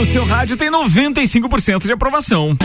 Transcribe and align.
no 0.00 0.06
seu 0.06 0.24
rádio 0.24 0.56
tem 0.56 0.70
95% 0.70 1.82
de 1.82 1.92
aprovação. 1.92 2.56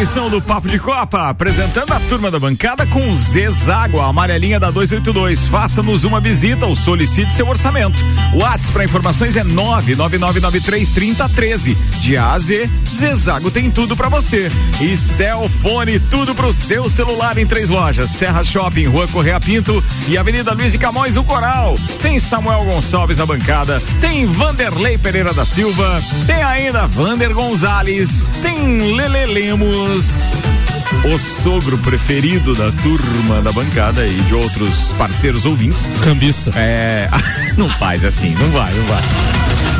Edição 0.00 0.30
do 0.30 0.40
Papo 0.40 0.66
de 0.66 0.78
Copa, 0.78 1.28
apresentando 1.28 1.92
a 1.92 2.00
turma 2.00 2.30
da 2.30 2.38
bancada 2.38 2.86
com 2.86 3.14
Zezago, 3.14 4.00
a 4.00 4.06
amarelinha 4.06 4.58
da 4.58 4.70
282. 4.70 5.46
Faça-nos 5.46 6.04
uma 6.04 6.18
visita 6.18 6.64
ou 6.64 6.74
solicite 6.74 7.34
seu 7.34 7.46
orçamento. 7.46 8.02
WhatsApp 8.32 8.72
para 8.72 8.84
informações 8.84 9.36
é 9.36 9.44
999933013. 9.44 11.76
De 12.00 12.16
A 12.16 12.32
a 12.32 12.38
Z, 12.38 12.70
Zezago 12.88 13.50
tem 13.50 13.70
tudo 13.70 13.94
para 13.94 14.08
você. 14.08 14.50
E 14.80 14.96
Celfone, 14.96 16.00
tudo 16.00 16.34
pro 16.34 16.50
seu 16.50 16.88
celular 16.88 17.36
em 17.36 17.46
três 17.46 17.68
lojas: 17.68 18.08
Serra 18.08 18.42
Shopping, 18.42 18.86
Rua 18.86 19.06
Correia 19.08 19.38
Pinto 19.38 19.84
e 20.08 20.16
Avenida 20.16 20.54
Luiz 20.54 20.72
de 20.72 20.78
Camões 20.78 21.14
no 21.14 21.24
Coral. 21.24 21.76
Tem 22.00 22.18
Samuel 22.18 22.64
Gonçalves 22.64 23.18
na 23.18 23.26
bancada, 23.26 23.78
tem 24.00 24.24
Vanderlei 24.24 24.96
Pereira 24.96 25.34
da 25.34 25.44
Silva, 25.44 26.02
tem 26.26 26.42
ainda 26.42 26.86
Vander 26.86 27.34
Gonzalez, 27.34 28.24
tem 28.40 28.94
Lele 28.94 29.26
Lemos 29.26 29.89
o 29.90 31.18
sogro 31.18 31.76
preferido 31.78 32.54
da 32.54 32.70
turma 32.70 33.42
da 33.42 33.50
bancada 33.50 34.06
e 34.06 34.20
de 34.22 34.34
outros 34.34 34.92
parceiros 34.92 35.44
ouvintes. 35.44 35.90
Cambista. 36.04 36.52
É. 36.54 37.08
Não 37.58 37.68
faz 37.68 38.04
assim, 38.04 38.32
não 38.34 38.48
vai, 38.50 38.72
não 38.72 38.84
vai. 38.84 39.02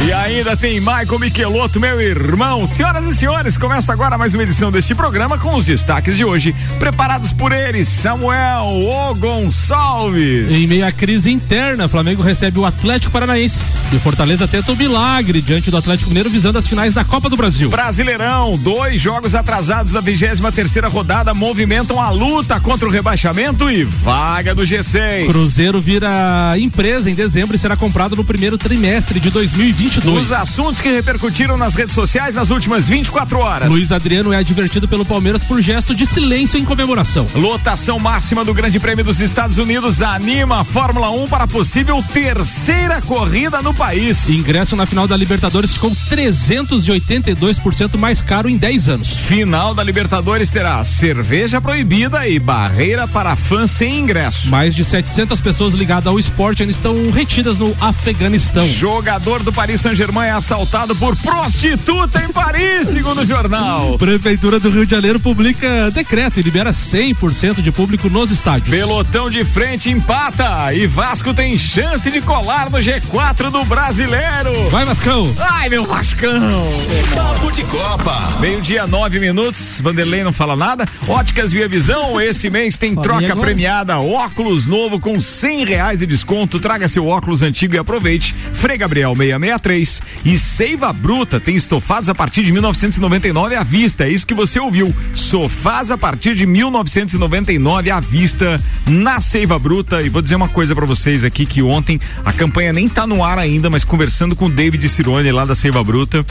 E 0.02 0.14
ainda 0.14 0.56
tem 0.56 0.80
Michael 0.80 1.18
Michelotto, 1.18 1.78
meu 1.78 2.00
irmão. 2.00 2.66
Senhoras 2.66 3.06
e 3.06 3.14
senhores, 3.14 3.58
começa 3.58 3.92
agora 3.92 4.16
mais 4.16 4.32
uma 4.32 4.42
edição 4.42 4.72
deste 4.72 4.94
programa 4.94 5.36
com 5.36 5.54
os 5.54 5.66
destaques 5.66 6.16
de 6.16 6.24
hoje, 6.24 6.54
preparados 6.78 7.34
por 7.34 7.52
ele, 7.52 7.84
Samuel 7.84 8.64
O 8.64 9.14
Gonçalves. 9.14 10.50
Em 10.50 10.66
meio 10.68 10.86
à 10.86 10.90
crise 10.90 11.30
interna, 11.30 11.86
Flamengo 11.86 12.22
recebe 12.22 12.58
o 12.58 12.64
Atlético 12.64 13.12
Paranaense 13.12 13.62
e 13.92 13.98
Fortaleza 13.98 14.48
tenta 14.48 14.72
o 14.72 14.76
milagre 14.76 15.42
diante 15.42 15.70
do 15.70 15.76
Atlético 15.76 16.08
Mineiro 16.08 16.30
visando 16.30 16.56
as 16.56 16.66
finais 16.66 16.94
da 16.94 17.04
Copa 17.04 17.28
do 17.28 17.36
Brasil. 17.36 17.68
Brasileirão, 17.68 18.56
dois 18.56 18.98
jogos 18.98 19.34
atrasados 19.34 19.92
da 19.92 20.00
23 20.00 20.40
terceira 20.54 20.88
rodada 20.88 21.34
movimentam 21.34 22.00
a 22.00 22.08
luta 22.08 22.58
contra 22.58 22.88
o 22.88 22.90
rebaixamento 22.90 23.70
e 23.70 23.84
vaga 23.84 24.54
do 24.54 24.62
G6. 24.62 25.26
Cruzeiro 25.26 25.78
vira 25.78 26.54
empresa 26.58 27.10
em 27.10 27.14
dezembro 27.14 27.54
e 27.54 27.58
será 27.58 27.76
comprado 27.76 28.16
no 28.16 28.24
primeiro 28.24 28.56
trimestre 28.56 29.20
de 29.20 29.28
2020 29.28 29.89
2022. 29.90 30.26
Os 30.26 30.32
assuntos 30.32 30.80
que 30.80 30.88
repercutiram 30.90 31.56
nas 31.56 31.74
redes 31.74 31.94
sociais 31.94 32.34
nas 32.34 32.50
últimas 32.50 32.86
24 32.86 33.38
horas. 33.38 33.68
Luiz 33.68 33.90
Adriano 33.90 34.32
é 34.32 34.36
advertido 34.36 34.86
pelo 34.86 35.04
Palmeiras 35.04 35.42
por 35.42 35.60
gesto 35.60 35.94
de 35.94 36.06
silêncio 36.06 36.58
em 36.58 36.64
comemoração. 36.64 37.26
Lotação 37.34 37.98
máxima 37.98 38.44
do 38.44 38.54
Grande 38.54 38.78
Prêmio 38.78 39.04
dos 39.04 39.20
Estados 39.20 39.58
Unidos 39.58 40.00
anima 40.00 40.60
a 40.60 40.64
Fórmula 40.64 41.10
1 41.10 41.28
para 41.28 41.46
possível 41.46 42.02
terceira 42.12 43.00
corrida 43.02 43.60
no 43.62 43.74
país. 43.74 44.28
Ingresso 44.28 44.76
na 44.76 44.86
final 44.86 45.08
da 45.08 45.16
Libertadores 45.16 45.72
ficou 45.72 45.90
382% 46.10 47.96
mais 47.96 48.22
caro 48.22 48.48
em 48.48 48.56
10 48.56 48.88
anos. 48.88 49.08
Final 49.08 49.74
da 49.74 49.82
Libertadores 49.82 50.50
terá 50.50 50.82
cerveja 50.84 51.60
proibida 51.60 52.28
e 52.28 52.38
barreira 52.38 53.08
para 53.08 53.34
fãs 53.34 53.70
sem 53.70 53.98
ingresso. 53.98 54.48
Mais 54.48 54.74
de 54.74 54.84
700 54.84 55.40
pessoas 55.40 55.74
ligadas 55.74 56.06
ao 56.06 56.18
esporte 56.18 56.62
ainda 56.62 56.72
estão 56.72 57.10
retidas 57.10 57.58
no 57.58 57.74
Afeganistão. 57.80 58.66
Jogador 58.66 59.42
do 59.42 59.52
Paris 59.52 59.79
Saint-Germain 59.80 60.26
é 60.26 60.32
assaltado 60.32 60.94
por 60.94 61.16
prostituta 61.16 62.22
em 62.22 62.28
Paris, 62.28 62.88
segundo 62.88 63.22
o 63.22 63.24
jornal. 63.24 63.96
Prefeitura 63.96 64.60
do 64.60 64.68
Rio 64.68 64.84
de 64.84 64.94
Janeiro 64.94 65.18
publica 65.18 65.90
decreto 65.90 66.38
e 66.38 66.42
libera 66.42 66.70
100% 66.70 67.62
de 67.62 67.72
público 67.72 68.10
nos 68.10 68.30
estádios. 68.30 68.68
Pelotão 68.68 69.30
de 69.30 69.42
frente 69.42 69.88
empata 69.88 70.74
e 70.74 70.86
Vasco 70.86 71.32
tem 71.32 71.56
chance 71.56 72.10
de 72.10 72.20
colar 72.20 72.68
no 72.68 72.76
G4 72.76 73.50
do 73.50 73.64
Brasileiro. 73.64 74.68
Vai, 74.70 74.84
Vascão. 74.84 75.34
Ai, 75.38 75.70
meu 75.70 75.86
Vascão. 75.86 76.68
Papo 77.14 77.50
de 77.50 77.64
Copa. 77.64 78.38
Meio-dia, 78.38 78.86
nove 78.86 79.18
minutos. 79.18 79.80
Vanderlei 79.80 80.22
não 80.22 80.32
fala 80.32 80.54
nada. 80.54 80.84
Óticas 81.08 81.52
Via 81.52 81.66
Visão, 81.66 82.20
esse 82.20 82.50
mês 82.50 82.76
tem 82.76 82.94
troca 82.94 83.34
premiada. 83.34 83.98
Óculos 83.98 84.66
novo 84.66 85.00
com 85.00 85.18
cem 85.22 85.64
reais 85.64 86.00
de 86.00 86.06
desconto. 86.06 86.60
Traga 86.60 86.86
seu 86.86 87.06
óculos 87.06 87.40
antigo 87.40 87.74
e 87.74 87.78
aproveite. 87.78 88.34
Frei 88.52 88.76
Gabriel 88.76 89.14
663 89.16 89.59
três. 89.60 90.02
E 90.24 90.36
Seiva 90.38 90.92
Bruta 90.92 91.38
tem 91.38 91.56
estofados 91.56 92.08
a 92.08 92.14
partir 92.14 92.42
de 92.42 92.52
1999 92.52 93.54
à 93.54 93.62
vista. 93.62 94.04
É 94.04 94.10
isso 94.10 94.26
que 94.26 94.34
você 94.34 94.58
ouviu. 94.58 94.94
Sofás 95.14 95.90
a 95.90 95.98
partir 95.98 96.34
de 96.34 96.46
1999 96.46 97.90
à 97.90 98.00
vista 98.00 98.60
na 98.86 99.20
Seiva 99.20 99.58
Bruta. 99.58 100.02
E 100.02 100.08
vou 100.08 100.22
dizer 100.22 100.34
uma 100.34 100.48
coisa 100.48 100.74
para 100.74 100.86
vocês 100.86 101.24
aqui 101.24 101.46
que 101.46 101.62
ontem 101.62 102.00
a 102.24 102.32
campanha 102.32 102.72
nem 102.72 102.88
tá 102.88 103.06
no 103.06 103.24
ar 103.24 103.38
ainda, 103.38 103.70
mas 103.70 103.84
conversando 103.84 104.34
com 104.34 104.46
o 104.46 104.50
David 104.50 104.88
Cirone 104.88 105.30
lá 105.30 105.44
da 105.44 105.54
Seiva 105.54 105.82
Bruta, 105.84 106.24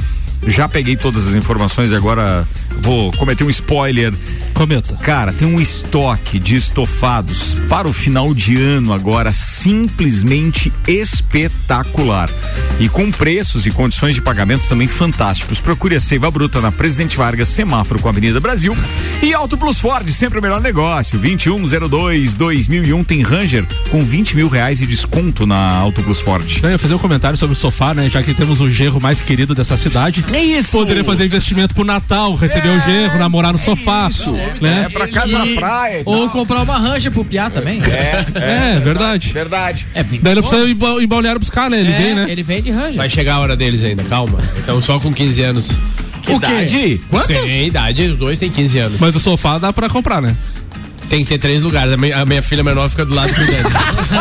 já 0.46 0.70
peguei 0.70 0.96
todas 0.96 1.28
as 1.28 1.36
informações 1.36 1.92
e 1.92 1.96
agora 1.96 2.48
vou 2.82 3.12
cometer 3.14 3.44
um 3.44 3.50
spoiler. 3.50 4.14
Cometa. 4.54 4.96
Cara, 4.96 5.34
tem 5.34 5.48
um 5.48 5.60
estoque 5.60 6.40
de 6.40 6.56
estofados 6.56 7.56
para 7.68 7.88
o 7.88 7.94
final 7.94 8.34
de 8.34 8.58
ano 8.58 8.94
agora 8.94 9.34
simplesmente 9.34 10.72
espetacular. 10.88 12.30
E 12.80 12.88
com 12.88 13.12
preços 13.20 13.66
e 13.66 13.72
condições 13.72 14.16
de 14.16 14.22
pagamento 14.22 14.66
também 14.70 14.88
fantásticos. 14.88 15.60
Procure 15.60 15.94
a 15.94 16.00
Seiva 16.00 16.32
Bruta 16.32 16.62
na 16.62 16.72
Presidente 16.72 17.18
Vargas, 17.18 17.50
semáforo 17.50 18.00
com 18.00 18.08
a 18.08 18.12
Avenida 18.12 18.40
Brasil. 18.40 18.76
E 19.22 19.34
Auto 19.34 19.58
Plus 19.58 19.78
Ford, 19.78 20.08
sempre 20.08 20.40
o 20.40 20.42
melhor 20.42 20.62
negócio. 20.62 21.20
2102 21.20 22.34
2001 22.36 23.04
tem 23.04 23.22
Ranger 23.22 23.66
com 23.92 24.06
20 24.06 24.38
mil 24.38 24.48
reais 24.48 24.80
de 24.80 24.88
desconto 24.88 25.46
na 25.46 25.76
Auto 25.76 26.02
Plus 26.02 26.22
Ford. 26.22 26.60
Eu 26.64 26.70
ia 26.70 26.80
fazer 26.80 26.94
um 26.94 26.98
comentário 26.98 27.38
sobre 27.38 27.52
o 27.52 27.56
sofá, 27.58 27.94
né? 27.94 28.10
Já 28.10 28.24
que 28.24 28.34
temos 28.34 28.62
o 28.62 28.70
gerro 28.70 29.02
mais 29.02 29.20
querido 29.20 29.54
dessa 29.54 29.76
cidade. 29.76 30.24
É 30.32 30.42
isso. 30.42 30.72
Poderia 30.72 31.04
fazer 31.04 31.26
investimento 31.26 31.76
pro 31.76 31.84
Natal, 31.84 32.36
receber 32.36 32.70
é, 32.70 32.78
o 32.78 32.80
gerro, 32.80 33.20
namorar 33.20 33.52
no 33.52 33.60
é 33.60 33.62
sofá. 33.62 34.08
Isso. 34.10 34.32
Né? 34.32 34.86
É 34.86 34.90
pra 34.90 35.10
casa 35.10 35.38
na 35.38 35.46
praia. 35.60 36.04
Ou 36.06 36.22
não. 36.22 36.30
comprar 36.30 36.62
uma 36.62 36.78
rancha 36.78 37.12
pro 37.12 37.26
piá 37.26 37.50
também. 37.50 37.82
É, 37.84 38.26
é, 38.36 38.78
é 38.78 38.80
verdade. 38.80 39.34
Verdade. 39.34 39.86
É, 39.94 40.04
Daí 40.04 40.32
ele 40.32 40.42
precisa 40.42 40.64
ir 40.66 41.04
em 41.04 41.08
balneário 41.08 41.40
buscar, 41.40 41.70
né? 41.70 41.82
Ele 41.82 41.92
vem, 41.92 42.16
né? 42.16 42.26
Ele 42.30 42.44
vem 42.44 42.62
de 42.62 42.72
rancha. 42.72 42.96
Vai 42.96 43.09
chegar 43.10 43.36
a 43.36 43.40
hora 43.40 43.56
deles 43.56 43.84
ainda, 43.84 44.04
calma. 44.04 44.40
Então 44.58 44.82
só 44.82 45.00
com 45.00 45.14
15 45.14 45.42
anos. 45.42 45.70
Que 46.22 46.32
o 46.32 46.36
idade? 46.36 46.76
Quê? 46.76 47.02
Quanto? 47.10 47.28
Sim, 47.28 47.66
idade, 47.66 48.04
os 48.10 48.18
dois 48.18 48.38
têm 48.38 48.50
15 48.50 48.78
anos. 48.78 49.00
Mas 49.00 49.16
o 49.16 49.20
sofá 49.20 49.58
dá 49.58 49.72
pra 49.72 49.90
comprar, 49.90 50.22
né? 50.22 50.36
Tem 51.10 51.24
que 51.24 51.30
ter 51.30 51.40
três 51.40 51.62
lugares. 51.64 51.92
A 51.92 51.98
minha, 51.98 52.22
a 52.22 52.26
minha 52.26 52.42
filha 52.42 52.64
menor 52.64 52.88
fica 52.88 53.04
do 53.04 53.16
lado 53.16 53.34
cuidando. 53.34 53.70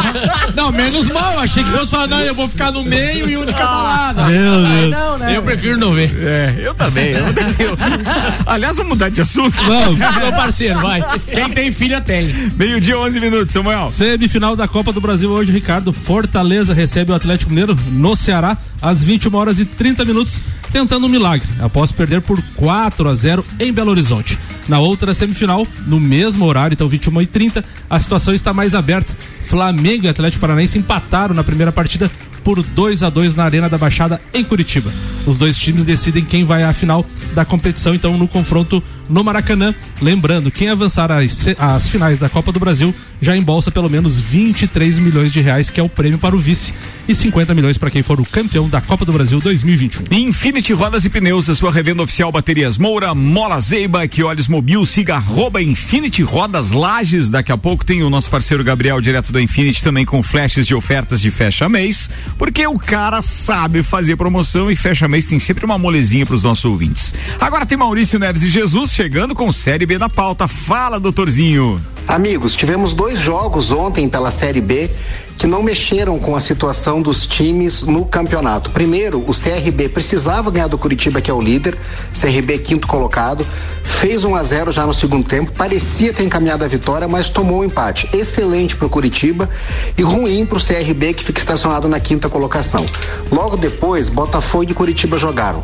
não, 0.57 0.73
menos 0.73 1.07
mal. 1.09 1.39
Achei 1.39 1.63
que 1.63 1.71
fosse 1.71 1.91
falar, 1.91 2.07
não, 2.07 2.21
eu 2.21 2.35
vou 2.35 2.49
ficar 2.49 2.73
no 2.73 2.83
meio 2.83 3.29
e 3.29 3.37
um 3.37 3.45
de 3.45 3.53
cada 3.53 3.69
ah, 3.69 3.83
lado. 3.83 4.25
Meu 4.25 4.67
Deus. 4.67 4.91
Não, 4.91 5.19
né? 5.19 5.37
Eu 5.37 5.43
prefiro 5.43 5.77
não 5.77 5.93
ver. 5.93 6.11
É, 6.23 6.57
eu 6.63 6.75
também. 6.75 7.11
Eu, 7.11 7.27
eu, 7.67 7.79
aliás, 8.47 8.77
vamos 8.77 8.91
mudar 8.91 9.11
de 9.11 9.21
assunto. 9.21 9.55
Vamos, 9.65 9.99
meu 10.17 10.33
parceiro, 10.33 10.81
vai. 10.81 11.05
Quem 11.27 11.51
tem 11.51 11.71
filha 11.71 12.01
tem. 12.01 12.33
Meio-dia, 12.57 12.99
11 12.99 13.21
minutos, 13.21 13.53
Samuel. 13.53 13.91
Semifinal 13.91 14.57
da 14.57 14.67
Copa 14.67 14.91
do 14.91 15.01
Brasil 15.01 15.31
hoje, 15.31 15.53
Ricardo. 15.53 15.93
Fortaleza 15.93 16.73
recebe 16.73 17.13
o 17.13 17.15
Atlético 17.15 17.51
Mineiro 17.51 17.77
no 17.91 18.17
Ceará 18.17 18.57
às 18.81 19.03
21 19.03 19.35
horas 19.35 19.59
e 19.59 19.65
30 19.65 20.05
minutos, 20.05 20.41
tentando 20.71 21.07
um 21.07 21.09
milagre, 21.09 21.49
após 21.59 21.91
perder 21.93 22.21
por 22.21 22.41
4 22.57 23.09
a 23.09 23.15
0 23.15 23.45
em 23.59 23.73
Belo 23.73 23.91
Horizonte. 23.91 24.39
Na 24.69 24.79
outra 24.79 25.15
semifinal, 25.15 25.67
no 25.87 25.99
mesmo 25.99 26.45
horário, 26.45 26.75
então 26.75 26.89
21 26.89 27.23
e 27.23 27.27
30 27.27 27.65
a 27.89 27.99
situação 28.01 28.35
está 28.35 28.53
mais 28.53 28.75
aberta. 28.75 29.13
Flamengo 29.49 30.05
e 30.05 30.09
Atlético 30.09 30.43
Paranaense 30.43 30.79
empataram 30.79 31.35
na 31.35 31.43
primeira 31.43 31.73
partida 31.73 32.11
por 32.45 32.63
2 32.63 33.03
a 33.03 33.11
2 33.11 33.35
na 33.35 33.45
Arena 33.45 33.69
da 33.69 33.79
Baixada 33.79 34.21
em 34.33 34.45
Curitiba. 34.45 34.91
Os 35.27 35.39
dois 35.39 35.57
times 35.57 35.85
decidem 35.85 36.25
quem 36.25 36.45
vai 36.45 36.63
à 36.63 36.73
final 36.73 37.05
da 37.35 37.45
competição, 37.45 37.95
então 37.95 38.17
no 38.17 38.29
confronto 38.29 38.83
no 39.09 39.25
Maracanã. 39.25 39.75
Lembrando, 40.01 40.51
quem 40.51 40.69
avançar 40.69 41.11
às, 41.11 41.47
às 41.59 41.89
finais 41.89 42.19
da 42.19 42.29
Copa 42.29 42.53
do 42.53 42.61
Brasil 42.61 42.95
já 43.21 43.37
embolsa 43.37 43.71
pelo 43.71 43.91
menos 43.91 44.21
23 44.21 44.99
milhões 44.99 45.33
de 45.33 45.41
reais, 45.41 45.71
que 45.71 45.81
é 45.81 45.83
o 45.83 45.89
prêmio 45.89 46.19
para 46.19 46.37
o 46.37 46.39
vice, 46.39 46.73
e 47.09 47.15
50 47.15 47.55
milhões 47.55 47.79
para 47.79 47.91
quem 47.91 48.03
for 48.03 48.21
o 48.21 48.25
campeão 48.25 48.69
da 48.69 48.81
Copa 48.81 49.05
do 49.05 49.13
Brasil 49.13 49.41
2021. 49.41 50.05
Infinity 50.17 50.73
Rodas 50.73 51.05
e 51.05 51.09
Pneus, 51.09 51.49
a 51.49 51.55
sua 51.55 51.73
revenda 51.73 52.03
oficial 52.03 52.31
Baterias 52.31 52.77
Moura, 52.77 53.15
Mola 53.15 53.59
Zeiba, 53.61 54.07
que 54.07 54.23
olhos 54.23 54.47
mobil, 54.47 54.85
siga 54.85 55.17
arroba 55.17 55.63
Infinity 55.63 56.23
Rodas 56.23 56.71
Lages. 56.71 57.29
Daqui 57.29 57.51
a 57.51 57.57
pouco 57.57 57.85
tem 57.85 58.03
o 58.03 58.11
nosso 58.11 58.29
parceiro 58.29 58.63
Gabriel, 58.63 59.01
direto 59.01 59.33
da 59.33 59.41
Infinity, 59.41 59.83
também 59.83 60.05
com 60.05 60.23
flashes 60.23 60.67
de 60.67 60.75
ofertas 60.75 61.21
de 61.21 61.31
fecha 61.31 61.69
mês, 61.69 62.11
porque 62.37 62.67
o 62.67 62.79
cara 62.79 63.23
sabe 63.23 63.83
fazer 63.83 64.17
promoção 64.17 64.71
e 64.71 64.77
fecha 64.77 65.09
mês 65.09 65.25
tem 65.25 65.39
sempre 65.39 65.65
uma 65.65 65.79
molezinha 65.79 66.27
para 66.27 66.35
os 66.35 66.43
nossos 66.43 66.65
ouvintes. 66.67 67.15
Agora 67.41 67.65
tem 67.65 67.79
Maurício 67.79 68.19
Neves 68.19 68.43
e 68.43 68.51
Jesus 68.51 68.91
chegando 68.99 69.33
com 69.33 69.53
Série 69.53 69.87
B 69.87 69.97
na 69.97 70.09
pauta. 70.09 70.49
Fala, 70.49 70.99
doutorzinho. 70.99 71.81
Amigos, 72.09 72.57
tivemos 72.57 72.95
dois 72.95 73.21
jogos 73.21 73.71
ontem 73.71 74.09
pela 74.09 74.33
Série 74.33 74.61
B 74.61 74.91
que 75.39 75.47
não 75.47 75.63
mexeram 75.63 76.19
com 76.19 76.35
a 76.35 76.41
situação 76.41 77.01
dos 77.01 77.25
times 77.25 77.85
no 77.85 78.05
campeonato. 78.05 78.71
Primeiro, 78.71 79.21
o 79.21 79.33
CRB 79.33 79.89
precisava 79.89 80.51
ganhar 80.51 80.67
do 80.67 80.77
Curitiba, 80.77 81.21
que 81.21 81.31
é 81.31 81.35
o 81.35 81.41
líder, 81.41 81.79
CRB 82.13 82.59
quinto 82.59 82.89
colocado, 82.89 83.47
fez 83.85 84.25
1 84.25 84.35
a 84.35 84.43
0 84.43 84.73
já 84.73 84.85
no 84.85 84.93
segundo 84.93 85.29
tempo, 85.29 85.53
parecia 85.53 86.13
ter 86.13 86.25
encaminhado 86.25 86.65
a 86.65 86.67
vitória, 86.67 87.07
mas 87.07 87.31
tomou 87.31 87.59
o 87.59 87.61
um 87.61 87.65
empate. 87.65 88.09
Excelente 88.13 88.75
para 88.75 88.89
o 88.89 88.91
Curitiba 88.91 89.49
e 89.97 90.03
ruim 90.03 90.45
para 90.45 90.59
o 90.59 90.61
CRB, 90.61 91.15
que 91.15 91.23
fica 91.23 91.39
estacionado 91.39 91.87
na 91.87 92.01
quinta 92.01 92.29
colocação. 92.29 92.85
Logo 93.31 93.57
depois, 93.57 94.09
Botafogo 94.09 94.73
e 94.73 94.75
Curitiba 94.75 95.17
jogaram. 95.17 95.63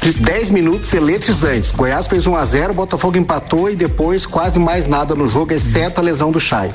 10 0.00 0.50
minutos 0.50 0.92
eletrizantes. 0.94 1.70
Goiás 1.72 2.06
fez 2.06 2.26
1 2.26 2.36
a 2.36 2.44
0 2.44 2.74
Botafogo 2.74 3.18
empatou 3.18 3.68
e 3.68 3.76
depois 3.76 4.24
quase 4.24 4.58
mais 4.58 4.86
nada 4.86 5.14
no 5.14 5.28
jogo, 5.28 5.52
exceto 5.52 6.00
a 6.00 6.02
lesão 6.02 6.30
do 6.30 6.40
Chay. 6.40 6.72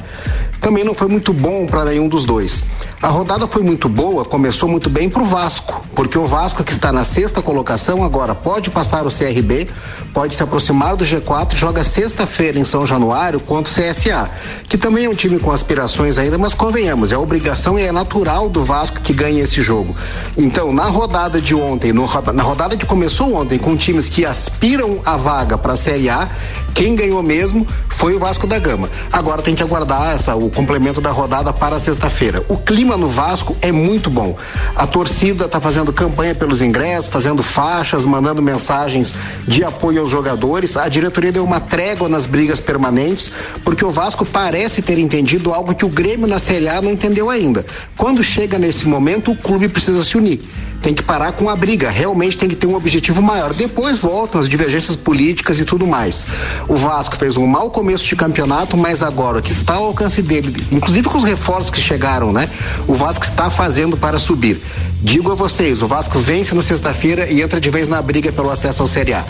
Também 0.63 0.85
não 0.85 0.93
foi 0.93 1.09
muito 1.09 1.33
bom 1.33 1.65
para 1.65 1.83
nenhum 1.83 2.07
dos 2.07 2.23
dois. 2.23 2.63
A 3.01 3.09
rodada 3.09 3.45
foi 3.45 3.61
muito 3.61 3.89
boa, 3.89 4.23
começou 4.23 4.69
muito 4.69 4.89
bem 4.89 5.09
para 5.09 5.21
o 5.21 5.25
Vasco, 5.25 5.83
porque 5.93 6.17
o 6.17 6.25
Vasco 6.25 6.63
que 6.63 6.71
está 6.71 6.89
na 6.89 7.03
sexta 7.03 7.41
colocação 7.41 8.01
agora 8.01 8.33
pode 8.33 8.71
passar 8.71 9.05
o 9.05 9.09
CRB, 9.11 9.67
pode 10.13 10.33
se 10.33 10.41
aproximar 10.41 10.95
do 10.95 11.03
G4, 11.03 11.53
joga 11.53 11.83
sexta-feira 11.83 12.57
em 12.57 12.63
São 12.63 12.85
Januário 12.85 13.41
contra 13.41 13.69
o 13.69 13.75
CSA, 13.75 14.31
que 14.69 14.77
também 14.77 15.03
é 15.03 15.09
um 15.09 15.13
time 15.13 15.37
com 15.37 15.51
aspirações 15.51 16.17
ainda, 16.17 16.37
mas 16.37 16.53
convenhamos, 16.53 17.11
é 17.11 17.17
obrigação 17.17 17.77
e 17.77 17.81
é 17.81 17.91
natural 17.91 18.47
do 18.47 18.63
Vasco 18.63 19.01
que 19.01 19.11
ganhe 19.11 19.41
esse 19.41 19.61
jogo. 19.61 19.93
Então, 20.37 20.71
na 20.71 20.85
rodada 20.85 21.41
de 21.41 21.53
ontem, 21.53 21.91
no, 21.91 22.07
na 22.31 22.43
rodada 22.43 22.77
que 22.77 22.85
começou 22.85 23.35
ontem 23.35 23.59
com 23.59 23.75
times 23.75 24.07
que 24.07 24.25
aspiram 24.25 25.01
a 25.03 25.17
vaga 25.17 25.57
para 25.57 25.73
a 25.73 25.75
Série 25.75 26.09
A, 26.09 26.29
quem 26.73 26.95
ganhou 26.95 27.21
mesmo 27.21 27.67
foi 27.89 28.15
o 28.15 28.19
Vasco 28.19 28.47
da 28.47 28.57
Gama. 28.57 28.89
Agora 29.11 29.41
tem 29.41 29.55
que 29.55 29.61
aguardar 29.61 30.15
essa, 30.15 30.33
o 30.35 30.52
complemento 30.53 31.01
da 31.01 31.11
rodada 31.11 31.51
para 31.51 31.77
sexta-feira. 31.77 32.43
O 32.47 32.57
clima 32.57 32.95
no 32.95 33.09
Vasco 33.09 33.57
é 33.61 33.71
muito 33.71 34.09
bom. 34.09 34.37
A 34.75 34.87
torcida 34.87 35.45
está 35.45 35.59
fazendo 35.59 35.91
campanha 35.91 36.33
pelos 36.33 36.61
ingressos, 36.61 37.11
fazendo 37.11 37.43
faixas, 37.43 38.05
mandando 38.05 38.41
mensagens 38.41 39.13
de 39.47 39.63
apoio 39.63 40.01
aos 40.01 40.09
jogadores. 40.09 40.77
A 40.77 40.87
diretoria 40.87 41.31
deu 41.31 41.43
uma 41.43 41.59
trégua 41.59 42.07
nas 42.07 42.25
brigas 42.25 42.59
permanentes, 42.59 43.31
porque 43.63 43.83
o 43.83 43.89
Vasco 43.89 44.25
parece 44.25 44.81
ter 44.81 44.97
entendido 44.97 45.53
algo 45.53 45.75
que 45.75 45.85
o 45.85 45.89
Grêmio 45.89 46.27
na 46.27 46.39
Série 46.39 46.69
A 46.69 46.81
não 46.81 46.91
entendeu 46.91 47.29
ainda. 47.29 47.65
Quando 47.97 48.23
chega 48.23 48.57
nesse 48.57 48.87
momento, 48.87 49.31
o 49.31 49.35
clube 49.35 49.67
precisa 49.67 50.03
se 50.03 50.17
unir 50.17 50.41
tem 50.83 50.93
que 50.93 51.01
parar 51.01 51.31
com 51.31 51.49
a 51.49 51.55
briga, 51.55 51.89
realmente 51.89 52.37
tem 52.37 52.49
que 52.49 52.57
ter 52.57 52.67
um 52.67 52.75
objetivo 52.75 53.21
maior. 53.21 53.53
Depois 53.53 53.99
voltam 53.99 54.41
as 54.41 54.49
divergências 54.49 54.97
políticas 54.97 55.57
e 55.57 55.63
tudo 55.63 55.87
mais. 55.87 56.27
O 56.67 56.75
Vasco 56.75 57.15
fez 57.15 57.37
um 57.37 57.47
mau 57.47 57.71
começo 57.71 58.03
de 58.03 58.17
campeonato, 58.17 58.75
mas 58.75 59.01
agora 59.01 59.41
que 59.41 59.53
está 59.53 59.75
ao 59.75 59.85
alcance 59.85 60.21
dele, 60.21 60.42
inclusive 60.71 61.07
com 61.07 61.17
os 61.17 61.23
reforços 61.23 61.69
que 61.69 61.81
chegaram, 61.81 62.31
né? 62.31 62.49
O 62.87 62.93
Vasco 62.93 63.25
está 63.25 63.49
fazendo 63.49 63.97
para 63.97 64.19
subir. 64.19 64.61
Digo 65.01 65.31
a 65.31 65.35
vocês, 65.35 65.81
o 65.81 65.87
Vasco 65.87 66.19
vence 66.19 66.55
na 66.55 66.61
sexta-feira 66.61 67.29
e 67.29 67.41
entra 67.41 67.59
de 67.59 67.69
vez 67.69 67.87
na 67.87 68.01
briga 68.01 68.31
pelo 68.31 68.49
acesso 68.49 68.81
ao 68.81 68.87
Série 68.87 69.13
A. 69.13 69.25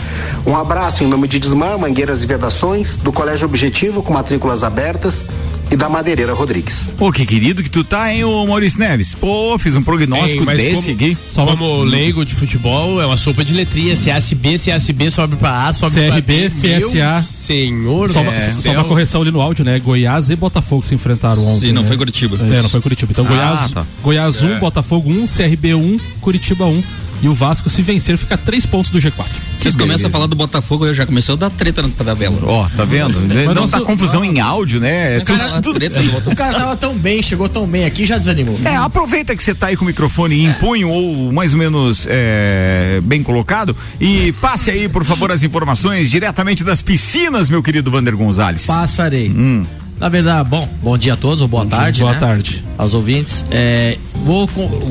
Um 0.46 0.56
abraço 0.56 1.02
em 1.02 1.06
nome 1.06 1.26
de 1.26 1.38
Desmã, 1.38 1.76
Mangueiras 1.76 2.22
e 2.22 2.26
Vedações, 2.26 2.96
do 2.96 3.12
Colégio 3.12 3.46
Objetivo 3.46 4.02
com 4.02 4.12
matrículas 4.12 4.62
abertas 4.62 5.26
e 5.74 5.76
da 5.76 5.88
Madeireira 5.88 6.32
Rodrigues. 6.32 6.88
Pô, 6.96 7.12
que 7.12 7.26
querido 7.26 7.62
que 7.62 7.68
tu 7.68 7.82
tá, 7.82 8.12
hein, 8.12 8.24
ô 8.24 8.46
Maurício 8.46 8.78
Neves? 8.78 9.12
Pô, 9.12 9.58
fiz 9.58 9.74
um 9.76 9.82
prognóstico 9.82 10.48
Ei, 10.50 10.56
desse 10.56 10.82
como, 10.82 10.94
aqui. 10.94 11.18
Só 11.28 11.44
como 11.44 11.82
leigo 11.82 12.24
de 12.24 12.32
futebol, 12.34 13.02
é 13.02 13.06
uma 13.06 13.16
sopa 13.16 13.44
de 13.44 13.52
letrinha. 13.52 13.94
CSB, 13.96 14.56
CSB 14.56 15.10
sobe 15.10 15.36
pra 15.36 15.66
A, 15.66 15.72
sobe 15.72 15.94
CRB, 15.96 16.10
pra 16.10 16.20
B. 16.20 16.48
CSA. 16.48 17.22
senhor, 17.22 18.08
só, 18.10 18.20
é. 18.20 18.50
só 18.52 18.70
uma 18.72 18.84
correção 18.84 19.22
ali 19.22 19.32
no 19.32 19.40
áudio, 19.40 19.64
né? 19.64 19.78
Goiás 19.80 20.30
e 20.30 20.36
Botafogo 20.36 20.86
se 20.86 20.94
enfrentaram 20.94 21.44
ontem. 21.44 21.68
Sim, 21.68 21.72
não 21.72 21.82
né? 21.82 21.88
foi 21.88 21.96
Curitiba. 21.96 22.36
É, 22.36 22.62
não 22.62 22.68
foi 22.68 22.80
Curitiba. 22.80 23.12
Então, 23.12 23.24
ah, 23.24 23.28
Goiás, 23.28 23.70
tá. 23.72 23.86
Goiás 24.02 24.42
1, 24.42 24.46
um, 24.46 24.52
é. 24.54 24.58
Botafogo 24.60 25.10
1, 25.10 25.22
um, 25.22 25.26
CRB 25.26 25.74
1, 25.74 25.78
um, 25.78 25.98
Curitiba 26.20 26.66
1. 26.66 26.82
E 27.24 27.28
o 27.28 27.32
Vasco, 27.32 27.70
se 27.70 27.80
vencer, 27.80 28.18
fica 28.18 28.36
três 28.36 28.66
pontos 28.66 28.90
do 28.90 28.98
G4. 28.98 29.24
Vocês 29.56 29.74
começam 29.74 30.08
a 30.08 30.10
falar 30.10 30.26
do 30.26 30.36
Botafogo, 30.36 30.84
eu 30.84 30.92
já 30.92 31.06
começou 31.06 31.36
a 31.36 31.38
dar 31.38 31.48
treta 31.48 31.80
na 31.80 31.88
tabela. 31.88 32.36
Ó, 32.42 32.66
oh, 32.66 32.76
tá 32.76 32.84
vendo? 32.84 33.18
Mas 33.18 33.46
não, 33.46 33.54
não 33.54 33.66
tá 33.66 33.80
confusão 33.80 34.22
em 34.22 34.40
áudio, 34.40 34.78
né? 34.78 35.20
Tu, 35.20 35.32
tu, 35.62 35.72
tu, 35.72 36.30
o 36.30 36.36
cara 36.36 36.52
tava 36.52 36.76
tão 36.76 36.94
bem, 36.94 37.22
chegou 37.22 37.48
tão 37.48 37.66
bem 37.66 37.86
aqui 37.86 38.04
já 38.04 38.18
desanimou. 38.18 38.60
É, 38.62 38.76
aproveita 38.76 39.34
que 39.34 39.42
você 39.42 39.54
tá 39.54 39.68
aí 39.68 39.76
com 39.76 39.84
o 39.84 39.86
microfone 39.86 40.44
em 40.44 40.52
punho 40.52 40.90
ou 40.90 41.32
mais 41.32 41.54
ou 41.54 41.58
menos 41.58 42.06
é, 42.10 43.00
bem 43.02 43.22
colocado 43.22 43.74
e 43.98 44.30
passe 44.32 44.70
aí, 44.70 44.86
por 44.86 45.02
favor, 45.02 45.32
as 45.32 45.42
informações 45.42 46.10
diretamente 46.10 46.62
das 46.62 46.82
piscinas, 46.82 47.48
meu 47.48 47.62
querido 47.62 47.90
Vander 47.90 48.14
Gonzalez. 48.14 48.66
Passarei. 48.66 49.30
Hum. 49.30 49.64
Na 49.98 50.10
verdade, 50.10 50.46
bom, 50.46 50.68
bom 50.82 50.98
dia 50.98 51.14
a 51.14 51.16
todos, 51.16 51.40
ou 51.40 51.48
boa 51.48 51.64
bom 51.64 51.70
tarde. 51.70 51.96
Dia, 51.96 52.04
boa 52.04 52.12
né? 52.12 52.20
tarde. 52.20 52.62
Aos 52.76 52.92
ouvintes. 52.92 53.46
É, 53.50 53.96
vou 54.26 54.46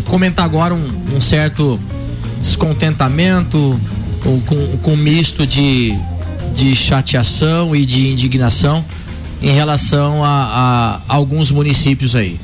comentar 0.06 0.45
agora 0.45 0.74
um, 0.74 0.88
um 1.15 1.21
certo 1.21 1.80
descontentamento, 2.44 3.80
com, 4.22 4.40
com, 4.42 4.78
com 4.78 4.95
misto 4.95 5.48
de, 5.48 5.94
de 6.54 6.75
chateação 6.75 7.75
e 7.75 7.86
de 7.86 8.10
indignação 8.10 8.84
em 9.42 9.51
relação 9.51 10.24
a, 10.24 11.01
a 11.07 11.13
alguns 11.13 11.51
municípios 11.51 12.16
aí. 12.16 12.40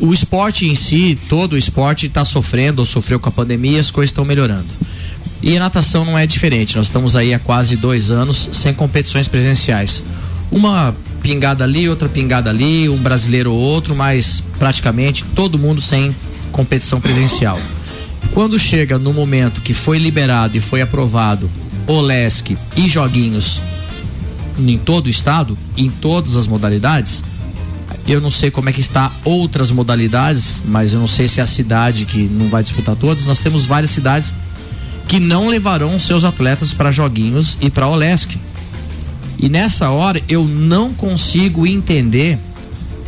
O 0.00 0.12
esporte 0.12 0.66
em 0.66 0.74
si, 0.74 1.18
todo 1.28 1.52
o 1.52 1.58
esporte 1.58 2.06
está 2.06 2.24
sofrendo 2.24 2.80
ou 2.80 2.86
sofreu 2.86 3.20
com 3.20 3.28
a 3.28 3.32
pandemia, 3.32 3.78
as 3.78 3.90
coisas 3.90 4.10
estão 4.10 4.24
melhorando. 4.24 4.66
E 5.40 5.56
a 5.56 5.60
natação 5.60 6.04
não 6.04 6.18
é 6.18 6.26
diferente. 6.26 6.76
Nós 6.76 6.86
estamos 6.86 7.14
aí 7.14 7.34
há 7.34 7.38
quase 7.38 7.76
dois 7.76 8.10
anos 8.10 8.48
sem 8.52 8.72
competições 8.72 9.28
presenciais. 9.28 10.02
Uma 10.50 10.94
pingada 11.20 11.64
ali, 11.64 11.88
outra 11.88 12.08
pingada 12.08 12.50
ali, 12.50 12.88
um 12.88 12.96
brasileiro 12.96 13.52
ou 13.52 13.58
outro, 13.58 13.94
mas 13.94 14.42
praticamente 14.58 15.24
todo 15.36 15.58
mundo 15.58 15.80
sem 15.80 16.14
competição 16.50 17.00
presencial. 17.00 17.58
Quando 18.32 18.58
chega 18.58 18.98
no 18.98 19.12
momento 19.12 19.60
que 19.60 19.74
foi 19.74 19.98
liberado 19.98 20.56
e 20.56 20.60
foi 20.60 20.80
aprovado 20.80 21.50
Olesc 21.86 22.56
e 22.74 22.88
joguinhos 22.88 23.60
em 24.58 24.78
todo 24.78 25.06
o 25.06 25.10
estado, 25.10 25.56
em 25.76 25.90
todas 25.90 26.36
as 26.36 26.46
modalidades, 26.46 27.22
eu 28.06 28.20
não 28.20 28.30
sei 28.30 28.50
como 28.50 28.70
é 28.70 28.72
que 28.72 28.80
está 28.80 29.12
outras 29.22 29.70
modalidades, 29.70 30.62
mas 30.64 30.94
eu 30.94 31.00
não 31.00 31.06
sei 31.06 31.28
se 31.28 31.40
é 31.40 31.42
a 31.42 31.46
cidade 31.46 32.06
que 32.06 32.24
não 32.24 32.48
vai 32.48 32.62
disputar 32.62 32.96
todas. 32.96 33.26
Nós 33.26 33.40
temos 33.40 33.66
várias 33.66 33.90
cidades 33.90 34.32
que 35.06 35.20
não 35.20 35.48
levarão 35.48 36.00
seus 36.00 36.24
atletas 36.24 36.72
para 36.72 36.90
joguinhos 36.90 37.58
e 37.60 37.68
para 37.68 37.86
Olesc. 37.86 38.38
E 39.38 39.48
nessa 39.48 39.90
hora 39.90 40.22
eu 40.26 40.44
não 40.44 40.94
consigo 40.94 41.66
entender 41.66 42.38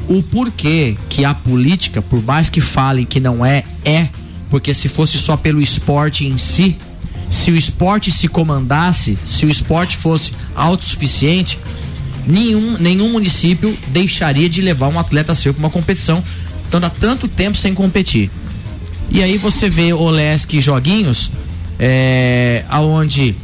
o 0.07 0.23
porquê 0.23 0.97
que 1.09 1.25
a 1.25 1.35
política, 1.35 2.02
por 2.02 2.23
mais 2.23 2.50
que 2.50 2.61
falem 2.61 3.07
que 3.07 3.21
não 3.21 3.45
é, 3.45 3.64
é 3.85 4.09
porque 4.51 4.73
se 4.75 4.89
fosse 4.89 5.19
só 5.19 5.37
pelo 5.37 5.61
esporte 5.61 6.27
em 6.27 6.39
si, 6.39 6.77
se 7.31 7.51
o 7.51 7.57
esporte 7.57 8.13
se 8.13 8.29
comandasse, 8.29 9.19
se 9.25 9.45
o 9.45 9.51
esporte 9.51 9.97
fosse 9.97 10.33
autossuficiente, 10.55 11.59
nenhum, 12.27 12.77
nenhum 12.79 13.11
município 13.11 13.77
deixaria 13.89 14.49
de 14.49 14.61
levar 14.61 14.89
um 14.89 14.99
atleta 14.99 15.35
seu 15.35 15.53
para 15.53 15.61
uma 15.61 15.71
competição, 15.71 16.23
estando 16.65 16.85
há 16.85 16.91
tanto 16.91 17.27
tempo 17.29 17.57
sem 17.57 17.75
competir. 17.75 18.31
E 19.11 19.23
aí 19.23 19.37
você 19.37 19.69
vê 19.69 19.93
o 19.93 20.09
Lesc 20.09 20.61
joguinhos, 20.61 21.31
é, 21.79 22.65
aonde 22.69 23.35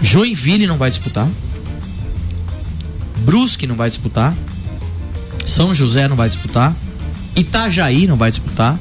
Joinville 0.00 0.66
não 0.66 0.78
vai 0.78 0.90
disputar, 0.90 1.28
Brusque 3.18 3.66
não 3.66 3.74
vai 3.74 3.90
disputar, 3.90 4.34
São 5.44 5.74
José 5.74 6.06
não 6.06 6.16
vai 6.16 6.28
disputar, 6.28 6.74
Itajaí 7.34 8.06
não 8.06 8.16
vai 8.16 8.30
disputar, 8.30 8.78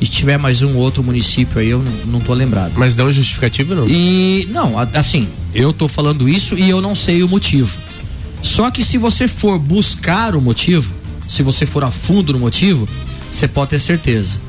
e 0.00 0.06
tiver 0.06 0.38
mais 0.38 0.62
um 0.62 0.76
outro 0.76 1.02
município 1.02 1.60
aí, 1.60 1.68
eu 1.68 1.82
não, 1.82 1.92
não 2.06 2.20
tô 2.20 2.32
lembrado. 2.32 2.72
Mas 2.76 2.96
não 2.96 3.08
é 3.08 3.12
justificativo, 3.12 3.74
não? 3.74 3.86
E, 3.86 4.48
não, 4.50 4.74
assim, 4.94 5.28
eu 5.54 5.72
tô 5.72 5.86
falando 5.86 6.28
isso 6.28 6.58
e 6.58 6.70
eu 6.70 6.80
não 6.80 6.94
sei 6.94 7.22
o 7.22 7.28
motivo. 7.28 7.76
Só 8.42 8.70
que 8.70 8.82
se 8.82 8.96
você 8.96 9.28
for 9.28 9.58
buscar 9.58 10.34
o 10.34 10.40
motivo, 10.40 10.94
se 11.28 11.42
você 11.42 11.66
for 11.66 11.84
a 11.84 11.90
fundo 11.90 12.32
no 12.32 12.38
motivo, 12.38 12.88
você 13.30 13.46
pode 13.46 13.70
ter 13.70 13.78
certeza. 13.78 14.40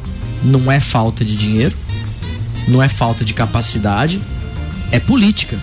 Não 0.41 0.71
é 0.71 0.79
falta 0.79 1.25
de 1.25 1.35
dinheiro, 1.35 1.75
não 2.67 2.81
é 2.81 2.87
falta 2.87 3.25
de 3.25 3.33
capacidade, 3.33 4.21
é 4.89 4.99
política. 4.99 5.59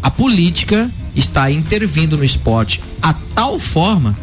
A 0.00 0.10
política 0.10 0.88
está 1.16 1.50
intervindo 1.50 2.16
no 2.16 2.24
esporte 2.24 2.80
a 3.02 3.12
tal 3.12 3.58
forma 3.58 4.16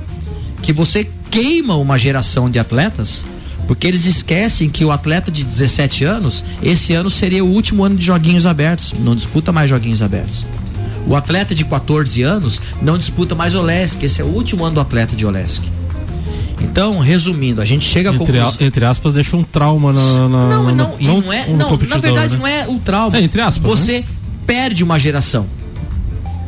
que 0.62 0.72
você 0.72 1.10
queima 1.30 1.75
uma 1.75 1.98
geração 1.98 2.50
de 2.50 2.58
atletas 2.58 3.25
porque 3.68 3.88
eles 3.88 4.06
esquecem 4.06 4.70
que 4.70 4.84
o 4.84 4.91
atleta 4.91 5.32
de 5.32 5.44
17 5.44 6.03
anos, 6.03 6.44
esse 6.62 6.94
ano 6.94 7.10
seria 7.10 7.44
o 7.44 7.50
último 7.50 7.84
ano 7.84 7.96
de 7.96 8.06
joguinhos 8.06 8.46
abertos, 8.46 8.94
não 9.00 9.15
disputa 9.15 9.51
mais 9.51 9.70
joguinhos 9.70 10.01
abertos. 10.01 10.46
O 11.08 11.15
atleta 11.15 11.56
de 11.56 11.65
14 11.65 12.22
anos 12.22 12.62
não 12.82 12.98
disputa 12.98 13.34
mais 13.34 13.56
Olesk, 13.56 14.03
esse 14.03 14.22
é 14.22 14.24
o 14.24 14.27
último 14.27 14.63
ano 14.63 14.75
do 14.75 14.82
atleta 14.82 15.15
de 15.15 15.25
Olesk. 15.25 15.63
Então, 16.62 17.00
resumindo, 17.00 17.60
a 17.60 17.65
gente 17.65 17.86
chega 17.86 18.12
a 18.12 18.13
entre, 18.13 18.25
conclusão... 18.25 18.68
entre 18.68 18.86
aspas, 18.86 19.15
deixa 19.15 19.36
um 19.36 19.44
trauma 19.44 19.91
na, 19.91 20.01
na 20.01 20.27
não, 20.27 20.63
não, 20.63 20.75
não, 20.75 20.98
não, 21.00 21.34
é, 21.34 21.48
não 21.48 21.77
na 21.77 21.98
verdade 21.98 22.34
né? 22.34 22.39
não 22.39 22.48
é 22.48 22.68
o 22.68 22.80
trauma. 22.80 23.18
É, 23.18 23.22
entre 23.22 23.41
aspas. 23.41 23.68
Você 23.68 24.00
né? 24.00 24.06
perde 24.46 24.84
uma 24.84 25.00
geração. 25.00 25.48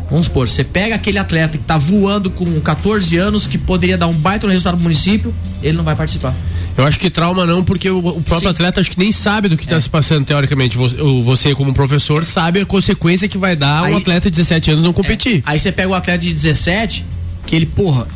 Vamos 0.10 0.28
supor, 0.28 0.48
você 0.48 0.64
pega 0.64 0.94
aquele 0.94 1.18
atleta 1.18 1.58
que 1.58 1.64
tá 1.64 1.76
voando 1.76 2.30
com 2.30 2.60
14 2.62 3.18
anos, 3.18 3.48
que 3.48 3.58
poderia 3.58 3.98
dar 3.98 4.06
um 4.06 4.14
baita 4.14 4.46
no 4.46 4.52
resultado 4.52 4.78
do 4.78 4.84
município, 4.84 5.34
ele 5.64 5.76
não 5.76 5.84
vai 5.84 5.96
participar. 5.96 6.36
Eu 6.78 6.86
acho 6.86 7.00
que 7.00 7.10
trauma 7.10 7.46
não, 7.46 7.64
porque 7.64 7.90
o, 7.90 8.00
o 8.00 8.22
próprio 8.22 8.40
Sim. 8.40 8.48
atleta 8.48 8.82
acho 8.82 8.92
que 8.92 9.00
nem 9.00 9.12
sabe 9.12 9.48
do 9.48 9.58
que 9.58 9.64
está 9.64 9.76
é. 9.76 9.80
se 9.80 9.90
passando 9.90 10.26
teoricamente. 10.26 10.78
Você, 10.78 10.98
você, 11.24 11.56
como 11.56 11.74
professor, 11.74 12.26
sabe 12.26 12.62
a 12.62 12.66
consequência 12.66 13.28
que 13.28 13.38
vai 13.38 13.56
dar 13.56 13.84
aí, 13.84 13.94
um 13.94 13.98
atleta 13.98 14.30
de 14.30 14.38
17 14.38 14.72
anos 14.72 14.84
não 14.84 14.94
competir. 14.94 15.40
É. 15.40 15.42
Aí 15.46 15.60
você 15.60 15.72
pega 15.72 15.90
o 15.90 15.94
atleta 15.94 16.20
de 16.20 16.34
17, 16.34 17.06
que 17.46 17.56
ele, 17.56 17.66
porra, 17.66 18.08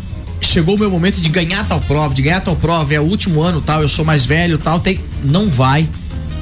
chegou 0.41 0.75
o 0.75 0.79
meu 0.79 0.89
momento 0.89 1.21
de 1.21 1.29
ganhar 1.29 1.67
tal 1.67 1.79
prova, 1.81 2.13
de 2.13 2.21
ganhar 2.21 2.41
tal 2.41 2.55
prova, 2.55 2.93
é 2.93 2.99
o 2.99 3.03
último 3.03 3.41
ano 3.41 3.61
tal, 3.61 3.81
eu 3.81 3.89
sou 3.89 4.03
mais 4.03 4.25
velho 4.25 4.57
tal, 4.57 4.79
tem. 4.79 4.99
Não 5.23 5.49
vai 5.49 5.87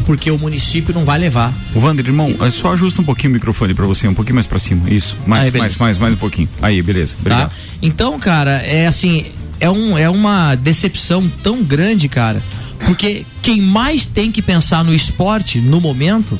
porque 0.05 0.29
o 0.29 0.37
município 0.37 0.93
não 0.93 1.03
vai 1.03 1.17
levar. 1.17 1.53
O 1.73 1.79
Wander, 1.79 2.05
irmão, 2.05 2.33
é 2.39 2.49
só 2.49 2.73
ajusta 2.73 3.01
um 3.01 3.03
pouquinho 3.03 3.31
o 3.31 3.33
microfone 3.33 3.73
para 3.73 3.85
você, 3.85 4.07
um 4.07 4.13
pouquinho 4.13 4.35
mais 4.35 4.45
para 4.45 4.59
cima. 4.59 4.89
Isso. 4.89 5.17
Mais, 5.25 5.45
Aí, 5.45 5.59
mais, 5.59 5.77
mais, 5.77 5.97
mais 5.97 6.13
um 6.13 6.17
pouquinho. 6.17 6.47
Aí, 6.61 6.81
beleza. 6.81 7.15
Tá? 7.15 7.19
Obrigado. 7.21 7.49
Tá? 7.49 7.55
Então, 7.81 8.19
cara, 8.19 8.51
é 8.61 8.85
assim, 8.85 9.25
é, 9.59 9.69
um, 9.69 9.97
é 9.97 10.09
uma 10.09 10.55
decepção 10.55 11.29
tão 11.43 11.63
grande, 11.63 12.07
cara. 12.07 12.41
Porque 12.85 13.25
quem 13.41 13.61
mais 13.61 14.05
tem 14.05 14.31
que 14.31 14.41
pensar 14.41 14.83
no 14.83 14.93
esporte 14.93 15.59
no 15.59 15.79
momento, 15.79 16.39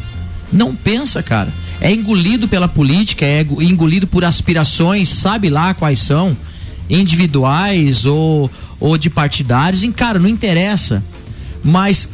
não 0.52 0.76
pensa, 0.76 1.24
cara. 1.24 1.52
É 1.82 1.92
engolido 1.92 2.48
pela 2.48 2.68
política, 2.68 3.26
é 3.26 3.42
engolido 3.42 4.08
por 4.08 4.24
aspirações, 4.24 5.10
sabe 5.10 5.50
lá 5.50 5.74
quais 5.74 6.00
são, 6.00 6.36
individuais 6.90 8.06
ou, 8.06 8.50
ou 8.80 8.98
de 8.98 9.10
partidários. 9.10 9.84
E, 9.84 9.92
cara, 9.92 10.20
não 10.20 10.30
interessa. 10.30 11.04
Mas 11.64 12.10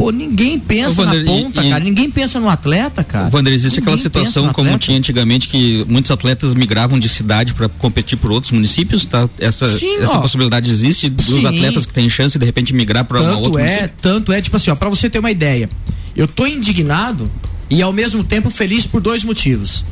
Pô, 0.00 0.10
ninguém 0.10 0.58
pensa 0.58 1.04
Vander, 1.04 1.22
na 1.22 1.30
ponta, 1.30 1.62
e, 1.62 1.68
cara. 1.68 1.84
Ninguém 1.84 2.10
pensa 2.10 2.40
no 2.40 2.48
atleta, 2.48 3.04
cara. 3.04 3.28
Wander, 3.30 3.52
existe 3.52 3.80
ninguém 3.80 3.92
aquela 3.92 4.02
situação 4.02 4.50
como 4.50 4.78
tinha 4.78 4.96
antigamente 4.96 5.46
que 5.46 5.84
muitos 5.86 6.10
atletas 6.10 6.54
migravam 6.54 6.98
de 6.98 7.06
cidade 7.06 7.52
para 7.52 7.68
competir 7.68 8.16
por 8.16 8.32
outros 8.32 8.50
municípios, 8.50 9.04
tá? 9.04 9.28
Essa, 9.38 9.76
Sim, 9.76 9.96
essa 9.96 10.16
ó, 10.16 10.22
possibilidade 10.22 10.70
existe 10.70 11.10
dos 11.10 11.26
Sim. 11.26 11.44
atletas 11.44 11.84
que 11.84 11.92
têm 11.92 12.08
chance 12.08 12.38
de 12.38 12.46
repente 12.46 12.72
migrar 12.72 13.04
para 13.04 13.20
uma 13.20 13.36
outra 13.36 13.60
é, 13.60 13.64
município? 13.66 13.92
Tanto 14.00 14.32
é, 14.32 14.40
tipo 14.40 14.56
assim, 14.56 14.70
ó, 14.70 14.74
pra 14.74 14.88
você 14.88 15.10
ter 15.10 15.18
uma 15.18 15.30
ideia. 15.30 15.68
Eu 16.16 16.26
tô 16.26 16.46
indignado 16.46 17.30
e 17.68 17.82
ao 17.82 17.92
mesmo 17.92 18.24
tempo 18.24 18.48
feliz 18.48 18.86
por 18.86 19.02
dois 19.02 19.22
motivos. 19.22 19.84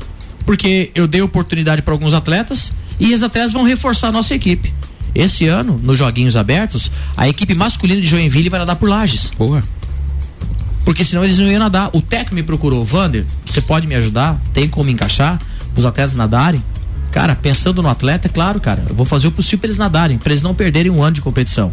Porque 0.47 0.91
eu 0.95 1.07
dei 1.07 1.21
oportunidade 1.21 1.83
para 1.83 1.93
alguns 1.93 2.15
atletas 2.15 2.73
e 2.99 3.09
esses 3.09 3.23
atletas 3.23 3.53
vão 3.53 3.63
reforçar 3.63 4.09
a 4.09 4.13
nossa 4.13 4.35
equipe. 4.35 4.73
Esse 5.15 5.47
ano, 5.49 5.79
nos 5.83 5.99
Joguinhos 5.99 6.35
Abertos, 6.35 6.91
a 7.15 7.29
equipe 7.29 7.55
masculina 7.55 8.01
de 8.01 8.07
Joinville 8.07 8.49
vai 8.49 8.59
nadar 8.59 8.77
por 8.77 8.89
Lages. 8.89 9.33
Boa. 9.37 9.63
Porque 10.89 11.05
senão 11.05 11.23
eles 11.23 11.37
não 11.37 11.45
iam 11.45 11.59
nadar. 11.59 11.91
O 11.93 12.01
técnico 12.01 12.35
me 12.35 12.43
procurou, 12.43 12.83
Vander, 12.83 13.27
você 13.45 13.61
pode 13.61 13.87
me 13.87 13.95
ajudar? 13.95 14.41
Tem 14.55 14.67
como 14.67 14.89
encaixar? 14.89 15.39
Os 15.77 15.85
atletas 15.85 16.15
nadarem? 16.15 16.65
Cara, 17.11 17.35
pensando 17.35 17.83
no 17.83 17.91
atleta, 17.91 18.27
é 18.27 18.31
claro, 18.31 18.59
cara, 18.59 18.83
eu 18.89 18.95
vou 18.95 19.05
fazer 19.05 19.29
o 19.29 19.31
possível 19.31 19.59
para 19.59 19.67
eles 19.67 19.77
nadarem, 19.77 20.17
para 20.17 20.33
eles 20.33 20.43
não 20.43 20.55
perderem 20.55 20.91
um 20.91 21.03
ano 21.03 21.13
de 21.13 21.21
competição. 21.21 21.71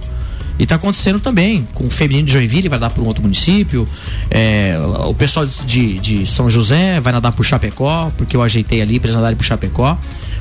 E 0.59 0.65
tá 0.65 0.75
acontecendo 0.75 1.21
também 1.21 1.65
com 1.73 1.85
o 1.87 1.89
feminino 1.89 2.27
de 2.27 2.33
Joinville, 2.33 2.67
vai 2.67 2.77
dar 2.77 2.89
para 2.89 3.01
um 3.01 3.05
outro 3.05 3.21
município. 3.21 3.87
É, 4.29 4.77
o 5.07 5.13
pessoal 5.13 5.45
de, 5.45 5.97
de 5.97 6.27
São 6.27 6.49
José 6.49 6.99
vai 6.99 7.13
nadar 7.13 7.31
por 7.31 7.45
Chapecó, 7.45 8.11
porque 8.17 8.35
eu 8.35 8.41
ajeitei 8.41 8.81
ali 8.81 8.99
para 8.99 9.07
eles 9.07 9.15
nadarem 9.15 9.37
por 9.37 9.45
Chapecó. 9.45 9.97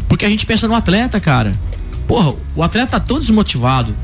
Porque 0.09 0.25
a 0.25 0.29
gente 0.29 0.45
pensa 0.45 0.67
no 0.67 0.75
atleta, 0.75 1.21
cara. 1.21 1.55
Porra, 2.09 2.35
o 2.57 2.63
atleta 2.65 2.89
tá 2.89 2.99
tão 2.99 3.21
desmotivado, 3.21 3.95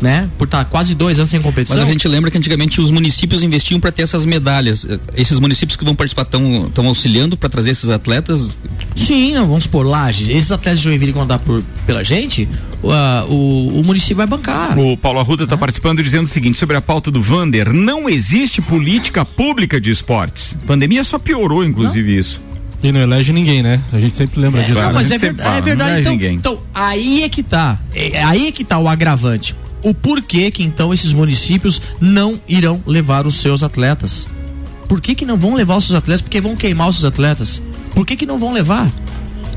né? 0.00 0.28
Por 0.38 0.44
estar 0.44 0.58
tá 0.58 0.64
quase 0.64 0.94
dois 0.94 1.18
anos 1.18 1.30
sem 1.30 1.40
competição. 1.40 1.76
Mas 1.76 1.86
a 1.86 1.90
gente 1.90 2.06
lembra 2.06 2.30
que 2.30 2.38
antigamente 2.38 2.80
os 2.80 2.90
municípios 2.90 3.42
investiam 3.42 3.80
para 3.80 3.90
ter 3.90 4.02
essas 4.02 4.24
medalhas. 4.24 4.86
Esses 5.14 5.38
municípios 5.38 5.76
que 5.76 5.84
vão 5.84 5.94
participar 5.94 6.22
estão 6.22 6.86
auxiliando 6.86 7.36
para 7.36 7.48
trazer 7.48 7.70
esses 7.70 7.90
atletas? 7.90 8.56
Sim, 8.94 9.34
não, 9.34 9.46
vamos 9.46 9.66
por 9.66 9.86
Lages. 9.86 10.28
Esses 10.28 10.52
atletas 10.52 10.80
de 10.80 10.84
Joinville 10.84 11.12
que 11.12 11.18
vão 11.18 11.26
dar 11.26 11.38
por, 11.38 11.62
pela 11.86 12.04
gente, 12.04 12.48
o, 12.82 12.90
o, 13.32 13.80
o, 13.80 13.84
município 13.84 14.16
vai 14.16 14.26
bancar. 14.26 14.78
O 14.78 14.96
Paulo 14.96 15.18
Arruda 15.18 15.44
está 15.44 15.56
é. 15.56 15.58
participando 15.58 16.02
dizendo 16.02 16.24
o 16.24 16.28
seguinte 16.28 16.58
sobre 16.58 16.76
a 16.76 16.80
pauta 16.80 17.10
do 17.10 17.20
Vander: 17.20 17.72
não 17.72 18.08
existe 18.08 18.62
política 18.62 19.24
pública 19.24 19.80
de 19.80 19.90
esportes. 19.90 20.56
A 20.62 20.66
pandemia 20.66 21.02
só 21.02 21.18
piorou, 21.18 21.64
inclusive, 21.64 22.12
não. 22.12 22.20
isso. 22.20 22.42
E 22.80 22.92
não 22.92 23.00
elege 23.00 23.32
ninguém, 23.32 23.60
né? 23.60 23.80
A 23.92 23.98
gente 23.98 24.16
sempre 24.16 24.40
lembra 24.40 24.60
é, 24.60 24.64
disso. 24.64 24.80
Não, 24.80 24.92
mas 24.92 25.10
é, 25.10 25.18
ver, 25.18 25.34
fala, 25.34 25.56
é, 25.56 25.60
verdade. 25.60 26.00
Então, 26.00 26.14
então, 26.30 26.58
aí 26.72 27.24
é 27.24 27.28
que 27.28 27.42
tá. 27.42 27.80
É, 27.92 28.22
aí 28.22 28.46
é 28.46 28.52
que 28.52 28.62
tá 28.62 28.78
o 28.78 28.86
agravante 28.86 29.56
o 29.82 29.94
porquê 29.94 30.50
que 30.50 30.62
então 30.62 30.92
esses 30.92 31.12
municípios 31.12 31.80
não 32.00 32.40
irão 32.48 32.82
levar 32.86 33.26
os 33.26 33.40
seus 33.40 33.62
atletas. 33.62 34.28
Por 34.88 35.00
que, 35.00 35.14
que 35.14 35.26
não 35.26 35.36
vão 35.36 35.54
levar 35.54 35.76
os 35.76 35.84
seus 35.84 35.98
atletas? 35.98 36.22
Porque 36.22 36.40
vão 36.40 36.56
queimar 36.56 36.88
os 36.88 36.96
seus 36.96 37.04
atletas. 37.04 37.60
Por 37.94 38.06
que, 38.06 38.16
que 38.16 38.26
não 38.26 38.38
vão 38.38 38.52
levar? 38.52 38.90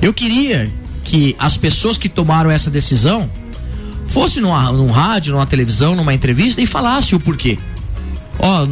Eu 0.02 0.14
queria 0.14 0.72
que 1.04 1.36
as 1.40 1.58
pessoas 1.58 1.98
que 1.98 2.10
tomaram 2.10 2.52
essa 2.52 2.70
decisão 2.70 3.30
fossem 4.08 4.42
numa, 4.42 4.72
num 4.72 4.92
rádio, 4.92 5.34
numa 5.34 5.46
televisão, 5.46 5.96
numa 5.96 6.14
entrevista 6.14 6.62
e 6.62 6.66
falasse 6.66 7.16
o 7.16 7.20
porquê. 7.20 7.58
Ó, 8.40 8.68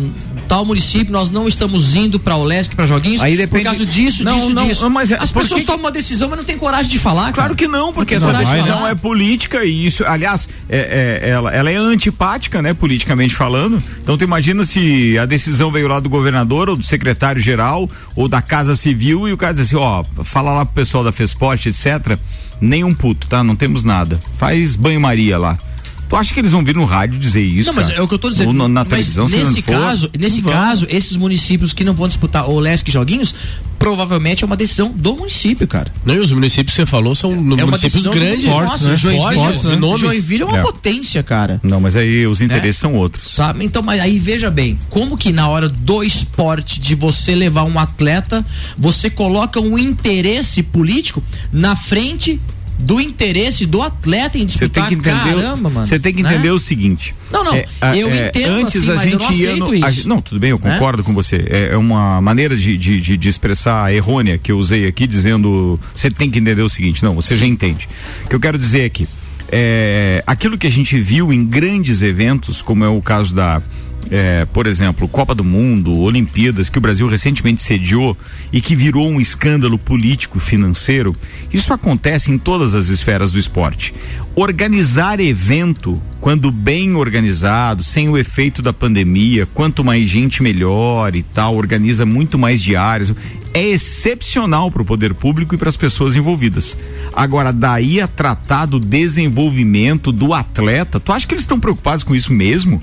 tal 0.50 0.66
município 0.66 1.14
nós 1.14 1.30
não 1.30 1.48
estamos 1.48 1.96
indo 1.96 2.20
para 2.20 2.36
o 2.36 2.44
Leste 2.44 2.76
para 2.76 2.88
joguinhos 2.88 3.22
Aí 3.22 3.38
depende... 3.38 3.64
por 3.64 3.70
causa 3.70 3.86
disso, 3.86 4.24
não, 4.24 4.34
disso, 4.34 4.50
não, 4.50 4.68
disso. 4.68 4.90
Mas 4.90 5.12
é, 5.12 5.16
As 5.16 5.32
pessoas 5.32 5.62
que... 5.62 5.68
tomam 5.68 5.82
uma 5.82 5.92
decisão, 5.92 6.28
mas 6.28 6.40
não 6.40 6.44
tem 6.44 6.58
coragem 6.58 6.92
de 6.92 6.98
falar. 6.98 7.32
Claro 7.32 7.50
cara. 7.50 7.56
que 7.56 7.68
não, 7.68 7.94
porque 7.94 8.16
essa 8.16 8.34
decisão 8.34 8.86
é 8.88 8.96
política 8.96 9.64
e 9.64 9.86
isso, 9.86 10.04
aliás, 10.04 10.50
é, 10.68 11.22
é, 11.24 11.30
ela, 11.30 11.54
ela 11.54 11.70
é 11.70 11.76
antipática, 11.76 12.64
né, 12.64 12.74
politicamente 12.74 13.36
falando. 13.36 13.82
Então 14.02 14.18
tu 14.18 14.24
imagina 14.24 14.66
se 14.66 15.18
a 15.20 15.26
decisão 15.28 15.70
veio 15.72 15.88
lá 15.88 16.00
do 16.00 16.10
governador 16.10 16.68
ou 16.68 16.76
do 16.76 16.84
secretário 16.84 17.40
geral 17.40 17.88
ou 18.16 18.28
da 18.28 18.42
Casa 18.42 18.76
Civil 18.76 19.28
e 19.28 19.34
o 19.34 19.38
cara 19.38 19.54
diz 19.54 19.68
assim, 19.68 19.76
ó, 19.76 20.04
fala 20.24 20.52
lá 20.52 20.66
pro 20.66 20.74
pessoal 20.74 21.04
da 21.04 21.12
Fesport, 21.12 21.68
etc. 21.68 22.18
Nem 22.60 22.84
um 22.84 22.94
puto, 22.94 23.28
tá? 23.28 23.44
Não 23.44 23.56
temos 23.56 23.84
nada. 23.84 24.20
Faz 24.38 24.76
banho-maria 24.76 25.38
lá. 25.38 25.58
Tu 26.10 26.16
acha 26.16 26.34
que 26.34 26.40
eles 26.40 26.52
vão 26.52 26.64
vir 26.64 26.76
no 26.76 26.86
rádio 26.86 27.20
dizer 27.20 27.44
isso? 27.44 27.68
Não, 27.68 27.74
mas 27.76 27.88
cara? 27.88 28.00
é 28.00 28.02
o 28.02 28.08
que 28.08 28.16
eu 28.16 28.20
tô 28.20 28.30
dizendo. 28.30 28.48
Ou 28.48 28.68
na, 28.68 28.84
televisão, 28.84 29.30
nesse 29.30 29.62
caso, 29.62 30.10
for, 30.10 30.20
nesse 30.20 30.42
caso, 30.42 30.88
esses 30.90 31.16
municípios 31.16 31.72
que 31.72 31.84
não 31.84 31.94
vão 31.94 32.08
disputar 32.08 32.50
o 32.50 32.60
Lesc 32.60 32.90
Joguinhos, 32.90 33.36
provavelmente 33.78 34.44
é 34.44 34.48
uma 34.48 34.58
decisão 34.58 34.92
do 34.92 35.16
município, 35.16 35.68
cara. 35.68 35.92
Não, 36.04 36.16
e 36.16 36.18
os 36.18 36.32
municípios 36.32 36.76
que 36.76 36.82
você 36.82 36.86
falou 36.88 37.14
são 37.14 37.32
é 37.32 37.36
municípios 37.36 38.08
grandes, 38.08 38.46
fortes, 38.46 38.82
né? 38.82 38.96
Joinville, 38.96 39.36
fortes, 39.36 39.64
né? 39.64 39.78
Joinville 39.98 40.42
é 40.42 40.46
uma 40.46 40.58
é. 40.58 40.62
potência, 40.64 41.22
cara. 41.22 41.62
Não, 41.62 41.80
mas 41.80 41.96
aí 41.96 42.26
os 42.26 42.42
interesses 42.42 42.80
é? 42.80 42.88
são 42.88 42.96
outros. 42.96 43.36
Tá, 43.36 43.56
então, 43.60 43.84
mas 43.84 44.02
aí 44.02 44.18
veja 44.18 44.50
bem, 44.50 44.80
como 44.90 45.16
que 45.16 45.32
na 45.32 45.48
hora 45.48 45.70
do 45.70 46.04
esporte 46.04 46.82
de 46.82 46.96
você 46.96 47.36
levar 47.36 47.66
um 47.66 47.78
atleta, 47.78 48.44
você 48.76 49.12
coloca 49.12 49.60
um 49.60 49.78
interesse 49.78 50.64
político 50.64 51.24
na 51.52 51.76
frente 51.76 52.42
do 52.80 53.02
interesse 53.02 53.66
do 53.66 53.82
atleta 53.82 54.38
em 54.38 54.46
disputar. 54.46 54.86
Você 54.86 54.90
tem 54.90 55.02
que 55.02 55.10
entender, 55.10 55.36
Caramba, 55.36 55.70
mano. 55.70 55.86
Você 55.86 56.00
tem 56.00 56.14
que 56.14 56.22
entender 56.22 56.48
né? 56.48 56.52
o 56.52 56.60
seguinte. 56.60 57.14
Não, 57.30 57.44
não. 57.44 57.56
É, 57.56 57.68
eu 57.94 58.10
é, 58.10 58.28
entendo 58.28 58.52
antes 58.54 58.88
assim, 58.88 59.08
a 59.08 59.12
gente 59.12 59.34
ia 59.34 59.56
no, 59.58 59.68
a, 59.68 59.92
não, 60.06 60.22
tudo 60.22 60.40
bem, 60.40 60.52
eu 60.52 60.60
né? 60.64 60.72
concordo 60.72 61.04
com 61.04 61.14
você. 61.14 61.46
É, 61.50 61.70
é, 61.74 61.78
uma 61.78 62.22
maneira 62.22 62.56
de, 62.56 62.78
de, 62.78 63.18
de, 63.18 63.30
expressar 63.30 63.94
errônea 63.94 64.38
que 64.38 64.52
eu 64.52 64.58
usei 64.58 64.88
aqui, 64.88 65.06
dizendo 65.06 65.80
você 65.94 66.10
tem 66.10 66.32
que 66.32 66.40
entender 66.40 66.62
o 66.62 66.70
seguinte. 66.70 67.04
Não, 67.04 67.14
você 67.14 67.36
já 67.36 67.46
entende. 67.46 67.90
O 68.26 68.30
que 68.30 68.36
eu 68.36 68.40
quero 68.40 68.58
dizer 68.58 68.86
aqui. 68.86 69.08
É, 69.52 70.24
aquilo 70.26 70.58
que 70.58 70.68
a 70.68 70.72
gente 70.72 70.98
viu 71.00 71.34
em 71.34 71.44
grandes 71.44 72.02
eventos, 72.02 72.62
como 72.62 72.86
é 72.86 72.88
o 72.88 73.02
caso 73.02 73.36
da 73.36 73.62
é, 74.12 74.46
por 74.46 74.66
exemplo, 74.66 75.08
Copa 75.08 75.36
do 75.36 75.44
Mundo, 75.44 75.98
Olimpíadas, 76.00 76.70
que 76.70 76.78
o 76.78 76.82
Brasil 76.82 77.08
recentemente 77.08 77.62
sediou 77.62 78.18
e 78.52 78.60
que 78.60 78.76
virou 78.76 79.08
um 79.08 79.22
escândalo 79.22 79.78
político 79.78 80.40
financeiro, 80.40 81.16
isso 81.54 81.74
acontece 81.74 82.32
em 82.32 82.38
todas 82.38 82.74
as 82.74 82.88
esferas 82.88 83.32
do 83.32 83.40
esporte. 83.40 83.94
Organizar 84.36 85.20
evento, 85.20 86.02
quando 86.20 86.52
bem 86.52 86.96
organizado, 86.96 87.84
sem 87.84 88.10
o 88.10 88.18
efeito 88.18 88.62
da 88.62 88.74
pandemia, 88.74 89.46
quanto 89.54 89.84
mais 89.84 90.10
gente 90.10 90.42
melhor 90.42 91.16
e 91.16 91.22
tal, 91.22 91.56
organiza 91.56 92.06
muito 92.06 92.38
mais 92.38 92.62
diárias, 92.62 93.14
é 93.54 93.64
excepcional 93.64 94.72
para 94.72 94.82
o 94.82 94.86
poder 94.86 95.14
público 95.14 95.56
e 95.56 95.58
para 95.58 95.70
as 95.70 95.78
pessoas 95.78 96.16
envolvidas. 96.16 96.78
Agora, 97.14 97.52
daí 97.52 98.00
a 98.00 98.08
tratar 98.08 98.66
do 98.66 98.80
desenvolvimento 98.80 100.12
do 100.12 100.34
atleta, 100.34 101.00
tu 101.00 101.12
acha 101.12 101.28
que 101.28 101.34
eles 101.34 101.44
estão 101.44 101.60
preocupados 101.60 102.04
com 102.04 102.16
isso 102.16 102.32
mesmo? 102.32 102.82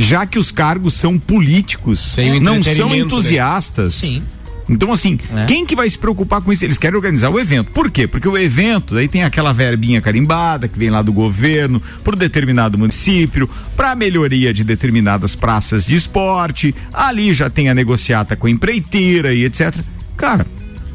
Já 0.00 0.24
que 0.24 0.38
os 0.38 0.50
cargos 0.50 0.94
são 0.94 1.18
políticos, 1.18 2.16
não 2.40 2.62
são 2.62 2.90
né? 2.90 2.98
entusiastas. 2.98 4.02
Né? 4.02 4.08
Sim. 4.08 4.22
Então, 4.68 4.92
assim, 4.92 5.18
é. 5.34 5.46
quem 5.46 5.66
que 5.66 5.74
vai 5.74 5.90
se 5.90 5.98
preocupar 5.98 6.40
com 6.40 6.52
isso? 6.52 6.64
Eles 6.64 6.78
querem 6.78 6.96
organizar 6.96 7.28
o 7.28 7.40
evento. 7.40 7.72
Por 7.72 7.90
quê? 7.90 8.06
Porque 8.06 8.28
o 8.28 8.38
evento, 8.38 8.94
daí 8.94 9.08
tem 9.08 9.24
aquela 9.24 9.52
verbinha 9.52 10.00
carimbada 10.00 10.68
que 10.68 10.78
vem 10.78 10.90
lá 10.90 11.02
do 11.02 11.12
governo, 11.12 11.82
por 12.04 12.14
determinado 12.14 12.78
município, 12.78 13.50
para 13.76 13.96
melhoria 13.96 14.54
de 14.54 14.62
determinadas 14.62 15.34
praças 15.34 15.84
de 15.84 15.96
esporte. 15.96 16.72
Ali 16.92 17.34
já 17.34 17.50
tem 17.50 17.68
a 17.68 17.74
negociata 17.74 18.36
com 18.36 18.46
a 18.46 18.50
empreiteira 18.50 19.34
e 19.34 19.44
etc. 19.44 19.74
Cara, 20.16 20.46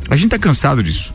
a 0.09 0.15
gente 0.15 0.29
tá 0.29 0.39
cansado 0.39 0.81
disso. 0.81 1.13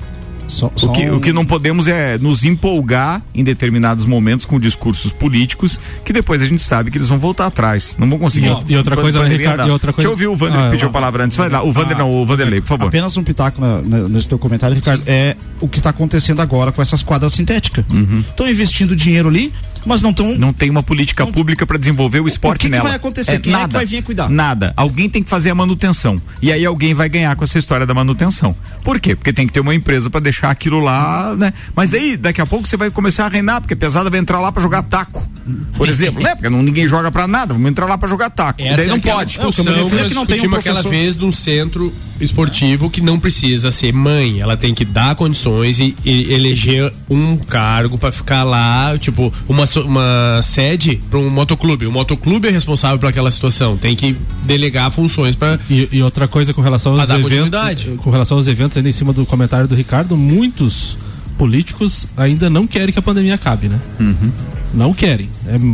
Só, 0.50 0.70
só 0.74 0.86
o, 0.86 0.92
que, 0.92 1.10
um... 1.10 1.16
o 1.16 1.20
que 1.20 1.32
não 1.32 1.44
podemos 1.44 1.88
é 1.88 2.18
nos 2.18 2.44
empolgar 2.44 3.22
em 3.34 3.44
determinados 3.44 4.04
momentos 4.04 4.44
com 4.44 4.58
discursos 4.58 5.12
políticos 5.12 5.80
que 6.04 6.12
depois 6.12 6.42
a 6.42 6.46
gente 6.46 6.62
sabe 6.62 6.90
que 6.90 6.98
eles 6.98 7.08
vão 7.08 7.18
voltar 7.18 7.46
atrás. 7.46 7.96
Não 7.98 8.08
vão 8.08 8.18
conseguir. 8.18 8.48
E, 8.68 8.72
e 8.72 8.76
outra 8.76 8.96
coisa, 8.96 9.24
Ricardo, 9.26 9.66
e 9.66 9.70
outra 9.70 9.92
coisa. 9.92 9.96
Deixa 9.96 10.06
eu 10.06 10.10
ouvir 10.10 10.26
o 10.26 10.36
Vander 10.36 10.60
ah, 10.60 10.70
pediu 10.70 10.88
a 10.88 10.90
palavra 10.92 11.24
antes. 11.24 11.36
Vai 11.36 11.48
lá, 11.48 11.62
o 11.62 11.72
Vander 11.72 11.96
ah, 11.96 12.00
não, 12.00 12.12
o 12.12 12.24
Vanderlei, 12.24 12.60
por 12.60 12.68
favor. 12.68 12.88
Apenas 12.88 13.16
um 13.16 13.24
pitaco 13.24 13.60
na, 13.60 13.80
na, 13.80 14.08
nesse 14.08 14.28
teu 14.28 14.38
comentário, 14.38 14.74
Ricardo. 14.74 15.00
Sim. 15.04 15.10
É 15.10 15.36
o 15.60 15.68
que 15.68 15.78
está 15.78 15.90
acontecendo 15.90 16.40
agora 16.40 16.72
com 16.72 16.82
essas 16.82 17.02
quadras 17.02 17.32
sintéticas. 17.32 17.84
Estão 18.28 18.46
uhum. 18.46 18.52
investindo 18.52 18.96
dinheiro 18.96 19.28
ali, 19.28 19.52
mas 19.86 20.02
não 20.02 20.10
estão. 20.10 20.36
Não 20.36 20.52
tem 20.52 20.70
uma 20.70 20.82
política 20.82 21.24
não, 21.24 21.32
pública 21.32 21.66
para 21.66 21.78
desenvolver 21.78 22.20
o 22.20 22.28
esporte 22.28 22.62
o 22.62 22.64
que 22.66 22.68
nela. 22.68 22.82
O 22.82 22.84
que 22.84 22.88
vai 22.88 22.96
acontecer? 22.96 23.32
É, 23.32 23.38
Quem 23.38 23.52
nada, 23.52 23.64
é 23.64 23.68
que 23.68 23.74
vai 23.74 23.86
vir 23.86 24.02
cuidar? 24.02 24.28
Nada. 24.28 24.72
Alguém 24.76 25.08
tem 25.08 25.22
que 25.22 25.28
fazer 25.28 25.50
a 25.50 25.54
manutenção. 25.54 26.20
E 26.40 26.52
aí 26.52 26.64
alguém 26.64 26.94
vai 26.94 27.08
ganhar 27.08 27.34
com 27.36 27.44
essa 27.44 27.58
história 27.58 27.86
da 27.86 27.94
manutenção. 27.94 28.54
Por 28.84 29.00
quê? 29.00 29.14
Porque 29.14 29.32
tem 29.32 29.46
que 29.46 29.52
ter 29.52 29.60
uma 29.60 29.74
empresa 29.74 30.10
para 30.10 30.20
deixar 30.20 30.50
aquilo 30.50 30.80
lá, 30.80 31.34
né? 31.36 31.52
Mas 31.74 31.92
aí, 31.94 32.16
daqui 32.16 32.40
a 32.40 32.46
pouco 32.46 32.66
você 32.66 32.76
vai 32.76 32.90
começar 32.90 33.26
a 33.26 33.28
reinar, 33.28 33.60
porque 33.60 33.76
pesada 33.76 34.10
vai 34.10 34.20
entrar 34.20 34.40
lá 34.40 34.52
para 34.52 34.62
jogar 34.62 34.82
taco. 34.82 35.28
Por 35.76 35.88
exemplo, 35.88 36.22
né? 36.22 36.34
Porque 36.34 36.48
não, 36.48 36.62
ninguém 36.62 36.86
joga 36.86 37.10
para 37.10 37.26
nada, 37.26 37.54
vamos 37.54 37.70
entrar 37.70 37.86
lá 37.86 37.96
para 37.96 38.08
jogar 38.08 38.30
taco. 38.30 38.60
Essa 38.60 38.76
daí 38.76 38.86
é 38.86 38.88
não 38.88 39.00
pode. 39.00 39.30
Discussão 39.30 39.64
não, 39.64 39.88
que, 39.88 40.08
que 40.08 40.14
não 40.14 40.26
tem 40.26 40.48
um 40.48 40.54
aquela 40.54 40.82
vez 40.82 41.16
de 41.16 41.24
um 41.24 41.32
centro 41.32 41.92
esportivo 42.20 42.90
que 42.90 43.00
não 43.00 43.18
precisa 43.18 43.70
ser 43.70 43.92
mãe, 43.92 44.40
ela 44.40 44.56
tem 44.56 44.74
que 44.74 44.84
dar 44.84 45.14
condições 45.14 45.78
e, 45.78 45.96
e 46.04 46.32
eleger 46.32 46.92
um 47.08 47.36
cargo 47.36 47.98
para 47.98 48.12
ficar 48.12 48.44
lá, 48.44 48.96
tipo, 48.98 49.32
uma, 49.48 49.64
uma 49.84 50.40
sede 50.42 51.00
para 51.08 51.18
um 51.18 51.30
motoclube. 51.30 51.86
O 51.86 51.92
motoclube 51.92 52.48
é 52.48 52.50
responsável 52.50 52.98
por 52.98 53.08
aquela 53.08 53.30
situação, 53.30 53.76
tem 53.76 53.96
que 53.96 54.16
delegar 54.44 54.90
funções 54.90 55.34
para 55.34 55.58
e, 55.68 55.88
e, 55.92 56.02
outra 56.02 56.28
coisa 56.28 56.52
com 56.52 56.60
relação 56.60 56.92
aos 56.92 57.10
eventos, 57.10 57.88
com 57.98 58.10
relação 58.10 58.38
aos 58.38 58.46
eventos 58.46 58.76
ainda 58.76 58.88
em 58.88 58.92
cima 58.92 59.12
do 59.12 59.24
comentário 59.26 59.66
do 59.66 59.74
Ricardo, 59.74 60.16
muitos 60.16 60.96
políticos 61.38 62.06
ainda 62.16 62.50
não 62.50 62.66
querem 62.66 62.92
que 62.92 62.98
a 62.98 63.02
pandemia 63.02 63.34
acabe, 63.34 63.68
né? 63.68 63.80
Uhum. 63.98 64.30
Não 64.72 64.94
querem. 64.94 65.28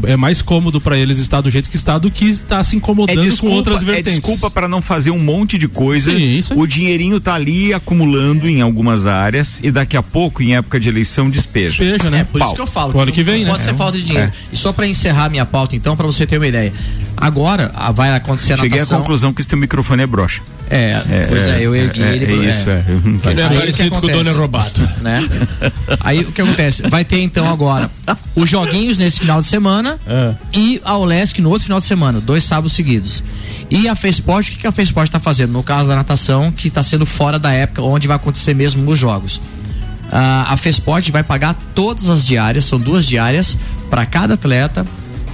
É, 0.07 0.13
é 0.13 0.17
mais 0.17 0.41
cômodo 0.41 0.81
para 0.81 0.97
eles 0.97 1.19
estar 1.19 1.41
do 1.41 1.51
jeito 1.51 1.69
que 1.69 1.77
está 1.77 1.99
do 1.99 2.11
que 2.11 2.25
estar 2.27 2.65
se 2.65 2.77
incomodando 2.77 3.21
é 3.21 3.23
desculpa, 3.23 3.51
com 3.51 3.57
outras 3.57 3.83
vertentes. 3.83 4.13
É 4.13 4.17
desculpa 4.17 4.51
para 4.51 4.67
não 4.67 4.81
fazer 4.81 5.11
um 5.11 5.19
monte 5.19 5.59
de 5.59 5.69
coisa. 5.69 6.11
Sim, 6.11 6.43
o 6.55 6.67
dinheirinho 6.67 7.21
tá 7.21 7.35
ali 7.35 7.75
acumulando 7.75 8.49
em 8.49 8.61
algumas 8.61 9.07
áreas 9.07 9.61
e 9.63 9.71
daqui 9.71 9.97
a 9.97 10.03
pouco, 10.03 10.43
em 10.43 10.55
época 10.55 10.81
de 10.81 10.89
eleição, 10.89 11.29
despeja. 11.29 11.85
Despeja, 11.85 12.11
né? 12.11 12.21
É 12.21 12.25
por 12.25 12.39
Pau. 12.39 12.49
isso 12.49 12.55
que 12.55 12.61
eu 12.61 12.67
falo. 12.67 12.97
O 12.97 13.01
ano 13.01 13.13
que 13.13 13.23
vem, 13.23 13.45
né? 13.45 13.51
Pode 13.51 13.63
ser 13.63 13.75
falta 13.75 13.99
de 13.99 14.05
dinheiro. 14.05 14.29
É. 14.29 14.47
E 14.53 14.57
só 14.57 14.73
para 14.73 14.87
encerrar 14.87 15.29
minha 15.29 15.45
pauta, 15.45 15.77
então, 15.77 15.97
para 15.97 16.07
você 16.07 16.27
ter 16.27 16.39
uma 16.39 16.47
ideia. 16.47 16.73
Agora 17.17 17.73
vai 17.95 18.15
acontecer 18.15 18.55
a 18.55 18.57
Cheguei 18.57 18.79
natação. 18.79 18.99
à 18.99 19.01
conclusão 19.01 19.33
que 19.33 19.41
esse 19.41 19.49
teu 19.49 19.59
microfone 19.59 20.03
é 20.03 20.07
broxa. 20.07 20.43
É, 20.69 21.03
é, 21.09 21.27
pois 21.29 21.47
é, 21.47 21.61
eu 21.61 21.75
ergui 21.75 22.03
é, 22.03 22.15
ele. 22.15 22.47
É 22.47 22.51
isso, 22.51 22.69
é. 22.69 22.85
Ele 23.31 23.41
é 23.41 23.49
parecido 23.49 23.91
com 23.91 24.07
o 24.07 24.11
dono 24.11 24.31
é 24.31 24.33
roubado. 24.33 24.81
Né? 25.01 25.29
Aí 26.01 26.21
o 26.21 26.33
que 26.33 26.43
acontece? 26.43 26.83
Vai 26.89 27.05
ter 27.05 27.21
então 27.21 27.49
agora 27.49 27.91
os 28.35 28.49
joguinhos 28.49 28.99
nesse 28.99 29.21
final 29.21 29.41
de 29.41 29.47
semana 29.47 29.99
é. 30.07 30.35
e 30.53 30.81
a 30.85 30.97
Olesc 30.97 31.41
no 31.41 31.51
outro 31.51 31.65
final 31.65 31.79
de 31.79 31.87
semana, 31.87 32.21
dois 32.21 32.45
sábados 32.45 32.73
seguidos. 32.73 33.23
E 33.71 33.89
a 33.89 33.95
FESPORT, 33.95 34.49
o 34.49 34.53
que, 34.53 34.59
que 34.59 34.67
a 34.67 34.73
FESPORT 34.73 35.09
está 35.09 35.19
fazendo? 35.19 35.53
No 35.53 35.63
caso 35.63 35.89
da 35.89 35.97
natação, 35.97 36.53
que 36.53 36.69
está 36.69 36.83
sendo 36.83 37.07
fora 37.07 37.39
da 37.39 37.53
época 37.53 37.83
onde 37.83 38.07
vai 38.07 38.17
acontecer 38.17 38.55
mesmo 38.55 38.89
os 38.91 38.99
jogos. 38.99 39.37
Uh, 39.37 40.47
a 40.49 40.57
FESPORT 40.57 41.11
vai 41.11 41.25
pagar 41.25 41.57
todas 41.75 42.09
as 42.09 42.25
diárias, 42.25 42.65
são 42.65 42.79
duas 42.79 43.07
diárias, 43.07 43.59
para 43.91 44.07
cada 44.07 44.35
atleta, 44.35 44.87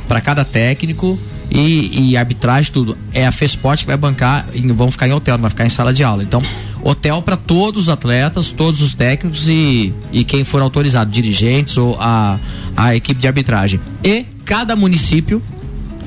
para 0.08 0.20
cada 0.20 0.44
técnico 0.44 1.18
e, 1.52 2.10
e 2.10 2.16
arbitragem, 2.16 2.72
tudo. 2.72 2.96
É 3.12 3.26
a 3.26 3.32
FESPORT 3.32 3.80
que 3.80 3.86
vai 3.86 3.96
bancar, 3.96 4.46
e 4.54 4.60
vão 4.72 4.90
ficar 4.90 5.06
em 5.06 5.12
hotel, 5.12 5.36
não 5.36 5.42
vai 5.42 5.50
ficar 5.50 5.66
em 5.66 5.68
sala 5.68 5.92
de 5.92 6.02
aula. 6.02 6.22
Então, 6.22 6.42
hotel 6.82 7.20
para 7.20 7.36
todos 7.36 7.82
os 7.82 7.88
atletas, 7.90 8.50
todos 8.50 8.80
os 8.80 8.94
técnicos 8.94 9.46
e, 9.46 9.92
e 10.10 10.24
quem 10.24 10.44
for 10.44 10.62
autorizado, 10.62 11.10
dirigentes 11.10 11.76
ou 11.76 11.96
a, 12.00 12.38
a 12.74 12.96
equipe 12.96 13.20
de 13.20 13.26
arbitragem. 13.26 13.80
E 14.02 14.24
cada 14.44 14.74
município 14.74 15.42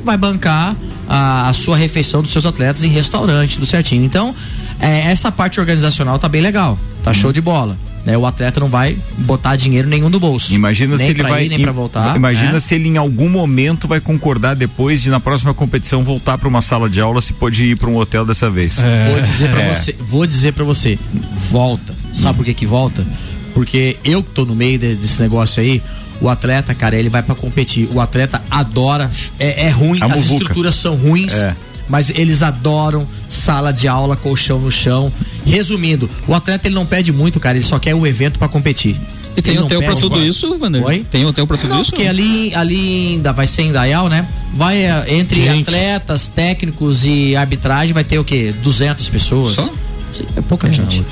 vai 0.03 0.17
bancar 0.17 0.75
a, 1.07 1.49
a 1.49 1.53
sua 1.53 1.77
refeição 1.77 2.23
dos 2.23 2.31
seus 2.31 2.45
atletas 2.45 2.83
em 2.83 2.89
restaurante, 2.89 3.59
do 3.59 3.67
certinho. 3.67 4.03
Então, 4.03 4.33
é, 4.79 5.11
essa 5.11 5.31
parte 5.31 5.59
organizacional 5.59 6.17
tá 6.17 6.27
bem 6.27 6.41
legal, 6.41 6.77
tá 7.03 7.11
uhum. 7.11 7.15
show 7.15 7.31
de 7.31 7.41
bola 7.41 7.77
né? 8.05 8.17
O 8.17 8.25
atleta 8.25 8.59
não 8.59 8.69
vai 8.69 8.97
botar 9.17 9.55
dinheiro 9.55 9.87
nenhum 9.87 10.09
no 10.09 10.19
bolso. 10.19 10.53
Imagina 10.53 10.95
nem 10.95 11.07
se 11.07 11.13
ele 11.13 11.23
vai 11.23 11.45
ir, 11.45 11.49
nem 11.49 11.61
para 11.61 11.71
voltar. 11.71 12.15
Imagina 12.15 12.53
né? 12.53 12.59
se 12.59 12.75
ele 12.75 12.87
em 12.87 12.97
algum 12.97 13.27
momento 13.27 13.87
vai 13.87 13.99
concordar 13.99 14.55
depois 14.55 15.01
de 15.01 15.09
na 15.09 15.19
próxima 15.19 15.53
competição 15.53 16.03
voltar 16.03 16.37
para 16.37 16.47
uma 16.47 16.61
sala 16.61 16.89
de 16.89 17.01
aula 17.01 17.19
se 17.19 17.33
pode 17.33 17.63
ir 17.63 17.75
para 17.77 17.89
um 17.89 17.97
hotel 17.97 18.25
dessa 18.25 18.49
vez. 18.49 18.83
É. 18.83 19.09
Vou 19.09 19.21
dizer 19.21 19.49
para 19.49 19.61
é. 19.61 19.73
você, 19.73 19.95
vou 19.99 20.27
dizer 20.27 20.53
para 20.53 20.63
você, 20.63 20.99
volta. 21.49 21.95
Sabe 22.13 22.33
hum. 22.33 22.37
por 22.37 22.45
que 22.45 22.53
que 22.53 22.65
volta? 22.65 23.05
Porque 23.53 23.97
eu 24.03 24.21
que 24.21 24.29
tô 24.31 24.45
no 24.45 24.55
meio 24.55 24.77
de, 24.77 24.95
desse 24.95 25.19
negócio 25.21 25.63
aí, 25.63 25.81
o 26.21 26.29
atleta, 26.29 26.75
cara, 26.75 26.95
ele 26.95 27.09
vai 27.09 27.23
para 27.23 27.33
competir. 27.33 27.89
O 27.91 27.99
atleta 27.99 28.41
adora, 28.51 29.09
é, 29.39 29.65
é 29.65 29.69
ruim, 29.69 29.99
A 30.01 30.05
as 30.05 30.15
muvuca. 30.15 30.43
estruturas 30.43 30.75
são 30.75 30.95
ruins. 30.95 31.33
É 31.33 31.55
mas 31.87 32.09
eles 32.09 32.41
adoram 32.41 33.07
sala 33.29 33.71
de 33.71 33.87
aula, 33.87 34.15
colchão 34.15 34.59
no 34.59 34.71
chão. 34.71 35.11
Resumindo, 35.45 36.09
o 36.27 36.33
atleta 36.33 36.67
ele 36.67 36.75
não 36.75 36.85
pede 36.85 37.11
muito, 37.11 37.39
cara, 37.39 37.57
ele 37.57 37.65
só 37.65 37.79
quer 37.79 37.95
o 37.95 38.05
evento 38.05 38.39
para 38.39 38.47
competir. 38.47 38.97
E 39.37 39.41
tem 39.41 39.59
hotel 39.59 39.81
para 39.83 39.95
tudo 39.95 40.23
isso, 40.23 40.57
Vander? 40.57 40.83
Oi? 40.85 41.05
Tem 41.11 41.25
hotel 41.25 41.45
para 41.45 41.57
tudo 41.57 41.69
não, 41.73 41.81
isso? 41.81 41.91
Porque 41.91 42.07
ali, 42.07 42.55
ali 42.55 43.13
ainda 43.13 43.33
vai 43.33 43.45
ser 43.45 43.63
em 43.63 43.71
Dayal, 43.71 44.07
né? 44.07 44.27
Vai 44.53 44.85
eh, 44.85 45.05
entre 45.09 45.43
Gente. 45.43 45.63
atletas, 45.63 46.29
técnicos 46.29 47.03
e 47.05 47.35
arbitragem 47.35 47.93
vai 47.93 48.05
ter 48.05 48.17
o 48.17 48.23
quê? 48.23 48.53
200 48.63 49.09
pessoas. 49.09 49.55
Só? 49.55 49.69
É 50.35 50.41
pouca 50.41 50.67
é, 50.67 50.73
gente. 50.73 51.05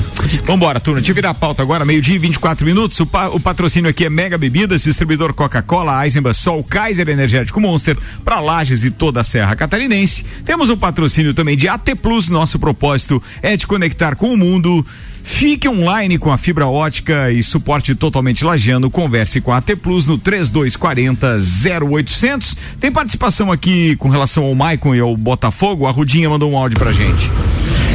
Vambora, 0.46 0.80
turma. 0.80 1.00
Deixa 1.00 1.12
eu 1.12 1.16
virar 1.16 1.32
a 1.32 1.34
pauta 1.34 1.62
agora, 1.62 1.84
meio-dia 1.86 2.16
e 2.16 2.20
24 2.20 2.66
minutos. 2.66 3.00
O, 3.00 3.06
pa, 3.06 3.28
o, 3.28 3.40
patrocínio 3.40 3.90
aqui 3.90 4.06
é 4.06 4.10
Mega 4.10 4.38
Bebidas, 4.38 4.84
distribuidor 4.84 5.34
Coca-Cola, 5.34 6.04
Eisenbahn, 6.04 6.34
Sol, 6.34 6.64
Kaiser 6.64 7.10
Energético 7.10 7.60
Monster, 7.60 7.98
para 8.24 8.40
Lages 8.40 8.84
e 8.84 8.92
toda 8.92 9.22
a 9.22 9.24
Serra 9.24 9.56
Catarinense. 9.56 10.26
Temos 10.46 10.70
o 10.70 10.78
patrocínio 10.78 11.34
também 11.34 11.58
de 11.58 11.68
AT 11.68 11.96
Plus. 12.02 12.30
Nosso 12.30 12.60
propósito 12.60 13.22
é 13.42 13.58
te 13.58 13.68
conectar 13.68 14.16
com 14.16 14.34
o 14.34 14.38
mundo. 14.38 14.86
Fique 15.24 15.70
online 15.70 16.18
com 16.18 16.32
a 16.32 16.38
fibra 16.38 16.68
ótica 16.68 17.32
e 17.32 17.42
suporte 17.42 17.96
totalmente 17.96 18.44
lajeando. 18.44 18.92
Converse 18.92 19.40
com 19.40 19.54
a 19.54 19.58
AT 19.58 19.76
Plus 19.82 20.06
no 20.06 20.18
3240 20.18 21.38
0800. 21.80 22.58
Tem 22.80 22.92
participação 22.92 23.50
aqui 23.50 23.96
com 23.96 24.10
relação 24.10 24.44
ao 24.44 24.54
Maicon 24.54 24.94
e 24.94 25.00
ao 25.00 25.16
Botafogo. 25.16 25.88
A 25.88 25.92
Rudinha 25.92 26.30
mandou 26.30 26.52
um 26.52 26.58
áudio 26.58 26.78
pra 26.78 26.92
gente. 26.92 27.30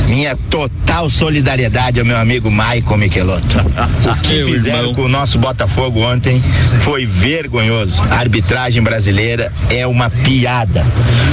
Minha 0.09 0.35
total 0.35 1.11
solidariedade 1.11 2.01
ao 2.01 2.07
meu 2.07 2.17
amigo 2.17 2.51
Maicon 2.51 2.97
Michelotto. 2.97 3.59
O 4.05 4.17
que 4.23 4.43
fizeram 4.43 4.79
irmão. 4.79 4.95
com 4.95 5.03
o 5.03 5.09
nosso 5.09 5.39
Botafogo 5.39 6.01
ontem 6.01 6.43
foi 6.81 7.05
vergonhoso. 7.05 8.03
A 8.11 8.17
arbitragem 8.17 8.83
brasileira 8.83 9.53
é 9.69 9.87
uma 9.87 10.09
piada. 10.09 10.87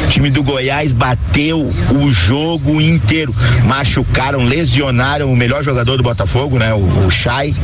O 0.04 0.08
time 0.10 0.30
do 0.30 0.44
Goiás 0.44 0.92
bateu 0.92 1.74
o 1.92 2.12
jogo 2.12 2.82
inteiro. 2.82 3.34
Machucaram, 3.64 4.44
lesionaram 4.44 5.32
o 5.32 5.36
melhor 5.36 5.64
jogador 5.64 5.96
do 5.98 6.04
Botafogo, 6.04 6.60
né? 6.60 6.74
O, 6.74 7.06
o 7.06 7.10
Chay. 7.10 7.56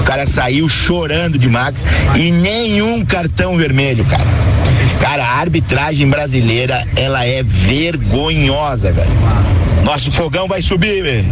O 0.00 0.02
cara 0.02 0.26
saiu 0.26 0.68
chorando 0.68 1.38
de 1.38 1.48
maca 1.48 1.78
e 2.16 2.32
nenhum 2.32 3.04
cartão 3.04 3.56
vermelho, 3.56 4.04
cara. 4.04 4.26
Cara, 5.00 5.24
a 5.24 5.36
arbitragem 5.38 6.08
brasileira, 6.08 6.86
ela 6.96 7.24
é 7.24 7.42
vergonhosa, 7.42 8.92
velho. 8.92 9.10
Nosso 9.84 10.10
fogão 10.12 10.48
vai 10.48 10.60
subir, 10.60 11.02
velho. 11.02 11.26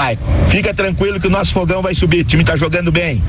Maico, 0.00 0.22
fica 0.46 0.72
tranquilo 0.72 1.20
que 1.20 1.26
o 1.26 1.30
nosso 1.30 1.52
fogão 1.52 1.82
vai 1.82 1.94
subir. 1.94 2.20
O 2.20 2.24
time 2.24 2.42
tá 2.42 2.56
jogando 2.56 2.90
bem. 2.90 3.22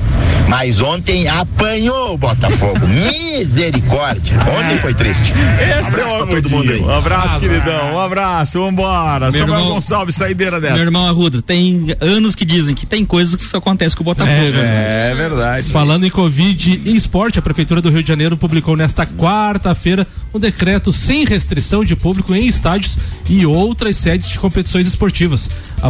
Mas 0.48 0.80
ontem 0.80 1.28
apanhou 1.28 2.14
o 2.14 2.16
Botafogo. 2.16 2.80
Misericórdia. 2.88 4.38
Ontem 4.40 4.78
foi 4.78 4.94
triste. 4.94 5.34
Esse 5.60 6.00
um 6.00 6.04
abraço 6.04 6.16
é 6.16 6.22
o 6.22 6.26
todo 6.26 6.50
mundo 6.50 6.72
aí. 6.72 6.80
Um 6.80 6.90
abraço, 6.90 7.36
ah, 7.36 7.40
queridão. 7.40 7.94
Um 7.94 8.00
abraço. 8.00 8.58
Vambora. 8.58 9.30
Meu 9.30 9.40
Samuel 9.40 9.58
irmão, 9.58 9.74
Gonçalves, 9.74 10.14
saideira 10.14 10.58
dessa. 10.60 10.74
Meu 10.74 10.84
irmão 10.84 11.06
Arruda, 11.06 11.42
tem 11.42 11.94
anos 12.00 12.34
que 12.34 12.44
dizem 12.46 12.74
que 12.74 12.86
tem 12.86 13.04
coisas 13.04 13.36
que 13.36 13.42
só 13.42 13.58
acontece 13.58 13.94
com 13.94 14.02
o 14.02 14.04
Botafogo. 14.04 14.32
É, 14.34 14.50
né? 14.50 15.10
é 15.10 15.14
verdade. 15.14 15.68
Falando 15.68 16.06
em 16.06 16.10
Covid 16.10 16.80
e 16.86 16.96
esporte, 16.96 17.38
a 17.38 17.42
Prefeitura 17.42 17.82
do 17.82 17.90
Rio 17.90 18.02
de 18.02 18.08
Janeiro 18.08 18.34
publicou 18.34 18.78
nesta 18.78 19.04
quarta-feira 19.04 20.06
um 20.32 20.38
decreto 20.38 20.90
sem 20.90 21.26
restrição 21.26 21.84
de 21.84 21.94
público 21.94 22.34
em 22.34 22.46
estádios 22.46 22.96
e 23.28 23.44
outras 23.44 23.98
sedes 23.98 24.30
de 24.30 24.38
competições 24.38 24.86
esportivas. 24.86 25.50
A, 25.82 25.88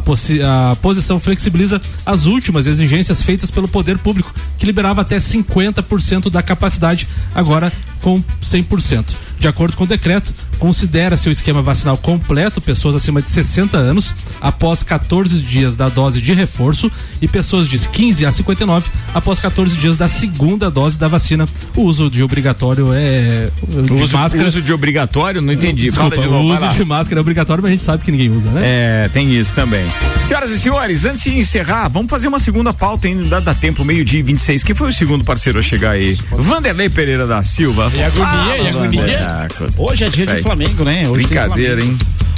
a 0.70 0.76
posição 0.76 1.20
flexibiliza 1.20 1.80
as 2.04 2.24
últimas 2.24 2.66
exigências 2.66 3.22
feitas 3.22 3.50
pelo 3.50 3.68
poder 3.68 3.98
público, 3.98 4.34
que 4.58 4.66
liberava 4.66 5.02
até 5.02 5.18
50% 5.18 6.30
da 6.30 6.42
capacidade. 6.42 7.06
Agora 7.34 7.70
com 8.00 8.22
100%. 8.42 9.04
De 9.38 9.48
acordo 9.48 9.76
com 9.76 9.84
o 9.84 9.86
decreto, 9.86 10.32
considera 10.62 11.16
seu 11.16 11.32
esquema 11.32 11.60
vacinal 11.60 11.96
completo 11.96 12.60
pessoas 12.60 12.94
acima 12.94 13.20
de 13.20 13.28
60 13.28 13.76
anos 13.76 14.14
após 14.40 14.84
14 14.84 15.40
dias 15.40 15.74
da 15.74 15.88
dose 15.88 16.22
de 16.22 16.32
reforço 16.32 16.88
e 17.20 17.26
pessoas 17.26 17.66
de 17.66 17.80
15 17.80 18.24
a 18.24 18.30
59 18.30 18.88
após 19.12 19.40
14 19.40 19.76
dias 19.76 19.96
da 19.96 20.06
segunda 20.06 20.70
dose 20.70 20.96
da 20.96 21.08
vacina. 21.08 21.48
O 21.76 21.80
uso 21.80 22.08
de 22.08 22.22
obrigatório 22.22 22.90
é 22.94 23.50
de 23.66 23.92
uso, 23.92 24.16
máscara. 24.16 24.46
uso 24.46 24.62
de 24.62 24.72
obrigatório, 24.72 25.42
não 25.42 25.52
entendi. 25.52 25.86
Desculpa, 25.86 26.16
de 26.16 26.28
novo, 26.28 26.48
o 26.48 26.54
uso 26.54 26.68
de 26.68 26.84
máscara 26.84 27.18
é 27.18 27.22
obrigatório, 27.22 27.60
mas 27.60 27.70
a 27.70 27.72
gente 27.72 27.84
sabe 27.84 28.04
que 28.04 28.12
ninguém 28.12 28.30
usa, 28.30 28.48
né? 28.50 28.60
É, 28.62 29.10
tem 29.12 29.34
isso 29.34 29.52
também. 29.54 29.84
Senhoras 30.28 30.52
e 30.52 30.60
senhores, 30.60 31.04
antes 31.04 31.24
de 31.24 31.36
encerrar, 31.36 31.88
vamos 31.88 32.08
fazer 32.08 32.28
uma 32.28 32.38
segunda 32.38 32.72
pauta 32.72 33.08
ainda 33.08 33.40
dá 33.40 33.52
tempo, 33.52 33.84
meio-dia 33.84 34.20
e 34.20 34.22
26. 34.22 34.62
Quem 34.62 34.76
foi 34.76 34.90
o 34.90 34.92
segundo 34.92 35.24
parceiro 35.24 35.58
a 35.58 35.62
chegar 35.62 35.90
aí? 35.90 36.16
Vanderlei 36.30 36.88
Pereira 36.88 37.26
da 37.26 37.42
Silva. 37.42 37.90
E 37.92 38.00
agonia, 38.00 38.58
e 38.58 38.68
agonia. 38.68 39.48
Hoje 39.76 40.04
é 40.04 40.08
dia 40.08 40.24
de 40.24 40.40
Flamengo, 40.40 40.51
né? 40.56 41.08
Hoje 41.08 41.26
Brincadeira, 41.26 41.82
hein? 41.82 41.96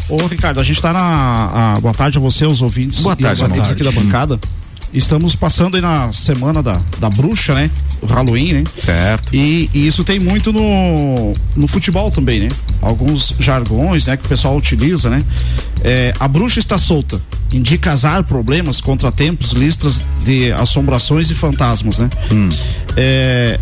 Ô, 0.09 0.27
Ricardo, 0.27 0.61
a 0.61 0.63
gente 0.63 0.81
tá 0.81 0.93
na. 0.93 1.75
A, 1.75 1.81
boa 1.81 1.95
tarde 1.95 2.19
a 2.19 2.21
você, 2.21 2.47
os 2.47 2.63
ouvintes. 2.63 3.01
Boa 3.01 3.17
tarde, 3.17 3.43
e 3.43 3.49
tarde. 3.49 3.73
aqui 3.73 3.83
da 3.83 3.91
bancada. 3.91 4.39
Estamos 4.93 5.35
passando 5.35 5.75
aí 5.75 5.81
na 5.81 6.13
semana 6.13 6.63
da, 6.63 6.81
da 7.01 7.11
bruxa, 7.11 7.53
né? 7.53 7.69
O 8.01 8.07
Halloween, 8.07 8.53
né? 8.53 8.65
Certo. 8.81 9.35
E, 9.35 9.69
e, 9.75 9.89
isso 9.89 10.05
tem 10.05 10.21
muito 10.21 10.53
no, 10.53 11.35
no 11.57 11.67
futebol 11.67 12.13
também, 12.13 12.41
né? 12.41 12.49
Alguns 12.81 13.35
jargões, 13.41 14.07
né? 14.07 14.17
Que 14.17 14.25
o 14.25 14.29
pessoal 14.29 14.57
utiliza, 14.57 15.11
né? 15.11 15.25
É, 15.83 16.15
a 16.21 16.29
bruxa 16.29 16.61
está 16.61 16.79
solta. 16.79 17.21
Indica 17.53 17.91
azar, 17.91 18.23
problemas, 18.23 18.81
contratempos, 18.81 19.51
listas 19.51 20.07
de 20.25 20.53
assombrações 20.53 21.29
e 21.29 21.35
fantasmas, 21.35 21.99
né? 21.99 22.09
Hum. 22.31 22.49
É, 22.97 23.59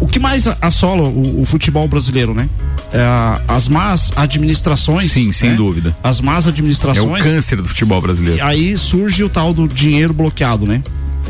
o 0.00 0.06
que 0.06 0.18
mais 0.18 0.46
assola 0.60 1.02
o, 1.02 1.42
o 1.42 1.44
futebol 1.44 1.86
brasileiro, 1.86 2.34
né? 2.34 2.48
É, 2.92 3.00
as 3.46 3.68
más 3.68 4.12
administrações. 4.16 5.12
Sim, 5.12 5.30
sem 5.30 5.50
né? 5.50 5.56
dúvida. 5.56 5.96
As 6.02 6.20
más 6.20 6.46
administrações. 6.46 7.24
É 7.24 7.28
o 7.28 7.32
câncer 7.32 7.56
do 7.56 7.68
futebol 7.68 8.00
brasileiro. 8.00 8.44
Aí 8.44 8.76
surge 8.76 9.22
o 9.22 9.28
tal 9.28 9.52
do 9.52 9.68
dinheiro 9.68 10.12
bloqueado, 10.12 10.66
né? 10.66 10.82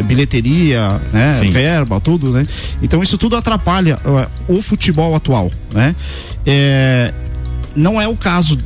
bilheteria, 0.05 1.01
né, 1.13 1.35
Sim. 1.35 1.51
verba, 1.51 2.01
tudo, 2.01 2.31
né? 2.31 2.47
Então 2.83 3.03
isso 3.03 3.19
tudo 3.19 3.37
atrapalha 3.37 3.99
uh, 4.05 4.57
o 4.57 4.63
futebol 4.63 5.15
atual, 5.15 5.51
né? 5.75 5.95
É, 6.47 7.13
não 7.77 8.01
é 8.01 8.09
o 8.09 8.17
caso 8.17 8.59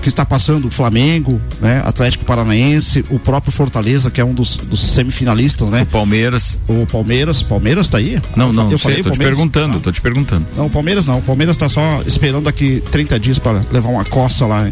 que 0.00 0.08
está 0.08 0.24
passando 0.24 0.68
o 0.68 0.70
Flamengo, 0.70 1.40
né? 1.60 1.82
Atlético 1.84 2.24
Paranaense, 2.24 3.04
o 3.10 3.18
próprio 3.18 3.52
Fortaleza, 3.52 4.10
que 4.10 4.20
é 4.20 4.24
um 4.24 4.34
dos, 4.34 4.56
dos 4.56 4.80
semifinalistas, 4.80 5.70
né? 5.70 5.82
O 5.82 5.86
Palmeiras. 5.86 6.58
O 6.66 6.86
Palmeiras, 6.86 7.42
Palmeiras 7.42 7.86
está 7.86 7.98
aí? 7.98 8.20
Não, 8.36 8.52
não, 8.52 8.70
eu 8.70 8.78
sei, 8.78 8.90
falei, 8.90 9.02
tô 9.02 9.10
te 9.10 9.18
perguntando, 9.18 9.76
ah. 9.76 9.80
tô 9.80 9.92
te 9.92 10.00
perguntando. 10.00 10.46
Não, 10.56 10.66
o 10.66 10.70
Palmeiras 10.70 11.06
não, 11.06 11.18
o 11.18 11.22
Palmeiras 11.22 11.56
está 11.56 11.68
só 11.68 12.02
esperando 12.06 12.48
aqui 12.48 12.82
30 12.90 13.20
dias 13.20 13.38
para 13.38 13.62
levar 13.70 13.88
uma 13.90 14.04
coça 14.04 14.46
lá 14.46 14.70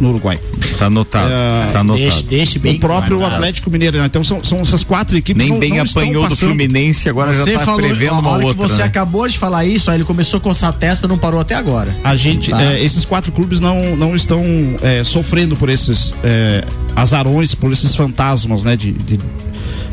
no 0.00 0.10
Uruguai. 0.10 0.40
Tá 0.78 0.86
anotado, 0.86 1.32
é, 1.32 1.72
tá 1.72 1.80
anotado. 1.80 2.00
Deixe, 2.00 2.22
deixe 2.24 2.58
bem 2.58 2.76
o 2.76 2.80
próprio 2.80 3.24
Atlético 3.24 3.70
Mineiro, 3.70 3.98
né? 3.98 4.06
então 4.06 4.24
são, 4.24 4.42
são 4.42 4.60
essas 4.60 4.82
quatro 4.82 5.16
equipes 5.16 5.42
Nem 5.42 5.52
não, 5.52 5.58
bem 5.58 5.74
não 5.74 5.82
apanhou 5.82 6.28
do 6.28 6.36
Fluminense, 6.36 7.08
agora 7.08 7.32
você 7.32 7.52
já 7.52 7.58
tá 7.58 7.64
falou, 7.64 7.80
prevendo 7.80 8.18
uma 8.18 8.32
outra. 8.32 8.54
que 8.54 8.60
você 8.60 8.82
né? 8.82 8.84
acabou 8.84 9.28
de 9.28 9.38
falar 9.38 9.64
isso, 9.64 9.90
aí 9.90 9.98
ele 9.98 10.04
começou 10.04 10.38
a 10.38 10.40
coçar 10.40 10.70
a 10.70 10.72
testa, 10.72 11.06
não 11.06 11.18
parou 11.18 11.40
até 11.40 11.54
agora. 11.54 11.94
A 12.02 12.16
gente, 12.16 12.50
tá. 12.50 12.62
é, 12.62 12.82
esses 12.82 13.04
quatro 13.04 13.32
clubes 13.32 13.60
não, 13.60 13.96
não 13.96 14.14
estão 14.14 14.42
é, 14.82 15.04
sofrendo 15.04 15.56
por 15.56 15.68
esses 15.68 16.14
é, 16.22 16.64
azarões, 16.94 17.54
por 17.54 17.72
esses 17.72 17.94
fantasmas, 17.94 18.64
né? 18.64 18.76
De, 18.76 18.92
de, 18.92 19.18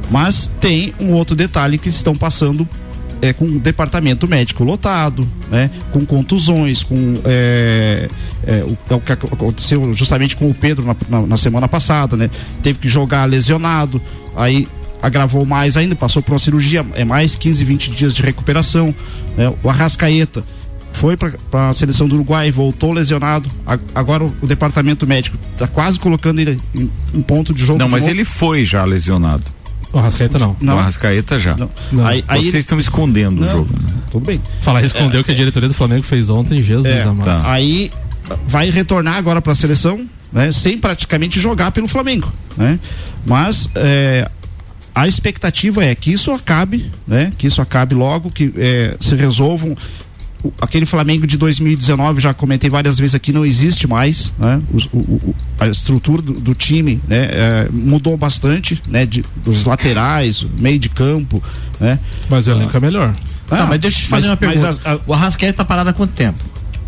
Mas 0.10 0.52
tem 0.60 0.94
um 1.00 1.12
outro 1.12 1.36
detalhe 1.36 1.78
que 1.78 1.90
estão 1.90 2.16
passando 2.16 2.68
é, 3.22 3.34
com 3.34 3.46
o 3.46 3.60
departamento 3.60 4.28
médico 4.28 4.64
lotado, 4.64 5.28
né? 5.50 5.70
Com 5.92 6.06
contusões, 6.06 6.84
com 6.84 7.16
é, 7.26 8.10
é, 8.46 8.64
o, 8.64 8.78
é 8.90 8.96
o, 8.96 9.00
que 9.00 9.12
aconteceu 9.12 9.94
justamente 9.94 10.36
com 10.36 10.50
o 10.50 10.54
Pedro 10.54 10.86
na, 10.86 10.96
na, 11.10 11.28
na, 11.28 11.38
semana 11.38 11.68
passada, 11.68 12.16
né? 12.16 12.30
Teve 12.62 12.80
que 12.80 12.88
jogar 12.88 13.26
lesionado, 13.26 14.02
aí 14.36 14.68
agravou 15.02 15.46
mais 15.46 15.78
ainda, 15.78 15.96
passou 15.96 16.22
por 16.22 16.34
uma 16.34 16.40
cirurgia, 16.40 16.86
é 16.96 17.06
mais 17.06 17.36
15, 17.36 17.64
20 17.64 17.92
dias 17.92 18.16
de 18.16 18.22
recuperação, 18.22 18.94
né? 19.38 19.54
O 19.64 19.70
Arrascaeta 19.70 20.44
foi 20.98 21.16
para 21.16 21.70
a 21.70 21.74
seleção 21.74 22.08
do 22.08 22.16
Uruguai, 22.16 22.52
voltou 22.52 22.92
lesionado. 22.92 23.50
agora 23.94 24.24
o, 24.24 24.34
o, 24.42 24.48
departamento 24.48 25.06
médico 25.06 25.38
está 25.54 25.68
quase 25.68 26.00
colocando 26.00 26.40
ele 26.40 26.60
em, 26.74 26.90
em, 27.14 27.22
ponto 27.22 27.54
de 27.54 27.64
jogo. 27.64 27.78
Não, 27.78 27.88
mas 27.88 28.04
novo. 28.04 28.16
ele 28.16 28.26
foi 28.26 28.66
já 28.66 28.84
lesionado. 28.84 29.46
O 29.94 30.00
Arrascaeta 30.00 30.40
não. 30.40 30.58
não. 30.60 30.76
O 30.76 30.80
Arrascaeta 30.80 31.38
já. 31.38 31.56
Não. 31.56 31.70
Não. 31.92 32.06
Aí, 32.06 32.26
aí 32.28 32.42
Vocês 32.42 32.54
ele... 32.56 32.60
estão 32.60 32.80
escondendo 32.80 33.42
não. 33.42 33.48
o 33.48 33.52
jogo. 33.52 33.70
Tudo 34.12 34.26
bem. 34.26 34.42
Falar 34.64 34.84
escondeu 34.84 35.22
é, 35.22 35.24
que 35.24 35.32
a 35.32 35.36
diretoria 35.36 35.70
do 35.70 35.76
Flamengo 35.76 36.04
fez 36.04 36.30
ontem, 36.32 36.64
Jesus 36.64 36.88
é, 36.88 37.04
amado. 37.04 37.26
Tá. 37.26 37.52
Aí 37.52 37.92
vai 38.48 38.70
retornar 38.72 39.16
agora 39.16 39.40
para 39.40 39.54
a 39.54 39.56
seleção, 39.56 40.04
né, 40.34 40.52
sem 40.52 40.78
praticamente 40.78 41.40
jogar 41.40 41.72
pelo 41.72 41.88
Flamengo, 41.88 42.34
né? 42.58 42.80
Mas 43.26 43.70
é, 43.76 44.30
a 44.94 45.08
expectativa 45.08 45.86
é 45.86 45.94
que 45.94 46.12
isso 46.12 46.32
acabe, 46.32 46.92
né? 47.08 47.32
Que 47.38 47.46
isso 47.46 47.62
acabe 47.62 47.94
logo, 47.94 48.32
que 48.32 48.52
é, 48.58 48.98
se 49.00 49.16
resolvam 49.16 49.78
aquele 50.62 50.86
Flamengo 50.86 51.26
de 51.26 51.38
2019, 51.38 52.22
já 52.22 52.34
comentei 52.34 52.70
várias 52.70 52.98
vezes 52.98 53.16
aqui, 53.16 53.32
não 53.32 53.46
existe 53.46 53.88
mais, 53.88 54.34
né? 54.38 54.62
O, 54.72 54.98
o, 54.98 55.36
a 55.60 55.68
estrutura 55.68 56.22
do, 56.22 56.34
do 56.34 56.54
time, 56.54 57.02
né? 57.08 57.30
É, 57.32 57.68
mudou 57.72 58.16
bastante, 58.18 58.82
né? 58.88 59.06
De, 59.06 59.24
dos 59.44 59.66
laterais, 59.66 60.46
meio 60.58 60.80
de 60.80 60.90
campo, 60.90 61.42
né? 61.80 62.00
Mas 62.30 62.48
o 62.48 62.52
elenco 62.52 62.76
é 62.76 62.80
melhor. 62.80 63.14
Ah, 63.50 63.58
não, 63.58 63.68
mas 63.68 63.80
deixa 63.80 63.98
eu 63.98 64.02
te 64.02 64.08
fazer 64.08 64.28
mas, 64.28 64.32
uma 64.32 64.38
pergunta. 64.38 64.82
A, 64.84 64.94
a, 64.94 65.00
o 65.06 65.14
Arrascaeta 65.14 65.58
tá 65.58 65.66
parado 65.66 65.90
há 65.90 65.94
quanto 65.94 66.14
tempo? 66.14 66.40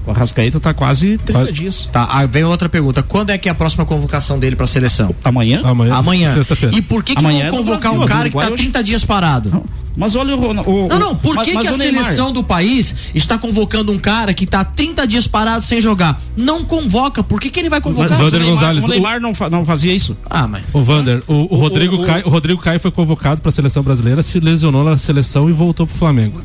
O 0.05 0.11
Arrascaeta 0.11 0.59
tá 0.59 0.73
quase 0.73 1.17
30 1.17 1.51
dias. 1.51 1.89
Tá, 1.91 2.07
aí 2.11 2.27
vem 2.27 2.43
outra 2.43 2.67
pergunta. 2.67 3.03
Quando 3.03 3.29
é 3.29 3.37
que 3.37 3.47
é 3.47 3.51
a 3.51 3.55
próxima 3.55 3.85
convocação 3.85 4.39
dele 4.39 4.55
pra 4.55 4.65
seleção? 4.65 5.13
Amanhã? 5.23 5.61
Amanhã. 5.63 5.93
Amanhã. 5.93 6.33
Sexta-feira. 6.33 6.75
E 6.75 6.81
por 6.81 7.03
que, 7.03 7.13
que 7.13 7.19
Amanhã 7.19 7.47
é 7.47 7.49
convocar 7.49 7.91
Brasil, 7.91 8.01
um 8.01 8.07
cara 8.07 8.29
que 8.29 8.37
tá 8.37 8.51
30 8.51 8.83
dias 8.83 9.05
parado? 9.05 9.49
Não. 9.49 9.63
Mas 9.95 10.15
olha 10.15 10.35
o, 10.35 10.49
o, 10.49 10.87
Não, 10.87 10.99
não, 10.99 11.15
por 11.15 11.43
que, 11.43 11.53
mas, 11.53 11.67
que 11.67 11.73
a 11.73 11.77
seleção 11.77 12.31
do 12.31 12.43
país 12.43 12.95
está 13.13 13.37
convocando 13.37 13.91
um 13.91 13.99
cara 13.99 14.33
que 14.33 14.45
está 14.45 14.63
30 14.63 15.05
dias 15.07 15.27
parado 15.27 15.65
sem 15.65 15.81
jogar? 15.81 16.21
Não 16.37 16.63
convoca, 16.63 17.23
por 17.23 17.39
que, 17.39 17.49
que 17.49 17.59
ele 17.59 17.69
vai 17.69 17.81
convocar? 17.81 18.17
Mas, 18.17 18.31
Vander 18.31 18.47
Gonzalez, 18.47 18.83
o 18.83 18.87
Neymar 18.87 19.19
não, 19.19 19.33
não 19.51 19.65
fazia 19.65 19.93
isso. 19.93 20.15
Ah, 20.29 20.47
mas. 20.47 20.63
O 20.73 20.81
Vander, 20.83 21.21
o, 21.27 21.53
o 21.53 21.57
Rodrigo, 21.57 21.95
o, 21.95 22.05
Caio, 22.05 22.27
o 22.27 22.29
Rodrigo 22.29 22.61
Caio 22.61 22.79
foi 22.79 22.91
convocado 22.91 23.41
para 23.41 23.49
a 23.49 23.53
seleção 23.53 23.83
brasileira, 23.83 24.21
se 24.21 24.39
lesionou 24.39 24.83
na 24.83 24.97
seleção 24.97 25.49
e 25.49 25.53
voltou 25.53 25.85
pro 25.85 25.95
Flamengo 25.95 26.41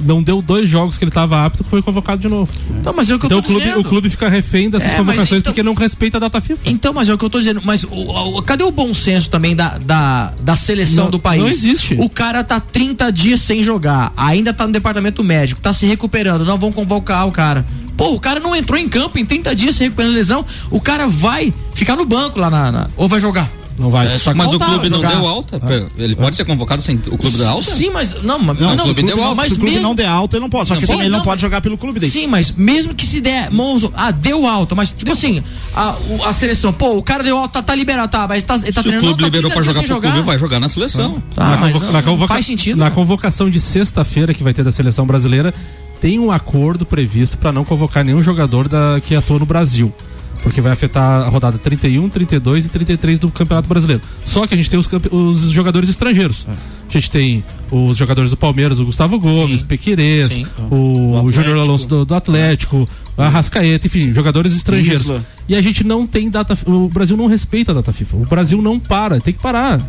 não 0.00 0.22
deu 0.22 0.42
dois 0.42 0.68
jogos 0.68 0.98
que 0.98 1.04
ele 1.04 1.10
estava 1.10 1.44
apto, 1.44 1.64
foi 1.64 1.82
convocado 1.82 2.20
de 2.20 2.28
novo. 2.28 2.52
Então, 2.80 2.92
mas 2.94 3.08
é 3.10 3.14
o 3.14 3.18
que 3.18 3.26
então, 3.26 3.38
eu 3.38 3.42
tô 3.42 3.48
o 3.48 3.52
clube, 3.52 3.64
dizendo. 3.64 3.80
o 3.80 3.84
clube 3.84 4.10
fica 4.10 4.28
refém 4.28 4.68
dessas 4.68 4.92
é, 4.92 4.96
convocações 4.96 5.40
então, 5.40 5.52
porque 5.52 5.62
não 5.62 5.74
respeita 5.74 6.16
a 6.16 6.20
data 6.20 6.40
FIFA. 6.40 6.68
Então, 6.68 6.92
mas 6.92 7.08
é 7.08 7.14
o 7.14 7.18
que 7.18 7.24
eu 7.24 7.28
estou 7.28 7.40
dizendo. 7.40 7.60
Mas 7.64 7.84
o, 7.84 7.88
o, 7.90 8.42
cadê 8.42 8.64
o 8.64 8.70
bom 8.70 8.94
senso 8.94 9.30
também 9.30 9.54
da, 9.54 9.78
da, 9.78 10.32
da 10.42 10.56
seleção 10.56 11.04
não, 11.04 11.10
do 11.10 11.18
país? 11.18 11.42
Não 11.42 11.48
existe. 11.48 11.96
O 11.98 12.08
cara 12.08 12.42
tá 12.42 12.60
30 12.60 13.10
dias 13.10 13.40
sem 13.40 13.62
jogar, 13.62 14.12
ainda 14.16 14.52
tá 14.52 14.66
no 14.66 14.72
departamento 14.72 15.22
médico, 15.22 15.60
tá 15.60 15.72
se 15.72 15.86
recuperando, 15.86 16.44
não 16.44 16.58
vão 16.58 16.72
convocar 16.72 17.26
o 17.26 17.32
cara. 17.32 17.64
Pô, 17.96 18.14
o 18.14 18.20
cara 18.20 18.40
não 18.40 18.56
entrou 18.56 18.78
em 18.78 18.88
campo 18.88 19.18
em 19.18 19.24
30 19.24 19.54
dias 19.54 19.76
se 19.76 19.84
recuperando 19.84 20.14
lesão, 20.14 20.44
o 20.70 20.80
cara 20.80 21.06
vai 21.06 21.52
ficar 21.74 21.96
no 21.96 22.04
banco 22.04 22.38
lá 22.38 22.50
na, 22.50 22.72
na 22.72 22.90
ou 22.96 23.08
vai 23.08 23.20
jogar. 23.20 23.50
Não 23.82 23.90
vai. 23.90 24.06
É, 24.06 24.34
mas 24.34 24.52
o 24.54 24.60
clube 24.60 24.88
não 24.88 25.00
deu 25.00 25.26
alta. 25.26 25.60
Ah. 25.60 25.88
Ele 25.98 26.14
pode 26.14 26.36
ser 26.36 26.44
convocado 26.44 26.80
sem 26.80 26.94
o 27.08 27.18
clube 27.18 27.36
dar 27.36 27.48
alta? 27.48 27.72
Sim, 27.72 27.90
mas 27.90 28.14
não, 28.22 28.38
mas 28.38 28.58
não, 28.58 28.76
não 28.76 28.76
o 28.76 28.94
clube 28.94 29.02
deu 29.02 29.20
alta. 29.20 29.34
Mas 29.34 29.48
se 29.48 29.54
o 29.54 29.56
clube 29.56 29.72
mesmo... 29.72 29.88
não 29.88 29.94
der 29.94 30.06
alta, 30.06 30.36
ele 30.36 30.42
não 30.42 30.48
pode. 30.48 30.68
Só 30.68 30.74
que 30.74 30.82
sim, 30.82 30.86
também 30.86 31.02
ele 31.02 31.10
não 31.10 31.22
pode 31.22 31.40
jogar 31.40 31.60
pelo 31.60 31.76
clube 31.76 31.98
dele. 31.98 32.12
Sim, 32.12 32.28
mas 32.28 32.52
mesmo 32.52 32.94
que 32.94 33.04
se 33.04 33.20
der, 33.20 33.50
Monzo, 33.50 33.92
ah, 33.96 34.12
deu 34.12 34.46
alta, 34.46 34.76
mas 34.76 34.92
tipo 34.92 35.10
assim, 35.10 35.42
a, 35.74 35.96
a 36.24 36.32
seleção, 36.32 36.72
pô, 36.72 36.96
o 36.96 37.02
cara 37.02 37.24
deu 37.24 37.36
alta, 37.36 37.54
tá, 37.54 37.62
tá 37.62 37.74
liberado, 37.74 38.08
tá, 38.08 38.28
mas 38.28 38.44
tá, 38.44 38.54
ele 38.54 38.72
tá 38.72 38.82
se 38.82 38.88
treinando. 38.88 38.98
o 38.98 39.16
clube 39.16 39.20
tá 39.20 39.24
liberou 39.24 39.50
pra 39.50 39.62
jogar 39.62 39.80
pro 39.80 39.88
jogar. 39.88 40.12
clube, 40.12 40.26
vai 40.26 40.38
jogar 40.38 40.60
na 40.60 40.68
seleção. 40.68 41.20
Ah, 41.36 41.50
na, 41.50 41.56
mas 41.56 41.72
convoca, 41.72 41.92
na 41.92 42.02
convoca, 42.02 42.34
faz 42.34 42.46
sentido. 42.46 42.78
Na 42.78 42.90
convocação 42.92 43.50
de 43.50 43.60
sexta-feira 43.60 44.32
que 44.32 44.44
vai 44.44 44.54
ter 44.54 44.62
da 44.62 44.70
seleção 44.70 45.04
brasileira, 45.04 45.52
tem 46.00 46.20
um 46.20 46.30
acordo 46.30 46.86
previsto 46.86 47.36
para 47.36 47.50
não 47.50 47.64
convocar 47.64 48.04
nenhum 48.04 48.22
jogador 48.22 48.68
da, 48.68 49.00
que 49.04 49.16
atua 49.16 49.40
no 49.40 49.46
Brasil 49.46 49.92
porque 50.42 50.60
vai 50.60 50.72
afetar 50.72 51.22
a 51.22 51.28
rodada 51.28 51.56
31, 51.56 52.08
32 52.08 52.66
e 52.66 52.68
33 52.68 53.18
do 53.18 53.30
Campeonato 53.30 53.68
Brasileiro. 53.68 54.02
Só 54.24 54.46
que 54.46 54.54
a 54.54 54.56
gente 54.56 54.68
tem 54.68 54.78
os, 54.78 54.88
os 55.10 55.50
jogadores 55.50 55.88
estrangeiros. 55.88 56.46
É. 56.48 56.52
A 56.52 56.92
gente 56.92 57.10
tem 57.10 57.44
os 57.70 57.96
jogadores 57.96 58.30
do 58.30 58.36
Palmeiras, 58.36 58.78
o 58.78 58.84
Gustavo 58.84 59.18
Gomes, 59.18 59.60
Sim. 59.60 59.66
Pequerez, 59.66 60.32
Sim. 60.32 60.46
o, 60.70 61.22
o 61.24 61.32
Júnior 61.32 61.58
Alonso 61.58 61.86
do, 61.86 62.04
do 62.04 62.14
Atlético, 62.14 62.86
a 63.16 63.28
Rascaeta, 63.28 63.86
enfim, 63.86 64.12
jogadores 64.12 64.54
estrangeiros. 64.54 65.02
Isla. 65.02 65.24
E 65.48 65.56
a 65.56 65.62
gente 65.62 65.84
não 65.84 66.06
tem 66.06 66.28
data. 66.28 66.58
O 66.66 66.88
Brasil 66.88 67.16
não 67.16 67.26
respeita 67.26 67.72
a 67.72 67.76
data 67.76 67.92
FIFA. 67.92 68.16
O 68.16 68.26
Brasil 68.26 68.60
não 68.60 68.78
para, 68.78 69.20
tem 69.20 69.32
que 69.32 69.40
parar. 69.40 69.80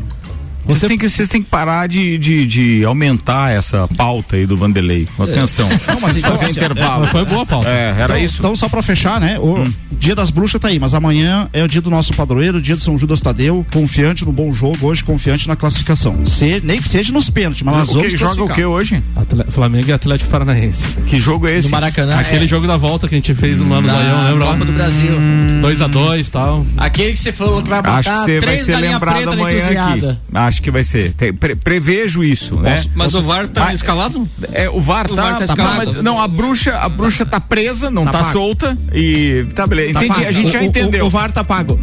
Você... 0.66 0.80
Vocês, 0.80 0.90
têm 0.90 0.98
que, 0.98 1.10
vocês 1.10 1.30
têm 1.30 1.44
que 1.44 1.50
parar 1.50 1.88
de, 1.88 2.18
de, 2.18 2.46
de 2.46 2.86
aumentar 2.86 3.52
essa 3.52 3.88
pauta 3.88 4.36
aí 4.36 4.46
do 4.46 4.56
Vanderlei. 4.56 5.08
Atenção. 5.20 5.68
Não, 5.88 6.00
mas 6.00 6.18
então, 6.18 6.32
fazer 6.32 6.46
assim, 6.46 6.60
intervalo. 6.60 7.06
É, 7.06 7.08
foi 7.08 7.26
boa 7.26 7.44
a 7.44 7.46
pauta. 7.46 7.70
É, 7.70 7.96
era 7.98 8.04
então, 8.04 8.18
isso. 8.18 8.38
Então, 8.40 8.56
só 8.56 8.70
pra 8.70 8.82
fechar, 8.82 9.20
né? 9.20 9.38
O 9.40 9.60
hum. 9.60 9.64
dia 9.98 10.16
das 10.16 10.30
bruxas 10.30 10.60
tá 10.60 10.70
aí, 10.70 10.80
mas 10.80 10.94
amanhã 10.94 11.50
é 11.54 11.64
o 11.64 11.68
dia 11.68 11.82
do 11.82 11.90
nosso 11.90 12.14
padroeiro, 12.14 12.58
o 12.58 12.62
dia 12.62 12.76
de 12.76 12.82
São 12.82 12.98
Judas 12.98 13.22
Tadeu, 13.22 13.66
confiante 13.74 14.26
no 14.26 14.32
bom 14.32 14.54
jogo, 14.54 14.88
hoje 14.88 15.04
confiante 15.04 15.48
na 15.48 15.56
classificação. 15.56 16.26
Se, 16.26 16.62
nem 16.64 16.82
que 16.82 16.88
seja 16.88 17.12
nos 17.12 17.30
pênaltis, 17.30 17.62
mas 17.64 17.76
nós 17.76 17.90
o 17.90 17.94
vamos 17.94 18.08
que 18.08 18.18
joga 18.18 18.44
o 18.44 18.50
que 18.50 18.64
hoje? 18.64 19.04
Atle 19.16 19.46
Flamengo 19.50 19.90
e 19.90 19.94
Atlético 19.94 20.30
Paranaense. 20.30 21.02
Que 21.08 21.20
jogo 21.20 21.48
é 21.48 21.58
esse? 21.58 21.68
No 21.68 21.72
Maracanã. 21.72 22.18
Aquele 22.18 22.46
é. 22.46 22.48
jogo 22.48 22.68
da 22.68 22.78
volta 22.78 23.08
que 23.08 23.16
a 23.16 23.18
gente 23.18 23.34
fez 23.34 23.60
no 23.60 23.74
ano 23.74 23.88
do 23.88 23.94
Leão, 23.94 24.24
lembra? 24.24 24.46
Copa 24.46 24.66
do 24.66 24.74
Brasil. 24.74 25.14
2x2 25.62 26.28
e 26.28 26.32
tal. 26.32 26.66
Aquele 26.78 27.14
que 27.14 27.20
você 27.20 27.34
falou 27.34 27.62
que 27.62 27.70
vai 27.70 27.82
botar 27.82 27.98
Acho 27.98 28.12
que 28.12 28.18
você 28.20 28.40
vai 28.40 28.58
ser 28.58 28.78
lembrado 28.78 29.30
amanhã 29.30 29.68
aqui. 29.68 30.18
Acho 30.34 30.53
que 30.62 30.72
vai 30.72 30.84
ser. 30.84 31.14
Pre 31.40 31.56
prevejo 31.56 32.24
isso, 32.24 32.60
né? 32.60 32.84
Mas 32.96 33.12
posso, 33.12 33.20
o 33.20 33.24
VAR 33.24 33.48
tá 33.48 33.74
escalado? 33.74 34.28
É, 34.52 34.70
o 34.70 34.82
VAR 34.82 35.12
o 35.12 35.16
tá, 35.16 35.22
VAR 35.22 35.32
tá, 35.34 35.38
tá 35.40 35.46
escalado. 35.46 36.04
não, 36.04 36.20
a 36.20 36.28
bruxa, 36.28 36.78
a 36.78 36.90
bruxa 36.90 37.26
tá 37.26 37.40
presa, 37.40 37.90
não 37.90 38.06
tá, 38.06 38.12
tá 38.12 38.24
solta 38.26 38.78
e 38.94 39.46
tá 39.56 39.66
beleza. 39.68 39.94
Tá 39.94 40.06
Entendi, 40.06 40.26
a 40.26 40.32
gente 40.32 40.48
o, 40.48 40.52
já 40.52 40.64
entendeu. 40.64 41.02
O, 41.02 41.06
o, 41.06 41.08
o 41.08 41.10
VAR 41.10 41.32
tá 41.32 41.44
pago. 41.44 41.80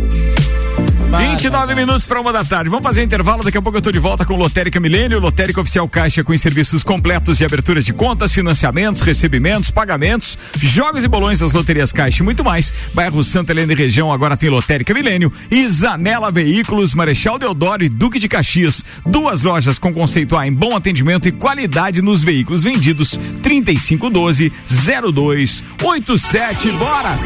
29 1.18 1.75
minutos 1.75 2.07
para 2.07 2.20
uma 2.20 2.33
da 2.33 2.44
tarde. 2.44 2.70
Vamos 2.70 2.85
fazer 2.85 3.03
intervalo. 3.03 3.42
Daqui 3.42 3.59
a 3.59 3.62
pouco 3.62 3.77
eu 3.79 3.83
tô 3.83 3.90
de 3.90 3.99
volta 3.99 4.25
com 4.25 4.37
Lotérica 4.37 4.79
Milênio, 4.79 5.18
Lotérica 5.18 5.61
Oficial 5.61 5.88
Caixa 5.88 6.23
com 6.23 6.37
serviços 6.37 6.85
completos 6.85 7.38
de 7.38 7.44
abertura 7.44 7.83
de 7.83 7.92
contas, 7.92 8.33
financiamentos, 8.33 9.03
recebimentos, 9.03 9.70
pagamentos, 9.70 10.38
jogos 10.57 11.05
e 11.05 11.09
bolões 11.09 11.40
das 11.40 11.53
loterias 11.53 11.92
Caixa 11.92 12.23
e 12.23 12.25
muito 12.25 12.44
mais. 12.44 12.73
Bairro 12.94 13.25
Santa 13.25 13.53
Helena 13.53 13.73
e 13.73 13.77
região 13.77 14.12
agora 14.12 14.37
tem 14.37 14.49
Lotérica 14.49 14.94
Milênio 14.94 15.33
e 15.51 15.66
Zanela 15.66 16.31
Veículos, 16.31 16.94
Marechal 16.94 17.38
Deodoro 17.38 17.83
e 17.83 17.88
Duque 17.88 18.18
de 18.18 18.29
Caxias. 18.29 18.85
Duas 19.05 19.42
lojas 19.42 19.79
com 19.79 19.92
conceito 19.92 20.37
A 20.37 20.46
em 20.46 20.53
bom 20.53 20.77
atendimento 20.77 21.27
e 21.27 21.33
qualidade 21.33 22.03
nos 22.03 22.23
veículos 22.23 22.62
vendidos. 22.62 23.18
3512 23.42 24.53
0287. 24.94 26.70
Bora! 26.73 27.18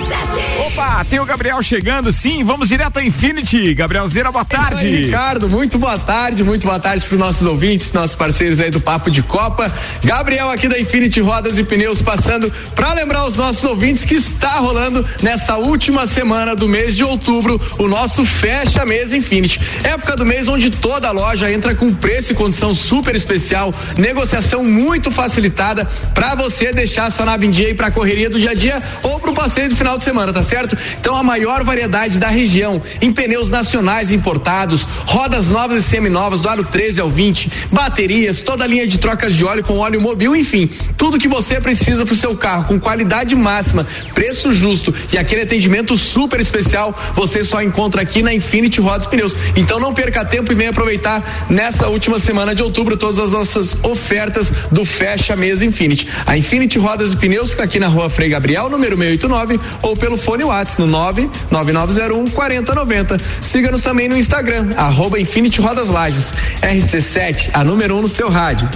Opa, 0.67 1.05
tem 1.05 1.21
o 1.21 1.27
Gabriel 1.27 1.63
chegando, 1.63 2.11
sim. 2.11 2.43
Vamos 2.43 2.69
direto 2.69 2.99
a 2.99 3.05
Infinity. 3.05 3.74
Gabriel 3.75 4.07
Zera, 4.07 4.31
boa 4.31 4.45
tarde. 4.45 4.87
Aí, 4.87 5.05
Ricardo, 5.07 5.51
muito 5.51 5.79
boa 5.79 5.99
tarde, 5.99 6.45
muito 6.45 6.65
boa 6.65 6.79
tarde 6.79 7.05
para 7.05 7.15
os 7.15 7.21
nossos 7.21 7.47
ouvintes, 7.47 7.93
nossos 7.93 8.15
parceiros 8.15 8.61
aí 8.61 8.71
do 8.71 8.81
Papo 8.81 9.11
de 9.11 9.23
Copa. 9.23 9.73
Gabriel 10.03 10.51
aqui 10.51 10.69
da 10.69 10.79
Infinity 10.79 11.21
Rodas 11.21 11.59
e 11.59 11.65
Pneus 11.65 12.01
passando 12.01 12.53
para 12.75 12.95
lembrar 12.95 13.27
os 13.27 13.37
nossos 13.37 13.65
ouvintes 13.65 14.05
que 14.05 14.15
está 14.15 14.59
rolando 14.59 15.05
nessa 15.21 15.57
última 15.57 16.07
semana 16.07 16.55
do 16.55 16.69
mês 16.69 16.95
de 16.95 17.03
outubro 17.03 17.61
o 17.79 17.89
nosso 17.89 18.25
fecha 18.25 18.85
mês 18.85 19.13
Infinity. 19.13 19.61
Época 19.83 20.15
do 20.15 20.25
mês 20.25 20.47
onde 20.47 20.71
toda 20.71 21.11
loja 21.11 21.51
entra 21.51 21.75
com 21.75 21.93
preço 21.93 22.33
e 22.33 22.35
condição 22.35 22.73
super 22.73 23.17
especial, 23.17 23.75
negociação 23.97 24.65
muito 24.65 25.11
facilitada 25.11 25.85
para 26.15 26.35
você 26.35 26.73
deixar 26.73 27.11
sua 27.11 27.27
nave 27.27 27.47
em 27.47 27.51
dia 27.51 27.71
e 27.71 27.75
para 27.75 27.91
correria 27.91 28.31
do 28.31 28.39
dia 28.39 28.51
a 28.51 28.55
dia 28.55 28.81
ou 29.03 29.19
para 29.19 29.31
o 29.31 29.35
passeio 29.35 29.69
do 29.69 29.77
final 29.77 29.99
de 29.99 30.05
semana, 30.05 30.33
tá 30.33 30.43
certo? 30.43 30.79
Então 31.01 31.17
a 31.17 31.23
maior 31.23 31.65
variedade 31.65 32.19
da 32.19 32.29
região 32.29 32.81
em 33.01 33.13
pneus 33.13 33.51
na 33.51 33.64
nacionais 33.65 34.13
importados, 34.13 34.87
rodas 35.07 35.49
novas 35.49 35.79
e 35.79 35.89
seminovas 35.89 36.43
do 36.43 36.49
aro 36.51 36.63
13 36.63 37.01
ao 37.01 37.09
20, 37.09 37.51
baterias, 37.73 38.43
toda 38.43 38.63
a 38.63 38.67
linha 38.67 38.87
de 38.87 38.99
trocas 38.99 39.35
de 39.35 39.43
óleo 39.43 39.63
com 39.63 39.79
óleo 39.79 40.03
mobil, 40.03 40.37
enfim, 40.37 40.69
tudo 40.99 41.19
que 41.19 41.27
você 41.27 41.59
precisa 41.59 42.05
para 42.05 42.13
o 42.13 42.17
seu 42.17 42.37
carro 42.37 42.65
com 42.65 42.79
qualidade 42.79 43.35
máxima, 43.35 43.87
preço 44.15 44.53
justo 44.53 44.95
e 45.11 45.17
aquele 45.17 45.43
atendimento 45.43 45.97
super 45.97 46.41
especial, 46.41 46.95
você 47.15 47.43
só 47.43 47.63
encontra 47.63 48.03
aqui 48.03 48.23
na 48.23 48.35
Infinity 48.35 48.83
Rodas 48.83 49.07
Pneus. 49.07 49.35
Então 49.57 49.81
não 49.81 49.95
perca 49.95 50.23
tempo 50.27 50.53
e 50.53 50.55
venha 50.55 50.71
aproveitar 50.71 51.47
nessa 51.49 51.89
última 51.89 52.19
semana 52.19 52.55
de 52.55 52.63
outubro 52.63 52.99
todas 52.99 53.19
as 53.19 53.33
nossas 53.33 53.79
ofertas 53.83 54.53
do 54.71 54.85
Fecha 54.85 55.35
Mesa 55.35 55.65
Infinity. 55.65 56.07
A 56.27 56.37
Infinity 56.37 56.79
Rodas 56.79 57.13
e 57.13 57.17
Pneus 57.17 57.51
está 57.51 57.65
aqui 57.65 57.81
na 57.81 57.87
rua 57.87 58.11
Frei 58.11 58.29
Gabriel, 58.29 58.69
número 58.69 58.95
689, 58.97 59.59
ou 59.81 59.97
pelo 59.97 60.19
fone 60.19 60.45
WhatsApp 60.45 60.83
no 60.83 60.87
99901 60.87 62.27
4090. 62.27 63.17
Siga-nos 63.55 63.85
também 63.85 64.09
no 64.09 64.17
Instagram, 64.17 64.75
arroba 64.77 65.21
Infinity 65.21 65.61
Rodas 65.61 65.89
Lages. 65.89 66.35
RC7, 66.61 67.51
a 67.55 67.63
número 67.63 67.95
1 67.95 67.99
um 67.99 68.03
no 68.03 68.09
seu 68.09 68.29
rádio. 68.29 68.69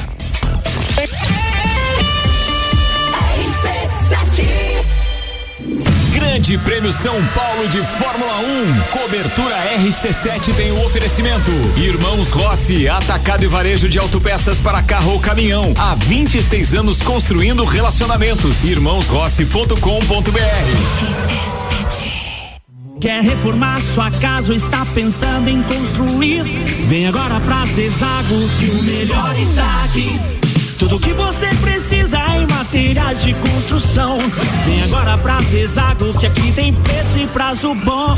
Grande 6.12 6.56
Prêmio 6.58 6.92
São 6.92 7.20
Paulo 7.34 7.68
de 7.68 7.84
Fórmula 7.84 8.38
1. 8.38 8.80
Cobertura 9.00 9.56
RC7 9.80 10.54
tem 10.54 10.70
o 10.70 10.76
um 10.76 10.86
oferecimento. 10.86 11.50
Irmãos 11.76 12.30
Rossi, 12.30 12.88
atacado 12.88 13.42
e 13.42 13.48
varejo 13.48 13.88
de 13.88 13.98
autopeças 13.98 14.60
para 14.60 14.80
carro 14.80 15.14
ou 15.14 15.18
caminhão. 15.18 15.74
Há 15.76 15.96
26 15.96 16.74
anos 16.74 17.02
construindo 17.02 17.64
relacionamentos. 17.64 18.62
Irmãosrossi.com.br. 18.62 21.57
Quer 23.00 23.22
reformar 23.22 23.80
sua 23.94 24.10
casa 24.10 24.50
ou 24.50 24.56
está 24.56 24.84
pensando 24.86 25.48
em 25.48 25.62
construir? 25.62 26.42
Vem 26.88 27.06
agora 27.06 27.40
pra 27.40 27.64
Zezago 27.66 28.48
que 28.58 28.70
o 28.70 28.82
melhor 28.82 29.38
está 29.38 29.84
aqui. 29.84 30.18
Tudo 30.80 30.98
que 30.98 31.12
você 31.12 31.46
precisa 31.60 32.18
em 32.36 32.46
materiais 32.48 33.22
de 33.22 33.34
construção. 33.34 34.18
Vem 34.66 34.82
agora 34.82 35.16
pra 35.18 35.40
Zezago 35.42 36.12
que 36.18 36.26
aqui 36.26 36.50
tem 36.52 36.72
preço 36.72 37.16
e 37.18 37.26
prazo 37.28 37.72
bom. 37.76 38.16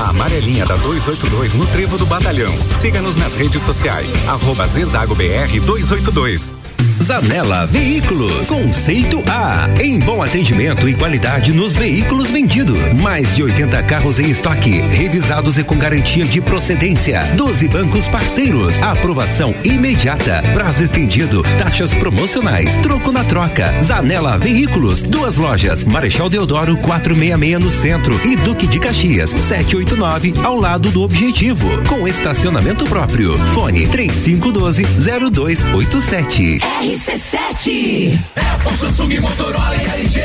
A 0.00 0.08
amarelinha 0.08 0.64
da 0.64 0.76
282 0.76 1.52
no 1.52 1.66
Trevo 1.66 1.98
do 1.98 2.06
Batalhão. 2.06 2.54
Siga-nos 2.80 3.16
nas 3.16 3.34
redes 3.34 3.60
sociais. 3.60 4.10
Arroba 4.26 4.66
Zezago 4.66 5.14
BR 5.14 5.60
282. 5.60 6.54
Zanela 7.02 7.66
Veículos. 7.66 8.46
Conceito 8.46 9.22
A. 9.26 9.68
Em 9.82 9.98
bom 9.98 10.22
atendimento 10.22 10.88
e 10.88 10.94
qualidade 10.94 11.52
nos 11.52 11.76
veículos 11.76 12.30
vendidos. 12.30 12.78
Mais 13.02 13.34
de 13.34 13.42
80 13.42 13.82
carros 13.82 14.20
em 14.20 14.30
estoque, 14.30 14.80
revisados 14.80 15.58
e 15.58 15.64
com 15.64 15.76
garantia 15.76 16.24
de 16.24 16.40
procedência. 16.40 17.22
12 17.36 17.68
bancos 17.68 18.08
parceiros. 18.08 18.80
Aprovação 18.80 19.54
imediata. 19.64 20.42
Prazo 20.54 20.82
estendido. 20.82 21.42
Taxas 21.58 21.92
promocionais. 21.92 22.76
Troco 22.78 23.12
na 23.12 23.24
troca. 23.24 23.74
Zanela 23.82 24.38
Veículos. 24.38 25.02
Duas 25.02 25.36
lojas. 25.36 25.84
Marechal 25.84 26.30
Deodoro 26.30 26.76
466 26.78 27.58
no 27.60 27.70
centro 27.70 28.18
e 28.26 28.36
Duque 28.36 28.66
de 28.66 28.78
Caxias 28.78 29.34
789 29.90 30.34
ao 30.44 30.56
lado 30.56 30.90
do 30.90 31.02
Objetivo. 31.02 31.68
Com 31.88 32.06
estacionamento 32.06 32.84
próprio. 32.84 33.36
Fone 33.54 33.86
3512 33.88 34.84
0287. 34.84 36.60
RC7. 36.60 38.18
Apple, 38.36 38.78
Samsung, 38.78 39.20
Motorola 39.20 39.76
e 39.76 40.00
LG. 40.00 40.20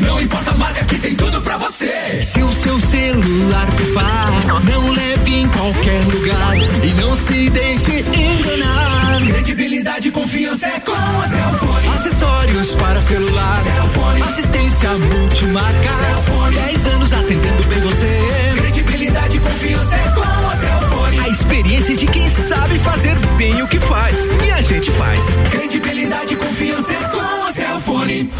Não 0.00 0.20
importa 0.22 0.52
a 0.52 0.54
marca 0.54 0.84
que 0.84 0.98
tem 0.98 1.14
tudo 1.14 1.40
pra 1.42 1.58
você. 1.58 2.22
Se 2.22 2.42
o 2.42 2.52
seu 2.54 2.78
celular 2.80 3.66
pifar, 3.76 4.62
não 4.64 4.90
leve 4.90 5.34
em 5.34 5.48
qualquer 5.48 6.02
lugar 6.04 6.56
e 6.82 6.94
não 7.00 7.16
se 7.18 7.50
deixe 7.50 8.00
enganar. 8.00 9.20
Credibilidade 9.26 10.08
e 10.08 10.10
confiança 10.10 10.66
é 10.66 10.80
com 10.80 10.92
a 10.92 11.28
Cellfone. 11.28 11.88
Acessórios 11.98 12.74
para 12.74 13.00
celular. 13.02 13.62
Cellfone. 13.62 14.22
Assistência 14.22 14.90
multimarca. 14.90 15.88
Cellfone. 15.98 16.56
10 16.56 16.86
anos 16.86 17.12
atendendo 17.12 17.68
bem 17.68 17.80
você. 17.80 18.59
Credibilidade 19.10 19.36
e 19.36 19.40
confiança 19.40 19.96
é 19.96 20.08
com 20.10 20.20
a 20.20 20.56
Cellfone. 20.56 21.18
A 21.18 21.28
experiência 21.28 21.96
de 21.96 22.06
quem 22.06 22.28
sabe 22.28 22.78
fazer 22.78 23.16
bem 23.36 23.60
o 23.60 23.66
que 23.66 23.80
faz. 23.80 24.26
E 24.46 24.50
a 24.52 24.62
gente 24.62 24.88
faz. 24.92 25.20
Credibilidade 25.50 26.34
e 26.34 26.36
confiança 26.36 26.92
é 26.92 27.08
com 27.08 27.20
a 27.20 27.52
Cellfone. 27.52 28.30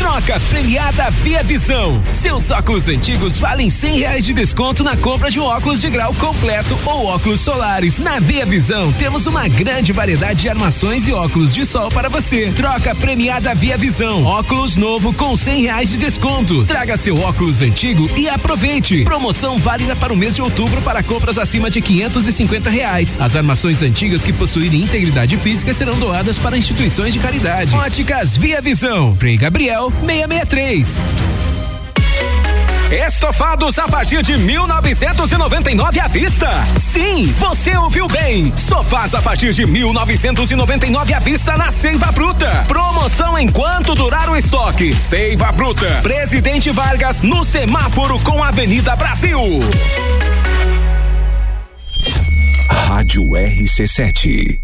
Troca 0.00 0.40
premiada 0.48 1.10
Via 1.10 1.42
Visão. 1.42 2.02
Seus 2.08 2.50
óculos 2.50 2.88
antigos 2.88 3.38
valem 3.38 3.68
cem 3.68 3.98
reais 3.98 4.24
de 4.24 4.32
desconto 4.32 4.82
na 4.82 4.96
compra 4.96 5.30
de 5.30 5.38
um 5.38 5.44
óculos 5.44 5.78
de 5.78 5.90
grau 5.90 6.14
completo 6.14 6.76
ou 6.86 7.04
óculos 7.04 7.42
solares. 7.42 7.98
Na 7.98 8.18
Via 8.18 8.46
Visão 8.46 8.90
temos 8.94 9.26
uma 9.26 9.46
grande 9.46 9.92
variedade 9.92 10.40
de 10.40 10.48
armações 10.48 11.06
e 11.06 11.12
óculos 11.12 11.52
de 11.52 11.66
sol 11.66 11.90
para 11.90 12.08
você. 12.08 12.50
Troca 12.56 12.94
premiada 12.94 13.54
Via 13.54 13.76
Visão. 13.76 14.24
Óculos 14.24 14.74
novo 14.74 15.12
com 15.12 15.36
cem 15.36 15.64
reais 15.64 15.90
de 15.90 15.98
desconto. 15.98 16.64
Traga 16.64 16.96
seu 16.96 17.20
óculos 17.20 17.60
antigo 17.60 18.10
e 18.16 18.26
aproveite. 18.26 19.04
Promoção 19.04 19.58
válida 19.58 19.94
para 19.94 20.14
o 20.14 20.16
mês 20.16 20.34
de 20.34 20.40
outubro 20.40 20.80
para 20.80 21.02
compras 21.02 21.36
acima 21.36 21.70
de 21.70 21.82
quinhentos 21.82 22.26
e 22.26 22.32
cinquenta 22.32 22.70
reais. 22.70 23.18
As 23.20 23.36
armações 23.36 23.82
antigas 23.82 24.24
que 24.24 24.32
possuírem 24.32 24.80
integridade 24.80 25.36
física 25.36 25.74
serão 25.74 25.98
doadas 25.98 26.38
para 26.38 26.56
instituições 26.56 27.12
de 27.12 27.18
caridade. 27.18 27.74
Óticas 27.74 28.34
Via 28.34 28.62
Visão. 28.62 29.14
Frei 29.14 29.36
Gabriel 29.36 29.89
663. 30.06 30.86
Estofados 32.90 33.78
a 33.78 33.86
partir 33.86 34.20
de 34.22 34.36
1999 34.36 36.00
à 36.00 36.08
vista. 36.08 36.50
Sim, 36.92 37.32
você 37.38 37.76
ouviu 37.76 38.08
bem. 38.08 38.52
Sofás 38.56 39.14
a 39.14 39.22
partir 39.22 39.52
de 39.52 39.64
1999 39.64 41.14
à 41.14 41.20
vista 41.20 41.56
na 41.56 41.70
Seiva 41.70 42.10
Bruta. 42.10 42.64
Promoção 42.66 43.38
enquanto 43.38 43.94
durar 43.94 44.28
o 44.28 44.36
estoque. 44.36 44.92
Seiva 44.92 45.52
Bruta. 45.52 46.00
Presidente 46.02 46.70
Vargas 46.70 47.20
no 47.20 47.44
semáforo 47.44 48.18
com 48.20 48.42
Avenida 48.42 48.96
Brasil. 48.96 49.38
Rádio 52.68 53.22
RC7. 53.22 54.58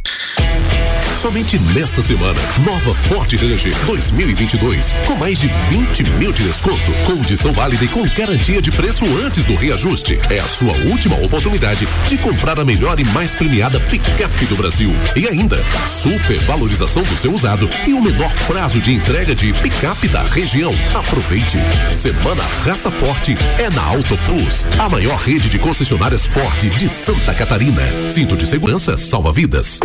Somente 1.16 1.58
nesta 1.58 2.02
semana, 2.02 2.38
nova 2.62 2.94
Ford 2.94 3.32
Ranger 3.32 3.74
2022, 3.86 4.92
com 5.06 5.14
mais 5.16 5.40
de 5.40 5.48
20 5.70 6.04
mil 6.18 6.30
de 6.30 6.42
desconto, 6.42 6.92
condição 7.06 7.54
válida 7.54 7.86
e 7.86 7.88
com 7.88 8.06
garantia 8.10 8.60
de 8.60 8.70
preço 8.70 9.06
antes 9.24 9.46
do 9.46 9.54
reajuste. 9.56 10.20
É 10.28 10.38
a 10.38 10.46
sua 10.46 10.74
última 10.84 11.16
oportunidade 11.16 11.88
de 12.06 12.18
comprar 12.18 12.60
a 12.60 12.64
melhor 12.66 13.00
e 13.00 13.04
mais 13.04 13.34
premiada 13.34 13.80
picape 13.80 14.44
do 14.44 14.56
Brasil. 14.56 14.92
E 15.16 15.26
ainda, 15.26 15.64
super 15.86 16.38
valorização 16.40 17.02
do 17.02 17.16
seu 17.16 17.32
usado 17.32 17.68
e 17.86 17.94
o 17.94 18.02
menor 18.02 18.32
prazo 18.46 18.78
de 18.78 18.92
entrega 18.92 19.34
de 19.34 19.54
picape 19.54 20.08
da 20.08 20.22
região. 20.22 20.74
Aproveite. 20.94 21.58
Semana 21.92 22.44
Raça 22.62 22.90
Forte 22.90 23.38
é 23.58 23.70
na 23.70 23.82
Auto 23.82 24.18
Plus, 24.26 24.66
a 24.78 24.88
maior 24.88 25.16
rede 25.16 25.48
de 25.48 25.58
concessionárias 25.58 26.26
Ford 26.26 26.60
de 26.60 26.88
Santa 26.88 27.32
Catarina. 27.32 27.82
Cinto 28.06 28.36
de 28.36 28.46
segurança 28.46 28.98
salva 28.98 29.32
vidas. 29.32 29.80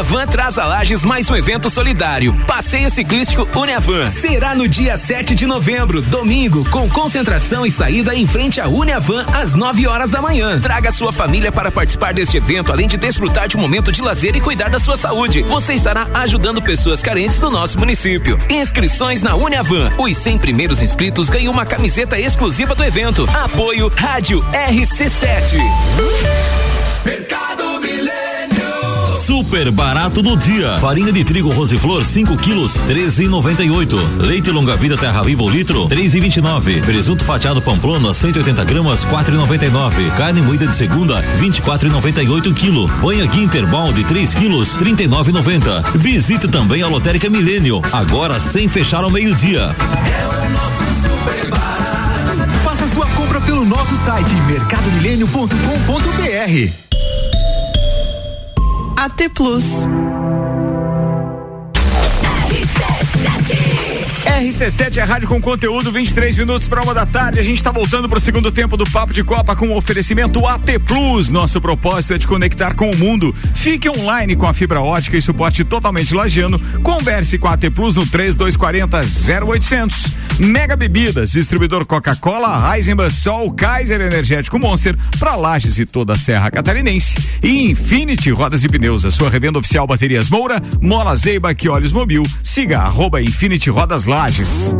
Uniavan 0.00 0.26
traz 0.26 0.58
a 0.58 0.64
Lages 0.64 1.04
mais 1.04 1.28
um 1.28 1.36
evento 1.36 1.68
solidário. 1.68 2.34
Passeio 2.46 2.90
ciclístico 2.90 3.46
Uniavan. 3.54 4.10
Será 4.10 4.54
no 4.54 4.66
dia 4.66 4.96
7 4.96 5.34
de 5.34 5.46
novembro, 5.46 6.00
domingo, 6.00 6.64
com 6.70 6.88
concentração 6.88 7.66
e 7.66 7.70
saída 7.70 8.14
em 8.14 8.26
frente 8.26 8.62
à 8.62 8.66
Uniavan 8.66 9.26
às 9.34 9.52
9 9.52 9.86
horas 9.86 10.08
da 10.08 10.22
manhã. 10.22 10.58
Traga 10.58 10.90
sua 10.90 11.12
família 11.12 11.52
para 11.52 11.70
participar 11.70 12.14
deste 12.14 12.38
evento, 12.38 12.72
além 12.72 12.88
de 12.88 12.96
desfrutar 12.96 13.46
de 13.46 13.58
um 13.58 13.60
momento 13.60 13.92
de 13.92 14.00
lazer 14.00 14.34
e 14.34 14.40
cuidar 14.40 14.70
da 14.70 14.78
sua 14.78 14.96
saúde. 14.96 15.42
Você 15.42 15.74
estará 15.74 16.08
ajudando 16.14 16.62
pessoas 16.62 17.02
carentes 17.02 17.38
do 17.38 17.50
nosso 17.50 17.78
município. 17.78 18.38
Inscrições 18.48 19.20
na 19.20 19.34
Uniavan. 19.36 19.90
Os 19.98 20.16
100 20.16 20.38
primeiros 20.38 20.80
inscritos 20.80 21.28
ganham 21.28 21.52
uma 21.52 21.66
camiseta 21.66 22.18
exclusiva 22.18 22.74
do 22.74 22.82
evento. 22.82 23.28
Apoio 23.44 23.92
Rádio 23.94 24.42
RC7. 24.50 25.58
Mercado. 27.04 27.49
Super 29.30 29.70
barato 29.70 30.20
do 30.22 30.36
dia. 30.36 30.76
Farinha 30.80 31.12
de 31.12 31.22
trigo 31.22 31.50
Rosiflor 31.50 32.04
5 32.04 32.36
quilos, 32.36 32.76
13,98. 32.88 34.18
Leite 34.18 34.50
longa 34.50 34.76
vida 34.76 34.98
Terra 34.98 35.22
Viva 35.22 35.44
o 35.44 35.48
litro, 35.48 35.88
3,29. 35.88 36.84
Presunto 36.84 37.24
fatiado 37.24 37.62
Pamplona 37.62 38.12
180 38.12 38.64
gramas, 38.64 39.04
4,99. 39.04 40.16
Carne 40.16 40.42
moída 40.42 40.66
de 40.66 40.74
segunda, 40.74 41.22
24,98 41.38 42.52
quilo. 42.52 42.88
Banha 43.00 43.24
Guinter 43.24 43.64
balde 43.68 44.02
3 44.02 44.34
quilos, 44.34 44.74
39,90. 44.74 45.92
Visite 45.94 46.48
também 46.48 46.82
a 46.82 46.88
Lotérica 46.88 47.30
Milênio, 47.30 47.80
agora 47.92 48.40
sem 48.40 48.66
fechar 48.66 49.04
ao 49.04 49.10
meio-dia. 49.10 49.72
Faça 52.64 52.88
sua 52.88 53.06
compra 53.10 53.40
pelo 53.40 53.64
nosso 53.64 53.94
site 53.94 54.34
mercadomilênio.com.br. 54.48 56.89
AT 59.00 59.32
Plus. 59.32 60.19
RC7 64.24 64.98
é 64.98 65.02
rádio 65.02 65.28
com 65.28 65.40
conteúdo, 65.40 65.90
23 65.90 66.36
minutos 66.36 66.68
para 66.68 66.82
uma 66.82 66.92
da 66.92 67.06
tarde. 67.06 67.38
A 67.38 67.42
gente 67.42 67.56
está 67.56 67.70
voltando 67.70 68.08
para 68.08 68.18
o 68.18 68.20
segundo 68.20 68.52
tempo 68.52 68.76
do 68.76 68.84
Papo 68.84 69.14
de 69.14 69.24
Copa 69.24 69.56
com 69.56 69.68
o 69.68 69.76
oferecimento 69.76 70.46
AT 70.46 70.78
Plus. 70.86 71.30
Nosso 71.30 71.60
propósito 71.60 72.14
é 72.14 72.18
te 72.18 72.26
conectar 72.26 72.74
com 72.74 72.90
o 72.90 72.96
mundo. 72.96 73.34
Fique 73.54 73.88
online 73.88 74.36
com 74.36 74.46
a 74.46 74.52
fibra 74.52 74.80
ótica 74.80 75.16
e 75.16 75.22
suporte 75.22 75.64
totalmente 75.64 76.14
lagiano. 76.14 76.58
Converse 76.82 77.38
com 77.38 77.48
a 77.48 77.54
AT 77.54 77.70
Plus 77.70 77.96
no 77.96 78.06
3240 78.06 79.00
0800. 79.44 80.30
Mega 80.38 80.74
Bebidas, 80.74 81.32
distribuidor 81.32 81.86
Coca-Cola, 81.86 82.74
Heisenbach, 82.74 83.12
Sol, 83.12 83.52
Kaiser 83.52 84.00
Energético 84.00 84.58
Monster 84.58 84.96
para 85.18 85.36
Lages 85.36 85.78
e 85.78 85.84
toda 85.84 86.14
a 86.14 86.16
Serra 86.16 86.50
Catarinense. 86.50 87.14
E 87.42 87.70
Infinity 87.70 88.30
Rodas 88.30 88.64
e 88.64 88.68
Pneus, 88.68 89.04
a 89.04 89.10
sua 89.10 89.28
revenda 89.28 89.58
oficial 89.58 89.86
Baterias 89.86 90.30
Moura, 90.30 90.62
Mola 90.80 91.14
Zeiba, 91.14 91.54
que 91.54 91.68
Olhos 91.68 91.92
Mobil. 91.92 92.22
Siga 92.42 92.80
arroba 92.80 93.20
Infinity 93.20 93.68
Rodas 93.68 94.06
Lages. 94.10 94.74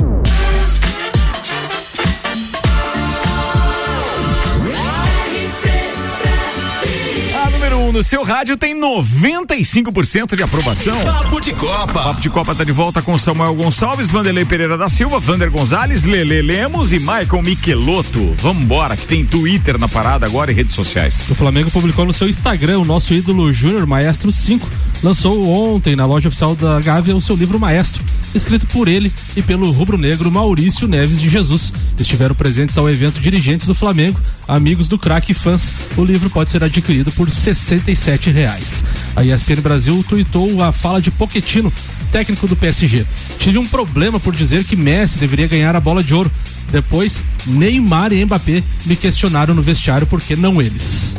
A 7.33 7.51
número 7.51 7.77
1 7.79 7.88
um 7.88 7.93
no 7.93 8.03
seu 8.03 8.25
rádio 8.25 8.57
tem 8.57 8.75
95% 8.75 10.35
de 10.35 10.43
aprovação. 10.43 11.01
Papo 11.05 11.40
de 11.40 11.53
Copa. 11.53 11.93
Papo 11.93 12.21
de 12.21 12.29
Copa 12.29 12.57
tá 12.57 12.64
de 12.64 12.73
volta 12.73 13.01
com 13.01 13.16
Samuel 13.16 13.55
Gonçalves, 13.55 14.11
Vanderlei 14.11 14.45
Pereira 14.45 14.77
da 14.77 14.88
Silva, 14.88 15.21
Vander 15.21 15.49
Gonzalez, 15.49 16.03
Lele 16.03 16.43
Lemos 16.43 16.93
e 16.93 16.99
Michael 16.99 17.43
Michelotto. 17.45 18.35
Vambora, 18.37 18.97
que 18.97 19.07
tem 19.07 19.25
Twitter 19.25 19.79
na 19.79 19.87
parada 19.87 20.27
agora 20.27 20.51
e 20.51 20.55
redes 20.55 20.75
sociais. 20.75 21.31
O 21.31 21.37
Flamengo 21.37 21.71
publicou 21.71 22.05
no 22.05 22.12
seu 22.12 22.29
Instagram 22.29 22.81
o 22.81 22.85
nosso 22.85 23.14
ídolo 23.14 23.53
Júnior 23.53 23.87
Maestro 23.87 24.33
5. 24.33 24.89
Lançou 25.03 25.49
ontem 25.49 25.97
na 25.97 26.05
loja 26.05 26.29
oficial 26.29 26.55
da 26.55 26.79
Gávea 26.79 27.17
o 27.17 27.21
seu 27.23 27.35
livro 27.35 27.59
Maestro, 27.59 28.05
escrito 28.35 28.67
por 28.67 28.87
ele 28.87 29.11
e 29.35 29.41
pelo 29.41 29.71
rubro-negro 29.71 30.31
Maurício 30.31 30.87
Neves 30.87 31.19
de 31.19 31.31
Jesus. 31.31 31.73
Estiveram 31.99 32.35
presentes 32.35 32.77
ao 32.77 32.89
evento 32.89 33.19
dirigentes 33.19 33.67
do 33.67 33.75
Flamengo, 33.75 34.21
amigos 34.47 34.89
do 34.89 34.99
craque 34.99 35.33
e 35.33 35.35
fãs. 35.35 35.73
O 35.97 36.05
livro 36.05 36.29
pode 36.29 36.51
ser 36.51 36.63
adquirido 36.63 37.11
por 37.13 37.31
67 37.31 38.31
reais. 38.31 38.85
A 39.17 39.25
ESPN 39.25 39.63
Brasil 39.63 40.05
tuitou 40.07 40.63
a 40.63 40.71
fala 40.71 41.01
de 41.01 41.11
Poquetino, 41.11 41.73
técnico 42.13 42.47
do 42.47 42.55
PSG. 42.55 43.07
Tive 43.39 43.57
um 43.57 43.67
problema 43.67 44.21
por 44.21 44.35
dizer 44.35 44.65
que 44.65 44.77
Messi 44.77 45.19
deveria 45.19 45.49
ganhar 45.49 45.75
a 45.75 45.81
bola 45.81 46.05
de 46.05 46.13
ouro. 46.13 46.31
Depois, 46.71 47.25
Neymar 47.47 48.13
e 48.13 48.23
Mbappé 48.23 48.63
me 48.85 48.97
questionaram 48.97 49.55
no 49.55 49.63
vestiário 49.63 50.07
por 50.07 50.21
que 50.21 50.37
não 50.37 50.61
eles. 50.61 51.17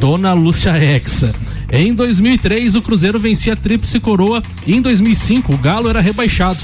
Dona 0.00 0.32
Lúcia 0.32 0.70
Hexa. 0.70 1.34
Em 1.72 1.94
2003, 1.94 2.74
o 2.74 2.82
Cruzeiro 2.82 3.18
vencia 3.18 3.52
a 3.52 3.56
Tríplice 3.56 4.00
Coroa 4.00 4.42
e 4.66 4.74
em 4.74 4.80
2005 4.80 5.54
o 5.54 5.58
Galo 5.58 5.88
era 5.88 6.00
rebaixado. 6.00 6.58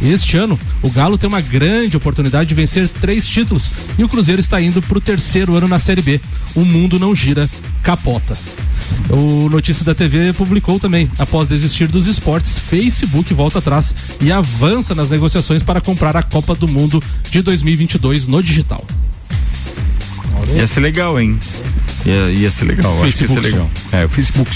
Este 0.00 0.36
ano, 0.36 0.58
o 0.82 0.90
Galo 0.90 1.16
tem 1.16 1.28
uma 1.28 1.40
grande 1.40 1.96
oportunidade 1.96 2.48
de 2.48 2.54
vencer 2.54 2.88
três 2.88 3.26
títulos 3.26 3.70
e 3.98 4.02
o 4.02 4.08
Cruzeiro 4.08 4.40
está 4.40 4.60
indo 4.60 4.82
para 4.82 4.98
o 4.98 5.00
terceiro 5.00 5.54
ano 5.54 5.68
na 5.68 5.78
Série 5.78 6.02
B. 6.02 6.20
O 6.54 6.64
mundo 6.64 6.98
não 6.98 7.14
gira, 7.14 7.48
capota. 7.82 8.36
O 9.10 9.48
Notícias 9.48 9.84
da 9.84 9.94
TV 9.94 10.32
publicou 10.32 10.78
também. 10.78 11.10
Após 11.18 11.48
desistir 11.48 11.88
dos 11.88 12.06
esportes, 12.06 12.58
Facebook 12.58 13.32
volta 13.34 13.58
atrás 13.58 13.94
e 14.20 14.30
avança 14.32 14.94
nas 14.94 15.10
negociações 15.10 15.62
para 15.62 15.80
comprar 15.80 16.16
a 16.16 16.22
Copa 16.22 16.54
do 16.54 16.68
Mundo 16.68 17.02
de 17.30 17.42
2022 17.42 18.26
no 18.26 18.42
digital. 18.42 18.84
Ia 20.54 20.66
ser 20.66 20.80
legal, 20.80 21.18
hein? 21.20 21.38
Ia, 22.04 22.30
ia 22.30 22.50
ser 22.50 22.64
legal, 22.64 22.92
acho 23.02 23.16
que 23.16 23.22
ia 23.22 23.28
ser 23.28 23.40
legal. 23.40 23.70
É, 23.92 24.04
o 24.04 24.08
Facebook. 24.08 24.50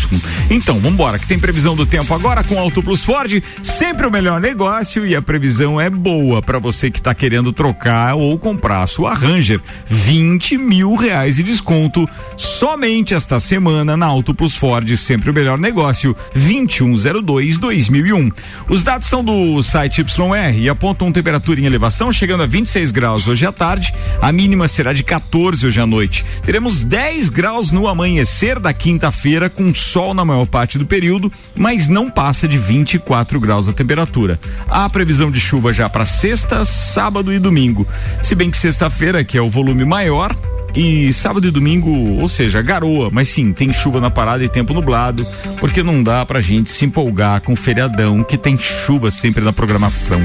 Então, 0.50 0.78
vambora, 0.80 1.18
que 1.18 1.26
tem 1.26 1.38
previsão 1.38 1.76
do 1.76 1.86
tempo 1.86 2.12
agora 2.12 2.42
com 2.42 2.58
Auto 2.58 2.82
Plus 2.82 3.04
Ford, 3.04 3.42
sempre 3.62 4.06
o 4.06 4.10
melhor 4.10 4.40
negócio 4.40 5.06
e 5.06 5.14
a 5.14 5.22
previsão 5.22 5.80
é 5.80 5.88
boa 5.88 6.42
para 6.42 6.58
você 6.58 6.90
que 6.90 7.00
tá 7.00 7.14
querendo 7.14 7.52
trocar 7.52 8.14
ou 8.14 8.36
comprar 8.38 8.82
a 8.82 8.86
sua 8.86 9.14
Ranger. 9.14 9.60
20 9.86 10.58
mil 10.58 10.94
reais 10.94 11.36
de 11.36 11.42
desconto 11.42 12.08
somente 12.36 13.14
esta 13.14 13.38
semana 13.38 13.96
na 13.96 14.06
Auto 14.06 14.34
Plus 14.34 14.56
Ford, 14.56 14.96
sempre 14.96 15.30
o 15.30 15.34
melhor 15.34 15.58
negócio, 15.58 16.16
2102-2001. 16.36 18.32
Os 18.68 18.82
dados 18.82 19.06
são 19.06 19.24
do 19.24 19.62
site 19.62 20.00
YR 20.00 20.58
e 20.58 20.68
apontam 20.68 21.12
temperatura 21.12 21.60
em 21.60 21.64
elevação 21.64 22.12
chegando 22.12 22.42
a 22.42 22.46
26 22.46 22.90
graus 22.92 23.26
hoje 23.26 23.46
à 23.46 23.52
tarde, 23.52 23.92
a 24.20 24.32
mínima 24.32 24.66
será 24.68 24.92
de 24.92 25.02
14 25.02 25.66
hoje 25.66 25.80
à 25.80 25.86
noite. 25.86 26.24
Teremos 26.42 26.82
10 26.82 27.28
graus 27.36 27.70
no 27.70 27.86
amanhecer 27.86 28.58
da 28.58 28.72
quinta-feira, 28.72 29.50
com 29.50 29.74
sol 29.74 30.14
na 30.14 30.24
maior 30.24 30.46
parte 30.46 30.78
do 30.78 30.86
período, 30.86 31.30
mas 31.54 31.86
não 31.86 32.10
passa 32.10 32.48
de 32.48 32.56
24 32.56 33.38
graus 33.38 33.68
a 33.68 33.74
temperatura. 33.74 34.40
Há 34.66 34.88
previsão 34.88 35.30
de 35.30 35.38
chuva 35.38 35.70
já 35.70 35.86
para 35.86 36.06
sexta, 36.06 36.64
sábado 36.64 37.30
e 37.30 37.38
domingo. 37.38 37.86
Se 38.22 38.34
bem 38.34 38.50
que 38.50 38.56
sexta-feira, 38.56 39.22
que 39.22 39.36
é 39.36 39.42
o 39.42 39.50
volume 39.50 39.84
maior, 39.84 40.34
e 40.74 41.12
sábado 41.12 41.46
e 41.46 41.50
domingo, 41.50 41.90
ou 42.18 42.26
seja, 42.26 42.62
garoa, 42.62 43.10
mas 43.12 43.28
sim, 43.28 43.52
tem 43.52 43.70
chuva 43.70 44.00
na 44.00 44.10
parada 44.10 44.42
e 44.42 44.48
tempo 44.48 44.72
nublado, 44.72 45.26
porque 45.60 45.82
não 45.82 46.02
dá 46.02 46.24
pra 46.24 46.40
gente 46.40 46.70
se 46.70 46.86
empolgar 46.86 47.42
com 47.42 47.52
o 47.52 47.56
feriadão 47.56 48.24
que 48.24 48.38
tem 48.38 48.56
chuva 48.56 49.10
sempre 49.10 49.44
na 49.44 49.52
programação. 49.52 50.22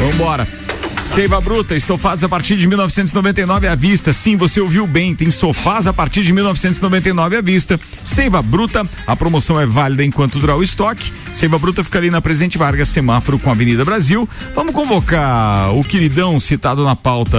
Vambora! 0.00 0.48
Seiva 1.04 1.40
Bruta, 1.40 1.74
estofados 1.74 2.22
a 2.22 2.28
partir 2.28 2.56
de 2.56 2.68
1999 2.68 3.66
à 3.66 3.74
vista. 3.74 4.12
Sim, 4.12 4.36
você 4.36 4.60
ouviu 4.60 4.86
bem, 4.86 5.14
tem 5.14 5.30
sofás 5.30 5.86
a 5.88 5.92
partir 5.92 6.22
de 6.22 6.32
1999 6.32 7.36
à 7.36 7.40
vista. 7.40 7.80
Seiva 8.04 8.40
Bruta, 8.40 8.88
a 9.06 9.16
promoção 9.16 9.60
é 9.60 9.66
válida 9.66 10.04
enquanto 10.04 10.38
durar 10.38 10.56
o 10.56 10.62
estoque. 10.62 11.12
Seiva 11.34 11.58
Bruta 11.58 11.82
fica 11.82 11.98
ali 11.98 12.10
na 12.10 12.20
Presidente 12.22 12.56
Vargas, 12.56 12.88
semáforo 12.88 13.38
com 13.38 13.50
a 13.50 13.52
Avenida 13.52 13.84
Brasil. 13.84 14.28
Vamos 14.54 14.72
convocar 14.72 15.74
o 15.74 15.82
queridão 15.82 16.38
citado 16.38 16.84
na 16.84 16.94
pauta 16.94 17.38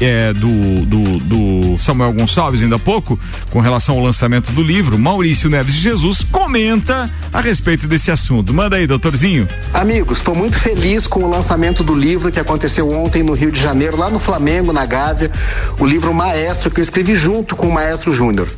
é, 0.00 0.32
do, 0.32 0.86
do, 0.86 1.18
do 1.18 1.78
Samuel 1.78 2.12
Gonçalves 2.12 2.62
ainda 2.62 2.76
há 2.76 2.78
pouco, 2.78 3.18
com 3.50 3.58
relação 3.58 3.96
ao 3.96 4.04
lançamento 4.04 4.52
do 4.52 4.62
livro. 4.62 4.96
Maurício 4.96 5.50
Neves 5.50 5.74
de 5.74 5.80
Jesus 5.80 6.24
comenta 6.30 7.10
a 7.32 7.40
respeito 7.40 7.88
desse 7.88 8.12
assunto. 8.12 8.54
Manda 8.54 8.76
aí, 8.76 8.86
doutorzinho. 8.86 9.48
Amigos, 9.74 10.18
estou 10.18 10.36
muito 10.36 10.56
feliz 10.56 11.06
com 11.06 11.24
o 11.24 11.28
lançamento 11.28 11.82
do 11.82 11.96
livro 11.96 12.30
que 12.30 12.38
aconteceu 12.38 12.90
ontem 12.90 12.97
ontem 12.98 13.22
no 13.22 13.32
Rio 13.32 13.52
de 13.52 13.60
Janeiro, 13.60 13.96
lá 13.96 14.10
no 14.10 14.18
Flamengo, 14.18 14.72
na 14.72 14.84
Gávea, 14.84 15.30
o 15.78 15.86
livro 15.86 16.12
Maestro, 16.12 16.70
que 16.70 16.80
eu 16.80 16.82
escrevi 16.82 17.14
junto 17.14 17.56
com 17.56 17.68
o 17.68 17.72
Maestro 17.72 18.12
Júnior. 18.12 18.48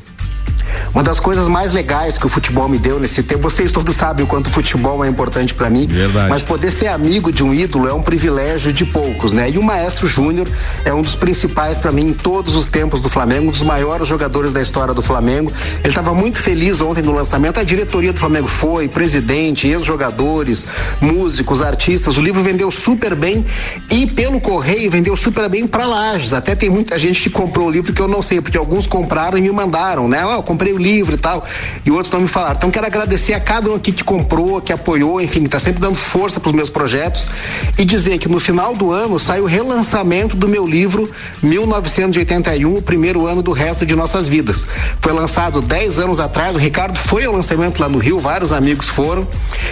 Uma 0.94 1.02
das 1.02 1.20
coisas 1.20 1.48
mais 1.48 1.72
legais 1.72 2.18
que 2.18 2.26
o 2.26 2.28
futebol 2.28 2.68
me 2.68 2.78
deu 2.78 2.98
nesse 2.98 3.22
tempo, 3.22 3.42
vocês 3.42 3.70
todos 3.70 3.94
sabem 3.94 4.24
o 4.24 4.28
quanto 4.28 4.48
o 4.48 4.50
futebol 4.50 5.04
é 5.04 5.08
importante 5.08 5.54
para 5.54 5.70
mim, 5.70 5.86
Verdade. 5.86 6.28
mas 6.28 6.42
poder 6.42 6.70
ser 6.70 6.88
amigo 6.88 7.32
de 7.32 7.44
um 7.44 7.54
ídolo 7.54 7.88
é 7.88 7.94
um 7.94 8.02
privilégio 8.02 8.72
de 8.72 8.84
poucos, 8.84 9.32
né? 9.32 9.50
E 9.50 9.58
o 9.58 9.62
Maestro 9.62 10.06
Júnior 10.06 10.48
é 10.84 10.92
um 10.92 11.02
dos 11.02 11.14
principais 11.14 11.78
para 11.78 11.92
mim 11.92 12.08
em 12.08 12.12
todos 12.12 12.56
os 12.56 12.66
tempos 12.66 13.00
do 13.00 13.08
Flamengo, 13.08 13.48
um 13.48 13.50
dos 13.50 13.62
maiores 13.62 14.08
jogadores 14.08 14.52
da 14.52 14.60
história 14.60 14.92
do 14.92 15.02
Flamengo. 15.02 15.52
Ele 15.78 15.88
estava 15.88 16.12
muito 16.12 16.38
feliz 16.38 16.80
ontem 16.80 17.02
no 17.02 17.12
lançamento, 17.12 17.60
a 17.60 17.64
diretoria 17.64 18.12
do 18.12 18.18
Flamengo 18.18 18.48
foi, 18.48 18.88
presidente, 18.88 19.68
ex-jogadores, 19.68 20.66
músicos, 21.00 21.62
artistas. 21.62 22.16
O 22.16 22.20
livro 22.20 22.42
vendeu 22.42 22.70
super 22.70 23.14
bem 23.14 23.46
e 23.90 24.06
pelo 24.06 24.40
correio 24.40 24.90
vendeu 24.90 25.16
super 25.16 25.48
bem 25.48 25.66
para 25.66 25.86
Lages. 25.86 26.32
Até 26.32 26.54
tem 26.54 26.68
muita 26.68 26.98
gente 26.98 27.20
que 27.22 27.30
comprou 27.30 27.68
o 27.68 27.70
livro 27.70 27.92
que 27.92 28.00
eu 28.00 28.08
não 28.08 28.22
sei, 28.22 28.40
porque 28.40 28.58
alguns 28.58 28.86
compraram 28.86 29.38
e 29.38 29.40
me 29.40 29.50
mandaram, 29.50 30.08
né? 30.08 30.24
Comprei 30.42 30.72
o 30.72 30.78
livro 30.78 31.14
e 31.14 31.18
tal. 31.18 31.44
E 31.84 31.90
outros 31.90 32.10
não 32.10 32.20
me 32.20 32.28
falaram. 32.28 32.56
Então 32.56 32.70
quero 32.70 32.86
agradecer 32.86 33.34
a 33.34 33.40
cada 33.40 33.70
um 33.70 33.74
aqui 33.74 33.92
que 33.92 34.04
comprou, 34.04 34.60
que 34.60 34.72
apoiou, 34.72 35.20
enfim, 35.20 35.44
que 35.44 35.48
tá 35.48 35.58
sempre 35.58 35.80
dando 35.80 35.96
força 35.96 36.40
para 36.40 36.48
os 36.48 36.54
meus 36.54 36.70
projetos 36.70 37.28
e 37.78 37.84
dizer 37.84 38.18
que 38.18 38.28
no 38.28 38.40
final 38.40 38.74
do 38.74 38.90
ano 38.90 39.18
sai 39.18 39.40
o 39.40 39.46
relançamento 39.46 40.36
do 40.36 40.48
meu 40.48 40.66
livro 40.66 41.10
1981, 41.42 42.76
o 42.76 42.82
primeiro 42.82 43.26
ano 43.26 43.42
do 43.42 43.52
resto 43.52 43.84
de 43.86 43.94
nossas 43.94 44.28
vidas. 44.28 44.66
Foi 45.00 45.12
lançado 45.12 45.60
10 45.60 45.98
anos 45.98 46.20
atrás, 46.20 46.56
o 46.56 46.58
Ricardo 46.58 46.98
foi 46.98 47.24
ao 47.24 47.32
lançamento 47.32 47.80
lá 47.80 47.88
no 47.88 47.98
Rio, 47.98 48.18
vários 48.18 48.52
amigos 48.52 48.88
foram 48.88 49.26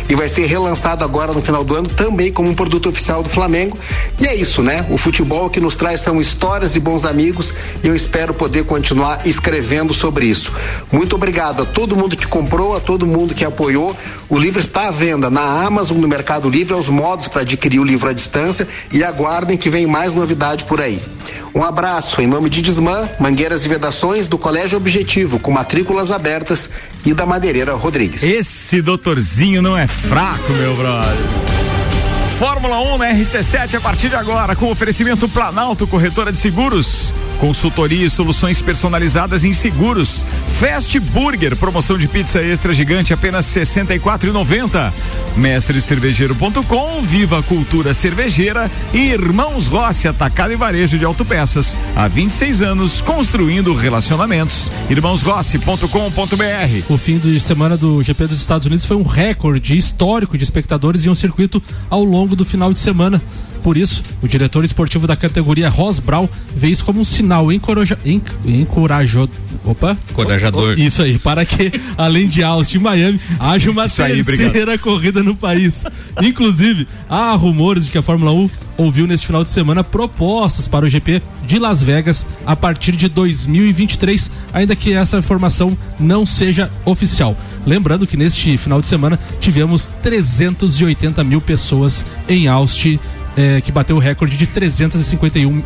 e 0.09 0.15
vai 0.15 0.29
ser 0.29 0.47
relançado 0.47 1.05
agora 1.05 1.33
no 1.33 1.41
final 1.41 1.65
do 1.65 1.75
ano 1.75 1.89
também 1.89 2.33
como 2.33 2.49
um 2.49 2.55
produto 2.55 2.89
oficial 2.89 3.23
do 3.23 3.29
Flamengo. 3.29 3.79
E 4.21 4.27
é 4.27 4.35
isso, 4.35 4.63
né? 4.63 4.87
O 4.91 4.99
futebol 4.99 5.51
que 5.51 5.61
nos 5.61 5.77
traz 5.77 6.01
são 6.01 6.21
histórias 6.21 6.77
e 6.77 6.81
bons 6.81 7.05
amigos 7.05 7.55
e 7.83 7.87
eu 7.87 7.95
espero 7.95 8.33
poder 8.35 8.65
continuar 8.65 9.27
escrevendo 9.27 9.93
sobre 9.93 10.27
isso. 10.27 10.53
Muito 10.91 11.17
obrigado 11.17 11.63
a 11.63 11.67
todo 11.67 11.97
mundo 11.97 12.17
que 12.17 12.27
comprou, 12.27 12.77
a 12.77 12.81
todo 12.81 13.07
mundo 13.07 13.35
que 13.35 13.45
apoiou. 13.45 13.97
O 14.29 14.39
livro 14.39 14.61
está 14.61 14.89
à 14.89 14.91
venda 14.91 15.31
na 15.31 15.65
Amazon, 15.65 15.99
no 15.99 16.09
Mercado 16.09 16.49
Livre, 16.49 16.75
aos 16.75 16.89
modos 16.89 17.29
para 17.29 17.43
adquirir 17.43 17.79
o 17.81 17.85
livro 17.85 18.09
à 18.09 18.13
distância 18.13 18.67
e 18.93 19.03
aguardem 19.03 19.57
que 19.57 19.71
vem 19.71 19.87
mais 19.87 20.15
novidade 20.15 20.65
por 20.65 20.81
aí. 20.81 21.03
Um 21.55 21.65
abraço 21.65 22.21
em 22.21 22.27
nome 22.27 22.51
de 22.51 22.63
Desmã, 22.63 23.09
Mangueiras 23.19 23.65
e 23.65 23.69
Vedações 23.69 24.29
do 24.29 24.39
Colégio 24.39 24.77
Objetivo, 24.77 25.39
com 25.39 25.51
matrículas 25.51 26.11
abertas 26.11 26.71
e 27.05 27.15
da 27.15 27.27
Madeireira 27.27 27.75
Rodrigues. 27.75 28.23
Esse 28.23 28.83
doutorzinho 28.83 29.63
não 29.63 29.77
é 29.77 29.87
fraco, 29.87 30.53
meu 30.53 30.77
brother. 30.77 31.78
Fórmula 32.39 32.79
1 32.95 32.99
na 32.99 33.13
RC7 33.15 33.75
a 33.75 33.81
partir 33.81 34.11
de 34.11 34.15
agora, 34.15 34.55
com 34.55 34.71
oferecimento 34.71 35.29
Planalto 35.29 35.89
Corretora 35.89 36.31
de 36.31 36.39
Seguros. 36.39 37.13
Consultoria 37.41 38.07
e 38.07 38.11
soluções 38.11 38.63
personalizadas 38.63 39.43
em 39.43 39.53
seguros. 39.53 40.25
Fast 40.59 40.99
Burger, 41.01 41.57
promoção 41.57 41.99
de 41.99 42.07
pizza 42.07 42.41
extra 42.41 42.73
gigante 42.73 43.13
apenas 43.13 43.53
R$ 43.55 43.63
64,90. 43.63 44.93
Mestrecervejeiro.com, 45.37 47.03
Viva 47.03 47.43
Cultura 47.43 47.93
Cervejeira 47.95 48.71
e 48.93 49.11
Irmãos 49.11 49.69
Rossi, 49.69 50.09
atacado 50.09 50.53
e 50.53 50.57
varejo 50.57 50.99
de 50.99 51.05
autopeças. 51.05 51.77
Há 51.95 52.09
26 52.09 52.63
anos, 52.63 53.01
construindo 53.01 53.73
relacionamentos. 53.75 54.73
Irmãosrossi.com.br. 54.91 56.85
O 56.89 56.99
fim 56.99 57.19
de 57.19 57.39
semana 57.39 57.77
do 57.77 58.03
GP 58.03 58.27
dos 58.27 58.41
Estados 58.41 58.67
Unidos 58.67 58.85
foi 58.85 58.97
um 58.97 59.05
recorde 59.05 59.77
histórico 59.77 60.37
de 60.37 60.45
espectadores 60.45 61.05
em 61.05 61.09
um 61.09 61.15
circuito 61.15 61.63
ao 61.89 62.03
longo 62.03 62.28
do 62.37 62.45
final 62.45 62.73
de 62.73 62.79
semana. 62.79 63.21
Por 63.69 63.77
isso, 63.77 64.03
o 64.23 64.27
diretor 64.27 64.65
esportivo 64.65 65.07
da 65.07 65.15
categoria 65.15 65.69
Ross 65.69 65.99
Brown 65.99 66.27
vê 66.57 66.69
isso 66.69 66.83
como 66.83 67.03
um 67.03 67.05
sinal 67.05 67.53
encoraja, 67.53 67.99
enc, 68.03 68.27
encorajador. 68.47 69.29
Opa! 69.63 69.95
Encorajador. 70.11 70.79
Isso 70.79 71.03
aí, 71.03 71.19
para 71.19 71.45
que, 71.45 71.71
além 71.99 72.29
de 72.29 72.43
Austin 72.43 72.79
e 72.79 72.81
Miami, 72.81 73.21
haja 73.39 73.71
uma 73.71 73.85
Isso 73.85 74.03
aí, 74.03 74.25
terceira 74.25 74.79
corrida 74.79 75.23
no 75.23 75.37
país. 75.37 75.85
Inclusive, 76.23 76.89
há 77.11 77.31
rumores 77.33 77.85
de 77.85 77.93
que 77.93 77.99
a 77.99 78.03
Fórmula 78.03 78.33
1 78.33 78.49
ouviu 78.79 79.07
neste 79.07 79.27
final 79.27 79.43
de 79.43 79.51
semana 79.51 79.85
propostas 79.85 80.67
para 80.67 80.87
o 80.87 80.89
GP 80.89 81.21
de 81.47 81.59
Las 81.59 81.83
Vegas 81.83 82.27
a 82.47 82.57
partir 82.57 82.93
de 82.93 83.07
2023, 83.07 84.31
ainda 84.51 84.75
que 84.75 84.95
essa 84.95 85.19
informação 85.19 85.77
não 86.01 86.25
seja 86.25 86.71
oficial. 86.87 87.37
Lembrando 87.67 88.07
que 88.07 88.17
neste 88.17 88.57
final 88.57 88.81
de 88.81 88.87
semana 88.87 89.19
tivemos 89.41 89.93
380 90.03 91.23
mil 91.23 91.43
pessoas 91.43 92.03
em 92.27 92.49
Austin 92.49 92.99
é, 93.39 93.61
que 93.61 93.71
bateu 93.71 93.95
o 93.95 94.01
recorde 94.01 94.37
de 94.37 94.49
351, 94.49 95.63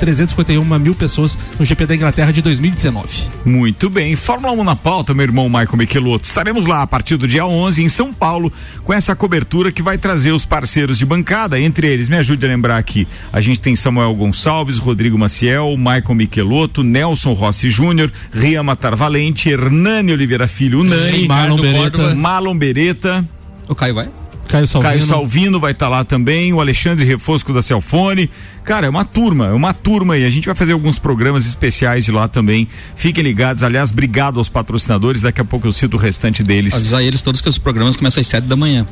351 0.00 0.78
mil 0.80 0.92
pessoas 0.92 1.38
no 1.56 1.64
GP 1.64 1.86
da 1.86 1.94
Inglaterra 1.94 2.32
de 2.32 2.42
2019. 2.42 3.28
Muito 3.44 3.88
bem, 3.88 4.16
Fórmula 4.16 4.52
1 4.52 4.64
na 4.64 4.74
pauta, 4.74 5.14
meu 5.14 5.22
irmão 5.22 5.48
Michael 5.48 5.76
Michelotto. 5.76 6.26
Estaremos 6.26 6.66
lá 6.66 6.82
a 6.82 6.86
partir 6.86 7.16
do 7.16 7.28
dia 7.28 7.46
11 7.46 7.84
em 7.84 7.88
São 7.88 8.12
Paulo 8.12 8.52
com 8.82 8.92
essa 8.92 9.14
cobertura 9.14 9.70
que 9.70 9.82
vai 9.82 9.96
trazer 9.96 10.32
os 10.32 10.44
parceiros 10.44 10.98
de 10.98 11.06
bancada, 11.06 11.60
entre 11.60 11.86
eles, 11.86 12.08
me 12.08 12.16
ajude 12.16 12.44
a 12.44 12.48
lembrar 12.48 12.76
aqui, 12.76 13.06
a 13.32 13.40
gente 13.40 13.60
tem 13.60 13.76
Samuel 13.76 14.12
Gonçalves, 14.14 14.78
Rodrigo 14.78 15.16
Maciel, 15.16 15.76
Michael 15.76 16.14
Michelotto, 16.16 16.82
Nelson 16.82 17.34
Rossi 17.34 17.70
Júnior, 17.70 18.10
Ria 18.32 18.64
Matar 18.64 18.96
Valente, 18.96 19.48
Hernani 19.48 20.12
Oliveira 20.12 20.48
Filho, 20.48 20.82
Nani, 20.82 21.28
Marlon 21.28 21.56
Beretta. 21.56 22.14
Marlon 22.16 22.58
Beretta, 22.58 23.24
O 23.68 23.76
Caio 23.76 23.94
vai? 23.94 24.21
Caio 24.52 24.68
Salvino. 24.68 24.92
Caio 24.92 25.06
Salvino 25.06 25.58
vai 25.58 25.72
estar 25.72 25.88
lá 25.88 26.04
também, 26.04 26.52
o 26.52 26.60
Alexandre 26.60 27.06
Refosco 27.06 27.54
da 27.54 27.62
Celfone. 27.62 28.28
Cara, 28.62 28.86
é 28.86 28.90
uma 28.90 29.04
turma, 29.04 29.46
é 29.46 29.52
uma 29.52 29.72
turma 29.72 30.12
aí. 30.12 30.26
A 30.26 30.30
gente 30.30 30.44
vai 30.44 30.54
fazer 30.54 30.72
alguns 30.72 30.98
programas 30.98 31.46
especiais 31.46 32.04
de 32.04 32.12
lá 32.12 32.28
também. 32.28 32.68
Fiquem 32.94 33.24
ligados. 33.24 33.62
Aliás, 33.62 33.90
obrigado 33.90 34.36
aos 34.36 34.50
patrocinadores. 34.50 35.22
Daqui 35.22 35.40
a 35.40 35.44
pouco 35.44 35.66
eu 35.66 35.72
cito 35.72 35.96
o 35.96 35.98
restante 35.98 36.42
deles. 36.42 36.74
Avisar 36.74 37.02
eles 37.02 37.22
todos 37.22 37.40
que 37.40 37.48
os 37.48 37.56
programas 37.56 37.96
começam 37.96 38.20
às 38.20 38.26
sete 38.26 38.46
da 38.46 38.54
manhã. 38.54 38.84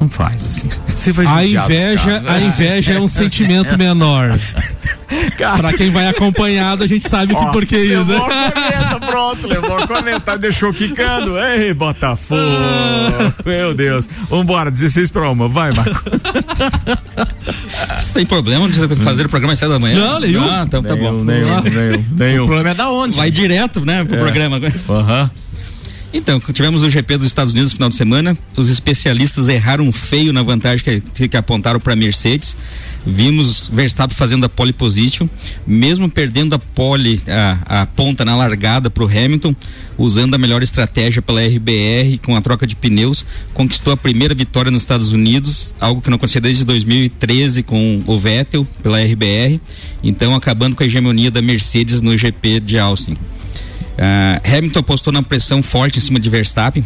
Não 0.00 0.08
faz 0.08 0.46
assim. 0.46 0.68
Você 0.96 1.12
vai 1.12 1.26
A 1.26 1.44
inveja, 1.44 2.22
a 2.26 2.40
inveja 2.40 2.92
é 2.94 3.00
um 3.00 3.08
sentimento 3.08 3.76
menor. 3.76 4.30
Pra 5.58 5.72
quem 5.72 5.90
vai 5.90 6.06
acompanhado, 6.08 6.84
a 6.84 6.86
gente 6.86 7.08
sabe 7.08 7.34
que 7.34 7.40
Ó, 7.40 7.50
por 7.52 7.66
que 7.66 7.76
isso. 7.76 7.98
Levou 8.04 8.16
a 8.16 8.20
corneta, 8.30 9.00
pronto, 9.06 9.46
levou 9.46 9.78
a 9.78 9.86
corneta, 9.86 10.38
deixou 10.38 10.72
quicando. 10.72 11.38
Ei, 11.38 11.74
Botafogo! 11.74 12.40
Meu 13.44 13.74
Deus. 13.74 14.08
Vambora, 14.30 14.70
16 14.70 15.10
para 15.10 15.28
uma. 15.28 15.48
Vai, 15.48 15.72
Marco. 15.72 16.02
Sem 18.00 18.24
problema 18.24 18.68
de 18.68 18.78
você 18.78 18.94
fazer 18.96 19.26
o 19.26 19.28
programa 19.28 19.52
às 19.52 19.58
sete 19.58 19.70
da 19.70 19.78
manhã. 19.78 19.98
Não, 19.98 20.20
nenhum. 20.20 20.48
Ah, 20.48 20.64
então 20.66 20.82
tá 20.82 20.94
bom. 20.96 21.12
Nenhum, 21.24 21.60
nenhum, 21.62 22.02
nenhum. 22.16 22.44
O 22.44 22.46
problema 22.46 22.70
é 22.70 22.74
da 22.74 22.90
onde? 22.90 23.16
Vai 23.16 23.30
direto, 23.30 23.84
né, 23.84 24.04
pro 24.04 24.16
É. 24.16 24.18
programa. 24.18 24.60
Aham. 24.88 25.30
Então, 26.12 26.40
tivemos 26.40 26.82
o 26.82 26.90
GP 26.90 27.18
dos 27.18 27.28
Estados 27.28 27.52
Unidos 27.52 27.70
no 27.70 27.76
final 27.76 27.88
de 27.88 27.94
semana. 27.94 28.36
Os 28.56 28.68
especialistas 28.68 29.48
erraram 29.48 29.92
feio 29.92 30.32
na 30.32 30.42
vantagem 30.42 30.84
que, 30.84 31.28
que 31.28 31.36
apontaram 31.36 31.78
para 31.78 31.94
Mercedes. 31.94 32.56
Vimos 33.06 33.70
Verstappen 33.72 34.14
fazendo 34.14 34.44
a 34.44 34.48
pole 34.48 34.72
position, 34.72 35.28
mesmo 35.66 36.10
perdendo 36.10 36.54
a 36.54 36.58
pole, 36.58 37.22
a, 37.28 37.82
a 37.82 37.86
ponta 37.86 38.24
na 38.24 38.36
largada 38.36 38.90
para 38.90 39.04
o 39.04 39.06
Hamilton, 39.06 39.54
usando 39.96 40.34
a 40.34 40.38
melhor 40.38 40.62
estratégia 40.62 41.22
pela 41.22 41.40
RBR 41.40 42.18
com 42.22 42.36
a 42.36 42.42
troca 42.42 42.66
de 42.66 42.76
pneus, 42.76 43.24
conquistou 43.54 43.92
a 43.92 43.96
primeira 43.96 44.34
vitória 44.34 44.70
nos 44.70 44.82
Estados 44.82 45.12
Unidos, 45.12 45.74
algo 45.80 46.02
que 46.02 46.10
não 46.10 46.16
acontecia 46.16 46.40
desde 46.40 46.64
2013 46.64 47.62
com 47.62 48.02
o 48.04 48.18
Vettel 48.18 48.66
pela 48.82 49.00
RBR. 49.00 49.60
Então, 50.02 50.34
acabando 50.34 50.74
com 50.76 50.82
a 50.82 50.86
hegemonia 50.86 51.30
da 51.30 51.40
Mercedes 51.40 52.02
no 52.02 52.16
GP 52.16 52.60
de 52.60 52.78
Austin. 52.78 53.16
Ah, 54.02 54.40
Hamilton 54.42 54.78
apostou 54.80 55.12
na 55.12 55.22
pressão 55.22 55.62
forte 55.62 55.98
em 55.98 56.00
cima 56.00 56.18
de 56.18 56.30
Verstappen, 56.30 56.82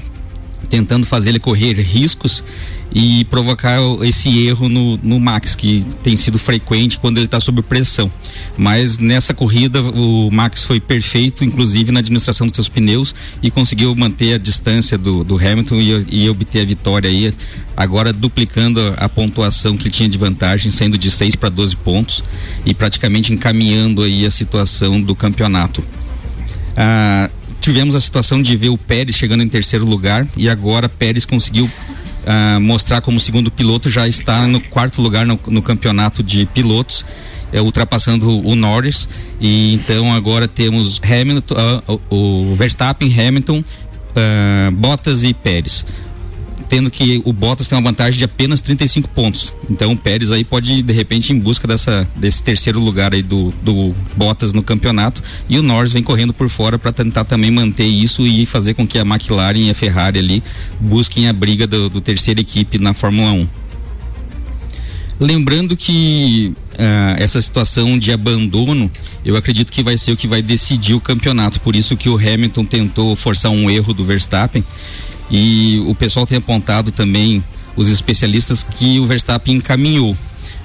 tentando 0.68 1.06
fazer 1.06 1.28
ele 1.28 1.38
correr 1.38 1.74
riscos 1.74 2.42
e 2.92 3.24
provocar 3.26 3.78
esse 4.02 4.46
erro 4.46 4.68
no, 4.68 4.96
no 4.96 5.20
Max, 5.20 5.54
que 5.54 5.86
tem 6.02 6.16
sido 6.16 6.38
frequente 6.40 6.98
quando 6.98 7.18
ele 7.18 7.26
está 7.26 7.38
sob 7.38 7.62
pressão. 7.62 8.10
Mas 8.56 8.98
nessa 8.98 9.32
corrida 9.32 9.80
o 9.80 10.28
Max 10.32 10.64
foi 10.64 10.80
perfeito, 10.80 11.44
inclusive 11.44 11.92
na 11.92 12.00
administração 12.00 12.48
dos 12.48 12.56
seus 12.56 12.68
pneus 12.68 13.14
e 13.40 13.48
conseguiu 13.48 13.94
manter 13.94 14.34
a 14.34 14.38
distância 14.38 14.98
do, 14.98 15.22
do 15.22 15.36
Hamilton 15.36 15.76
e, 15.76 16.24
e 16.24 16.28
obter 16.28 16.62
a 16.62 16.64
vitória 16.64 17.08
aí, 17.08 17.32
agora 17.76 18.12
duplicando 18.12 18.80
a, 18.80 19.04
a 19.04 19.08
pontuação 19.08 19.76
que 19.76 19.88
tinha 19.88 20.08
de 20.08 20.18
vantagem, 20.18 20.70
sendo 20.70 20.98
de 20.98 21.12
6 21.12 21.36
para 21.36 21.48
12 21.48 21.76
pontos 21.76 22.24
e 22.66 22.74
praticamente 22.74 23.32
encaminhando 23.32 24.02
aí 24.02 24.26
a 24.26 24.30
situação 24.32 25.00
do 25.00 25.14
campeonato. 25.14 25.82
Ah, 26.76 27.30
tivemos 27.60 27.94
a 27.94 28.00
situação 28.00 28.42
de 28.42 28.56
ver 28.56 28.68
o 28.68 28.78
Pérez 28.78 29.16
chegando 29.16 29.42
em 29.42 29.48
terceiro 29.48 29.86
lugar 29.86 30.26
e 30.36 30.48
agora 30.48 30.88
Pérez 30.88 31.24
conseguiu 31.24 31.64
uh, 31.64 32.60
mostrar 32.60 33.00
como 33.00 33.18
segundo 33.18 33.50
piloto, 33.50 33.88
já 33.88 34.06
está 34.06 34.46
no 34.46 34.60
quarto 34.60 35.00
lugar 35.00 35.24
no, 35.24 35.38
no 35.46 35.62
campeonato 35.62 36.22
de 36.22 36.46
pilotos, 36.46 37.04
é, 37.52 37.60
ultrapassando 37.62 38.28
o, 38.44 38.54
Norris. 38.54 39.08
E 39.40 39.74
então 39.74 40.12
agora 40.12 40.48
temos 40.48 41.00
Hamilton, 41.02 41.54
o, 42.10 42.50
o 42.50 42.56
Verstappen, 42.56 43.12
Hamilton, 43.18 43.58
uh, 43.60 44.70
Bottas 44.72 45.22
e 45.22 45.32
Pérez 45.32 45.84
tendo 46.68 46.90
que 46.90 47.20
o 47.24 47.32
Bottas 47.32 47.68
tem 47.68 47.76
uma 47.78 47.90
vantagem 47.90 48.18
de 48.18 48.24
apenas 48.24 48.60
35 48.60 49.08
pontos. 49.10 49.52
Então 49.70 49.92
o 49.92 49.96
Pérez 49.96 50.32
aí 50.32 50.44
pode 50.44 50.82
de 50.82 50.92
repente 50.92 51.32
em 51.32 51.38
busca 51.38 51.66
dessa 51.66 52.08
desse 52.16 52.42
terceiro 52.42 52.80
lugar 52.80 53.12
aí 53.12 53.22
do, 53.22 53.52
do 53.62 53.94
Bottas 54.16 54.52
no 54.52 54.62
campeonato 54.62 55.22
e 55.48 55.58
o 55.58 55.62
Norris 55.62 55.92
vem 55.92 56.02
correndo 56.02 56.32
por 56.32 56.48
fora 56.48 56.78
para 56.78 56.92
tentar 56.92 57.24
também 57.24 57.50
manter 57.50 57.86
isso 57.86 58.26
e 58.26 58.46
fazer 58.46 58.74
com 58.74 58.86
que 58.86 58.98
a 58.98 59.02
McLaren 59.02 59.58
e 59.58 59.70
a 59.70 59.74
Ferrari 59.74 60.18
ali 60.18 60.42
busquem 60.80 61.28
a 61.28 61.32
briga 61.32 61.66
do, 61.66 61.88
do 61.88 62.00
terceira 62.00 62.40
equipe 62.40 62.78
na 62.78 62.94
Fórmula 62.94 63.32
1. 63.32 63.48
Lembrando 65.20 65.76
que 65.76 66.52
uh, 66.72 67.22
essa 67.22 67.40
situação 67.40 67.96
de 67.98 68.10
abandono, 68.12 68.90
eu 69.24 69.36
acredito 69.36 69.72
que 69.72 69.82
vai 69.82 69.96
ser 69.96 70.10
o 70.12 70.16
que 70.16 70.26
vai 70.26 70.42
decidir 70.42 70.94
o 70.94 71.00
campeonato. 71.00 71.60
Por 71.60 71.76
isso 71.76 71.96
que 71.96 72.08
o 72.08 72.16
Hamilton 72.16 72.64
tentou 72.64 73.14
forçar 73.14 73.52
um 73.52 73.70
erro 73.70 73.94
do 73.94 74.04
Verstappen 74.04 74.64
e 75.30 75.82
o 75.86 75.94
pessoal 75.94 76.26
tem 76.26 76.38
apontado 76.38 76.92
também, 76.92 77.42
os 77.76 77.88
especialistas, 77.88 78.62
que 78.62 79.00
o 79.00 79.06
Verstappen 79.06 79.56
encaminhou. 79.56 80.16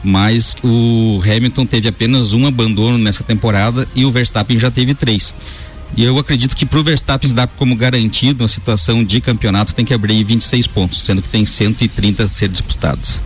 Mas 0.04 0.56
o 0.64 1.22
Hamilton 1.24 1.66
teve 1.66 1.90
apenas 1.90 2.32
um 2.34 2.48
abandono 2.48 2.98
nessa 2.98 3.24
temporada 3.24 3.88
e 3.94 4.06
o 4.06 4.12
Verstappen 4.12 4.58
já 4.58 4.72
teve 4.72 4.94
três. 4.94 5.34
E 5.98 6.04
eu 6.04 6.18
acredito 6.18 6.56
que 6.56 6.66
para 6.66 6.80
o 6.80 6.84
Verstappen 6.84 7.28
se 7.28 7.36
dar 7.36 7.48
como 7.48 7.76
garantido 7.76 8.44
uma 8.44 8.48
situação 8.48 9.04
de 9.04 9.20
campeonato 9.20 9.74
tem 9.74 9.84
que 9.84 9.94
abrir 9.94 10.24
26 10.24 10.68
pontos, 10.68 11.02
sendo 11.02 11.22
que 11.22 11.30
tem 11.30 11.46
130 11.46 12.24
a 12.24 12.28
ser 12.28 12.48
disputados. 12.48 13.20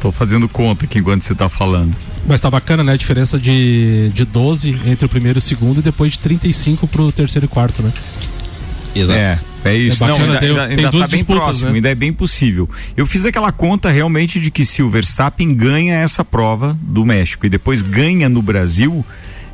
Tô 0.00 0.10
fazendo 0.10 0.48
conta 0.48 0.84
aqui 0.84 0.98
enquanto 0.98 1.22
você 1.22 1.32
está 1.32 1.48
falando. 1.48 1.94
Mas 2.26 2.40
tá 2.40 2.50
bacana, 2.50 2.82
né? 2.82 2.92
A 2.92 2.96
diferença 2.96 3.38
de, 3.38 4.10
de 4.14 4.24
12 4.24 4.80
entre 4.86 5.06
o 5.06 5.08
primeiro 5.08 5.38
e 5.38 5.40
o 5.40 5.42
segundo 5.42 5.78
e 5.78 5.82
depois 5.82 6.12
de 6.12 6.18
35 6.18 6.86
para 6.86 7.02
o 7.02 7.12
terceiro 7.12 7.46
e 7.46 7.48
quarto, 7.48 7.82
né? 7.82 7.92
Exato. 8.94 9.18
É. 9.18 9.38
É 9.64 9.74
isso, 9.74 10.02
é 10.02 10.08
bacana, 10.08 10.26
não, 10.26 10.34
ainda, 10.34 10.64
ainda, 10.64 10.88
ainda 10.88 10.98
tá 10.98 11.08
bem 11.08 11.24
próximo, 11.24 11.70
né? 11.70 11.76
ainda 11.76 11.88
é 11.90 11.94
bem 11.94 12.12
possível. 12.12 12.68
Eu 12.96 13.06
fiz 13.06 13.24
aquela 13.26 13.52
conta 13.52 13.90
realmente 13.90 14.40
de 14.40 14.50
que 14.50 14.64
se 14.64 14.82
o 14.82 14.88
Verstappen 14.88 15.54
ganha 15.54 15.94
essa 15.96 16.24
prova 16.24 16.78
do 16.80 17.04
México 17.04 17.44
e 17.44 17.48
depois 17.48 17.82
ganha 17.82 18.28
no 18.28 18.40
Brasil, 18.40 19.04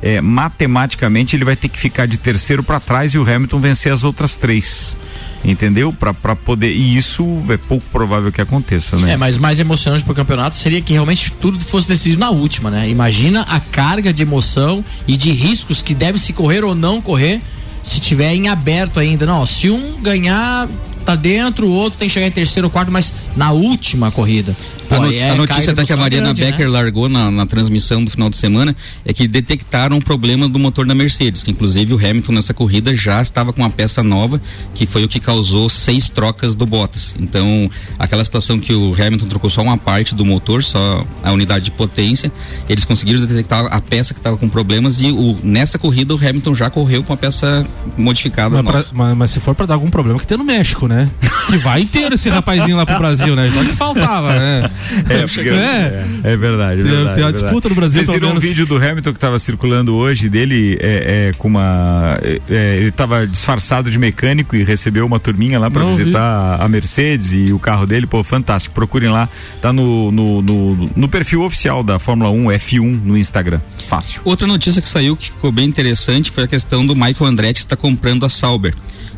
é, 0.01 0.21
matematicamente 0.21 1.35
ele 1.35 1.43
vai 1.43 1.55
ter 1.55 1.67
que 1.67 1.79
ficar 1.79 2.05
de 2.05 2.17
terceiro 2.17 2.63
para 2.63 2.79
trás 2.79 3.13
e 3.13 3.17
o 3.17 3.29
Hamilton 3.29 3.59
vencer 3.59 3.91
as 3.91 4.03
outras 4.03 4.35
três. 4.35 4.97
Entendeu? 5.43 5.93
Para 5.93 6.35
poder. 6.35 6.71
E 6.71 6.97
isso 6.97 7.43
é 7.49 7.57
pouco 7.57 7.85
provável 7.91 8.31
que 8.31 8.41
aconteça, 8.41 8.97
né? 8.97 9.13
É, 9.13 9.17
mas 9.17 9.37
mais 9.37 9.59
emocionante 9.59 10.03
pro 10.03 10.13
campeonato 10.13 10.55
seria 10.55 10.81
que 10.81 10.93
realmente 10.93 11.31
tudo 11.33 11.59
fosse 11.63 11.87
decidido 11.87 12.19
na 12.19 12.31
última, 12.31 12.71
né? 12.71 12.89
Imagina 12.89 13.41
a 13.41 13.59
carga 13.59 14.11
de 14.11 14.23
emoção 14.23 14.83
e 15.07 15.15
de 15.15 15.31
riscos 15.31 15.81
que 15.81 15.93
deve 15.93 16.17
se 16.17 16.33
correr 16.33 16.63
ou 16.63 16.73
não 16.73 17.01
correr 17.01 17.39
se 17.87 18.01
tiver 18.01 18.33
em 18.33 18.49
aberto 18.49 18.99
ainda, 18.99 19.25
não, 19.25 19.45
se 19.45 19.69
um 19.69 20.01
ganhar 20.01 20.67
tá 21.05 21.15
dentro, 21.15 21.67
o 21.67 21.71
outro 21.71 21.97
tem 21.97 22.09
que 22.09 22.13
chegar 22.13 22.27
em 22.27 22.31
terceiro 22.31 22.67
ou 22.67 22.71
quarto, 22.71 22.91
mas 22.91 23.13
na 23.35 23.51
última 23.51 24.11
corrida. 24.11 24.53
Pô, 24.87 24.95
a, 24.95 24.99
no, 24.99 25.13
é, 25.13 25.29
a, 25.29 25.35
notícia 25.35 25.71
até 25.71 25.85
que 25.85 25.93
a 25.93 25.97
Mariana 25.97 26.33
grande, 26.33 26.41
Becker 26.41 26.67
né? 26.67 26.71
largou 26.71 27.09
na, 27.09 27.29
na, 27.29 27.45
transmissão 27.45 28.03
do 28.03 28.09
final 28.09 28.29
de 28.29 28.37
semana 28.37 28.75
é 29.05 29.13
que 29.13 29.27
detectaram 29.27 29.97
um 29.97 30.01
problema 30.01 30.47
do 30.47 30.57
motor 30.57 30.85
da 30.85 30.95
Mercedes, 30.95 31.43
que 31.43 31.51
inclusive 31.51 31.93
o 31.93 31.97
Hamilton 31.97 32.31
nessa 32.31 32.53
corrida 32.53 32.95
já 32.95 33.21
estava 33.21 33.51
com 33.51 33.61
uma 33.61 33.69
peça 33.69 34.01
nova, 34.01 34.41
que 34.73 34.85
foi 34.85 35.03
o 35.03 35.07
que 35.07 35.19
causou 35.19 35.69
seis 35.69 36.09
trocas 36.09 36.55
do 36.55 36.65
Bottas. 36.65 37.15
Então, 37.19 37.69
aquela 37.99 38.23
situação 38.23 38.59
que 38.59 38.73
o 38.73 38.93
Hamilton 38.93 39.27
trocou 39.27 39.49
só 39.49 39.61
uma 39.61 39.77
parte 39.77 40.15
do 40.15 40.25
motor, 40.25 40.63
só 40.63 41.05
a 41.23 41.31
unidade 41.31 41.65
de 41.65 41.71
potência, 41.71 42.31
eles 42.69 42.85
conseguiram 42.85 43.25
detectar 43.25 43.65
a 43.65 43.81
peça 43.81 44.13
que 44.13 44.19
estava 44.19 44.37
com 44.37 44.47
problemas 44.47 45.01
e 45.01 45.11
o, 45.11 45.37
nessa 45.43 45.77
corrida 45.77 46.13
o 46.13 46.17
Hamilton 46.17 46.55
já 46.55 46.69
correu 46.69 47.03
com 47.03 47.13
a 47.13 47.17
peça 47.17 47.65
modificada. 47.97 48.61
Mas, 48.63 48.85
pra, 48.85 48.85
mas, 48.93 49.17
mas 49.17 49.31
se 49.31 49.39
for 49.39 49.53
para 49.53 49.65
dar 49.65 49.73
algum 49.73 49.89
problema, 49.89 50.19
que 50.19 50.27
tem 50.27 50.37
no 50.37 50.43
México, 50.43 50.87
né? 50.87 51.09
que 51.47 51.57
vai 51.57 51.81
inteiro 51.81 52.15
esse 52.15 52.29
rapazinho 52.29 52.75
lá 52.75 52.85
pro 52.85 52.97
Brasil, 52.97 53.35
né? 53.35 53.49
Só 53.53 53.63
que 53.63 53.73
faltava, 53.73 54.33
né? 54.33 54.69
É, 55.09 55.27
porque, 55.27 55.49
é. 55.49 56.05
é, 56.23 56.33
é 56.33 56.37
verdade. 56.37 56.81
É 56.81 56.83
tem, 56.83 56.91
verdade, 56.91 57.15
tem 57.15 57.23
a 57.25 57.31
disputa 57.31 57.69
no 57.69 57.75
Brasil. 57.75 58.05
Vocês 58.05 58.19
viram 58.19 58.35
um 58.35 58.39
vídeo 58.39 58.65
do 58.65 58.77
Hamilton 58.77 59.11
que 59.11 59.17
estava 59.17 59.39
circulando 59.39 59.95
hoje 59.95 60.29
dele 60.29 60.77
é, 60.79 61.29
é 61.29 61.31
com 61.37 61.47
uma. 61.47 62.19
É, 62.49 62.77
ele 62.77 62.89
estava 62.89 63.25
disfarçado 63.25 63.89
de 63.89 63.97
mecânico 63.97 64.55
e 64.55 64.63
recebeu 64.63 65.05
uma 65.05 65.19
turminha 65.19 65.59
lá 65.59 65.69
para 65.69 65.85
visitar 65.85 66.57
vi. 66.57 66.63
a 66.63 66.67
Mercedes 66.67 67.33
e 67.33 67.51
o 67.51 67.59
carro 67.59 67.85
dele, 67.85 68.07
pô, 68.07 68.23
fantástico. 68.23 68.73
Procurem 68.73 69.09
lá, 69.09 69.29
tá 69.61 69.71
no, 69.73 70.11
no, 70.11 70.41
no, 70.41 70.89
no 70.95 71.07
perfil 71.07 71.43
oficial 71.43 71.83
da 71.83 71.99
Fórmula 71.99 72.29
1, 72.29 72.45
F1 72.45 73.01
no 73.03 73.17
Instagram. 73.17 73.59
Fácil. 73.87 74.21
Outra 74.23 74.47
notícia 74.47 74.81
que 74.81 74.87
saiu 74.87 75.15
que 75.15 75.27
ficou 75.27 75.51
bem 75.51 75.67
interessante 75.67 76.31
foi 76.31 76.43
a 76.43 76.47
questão 76.47 76.85
do 76.85 76.95
Michael 76.95 77.25
Andretti 77.25 77.59
está 77.59 77.75
comprando 77.75 78.25
a 78.25 78.29
Sauber, 78.29 78.73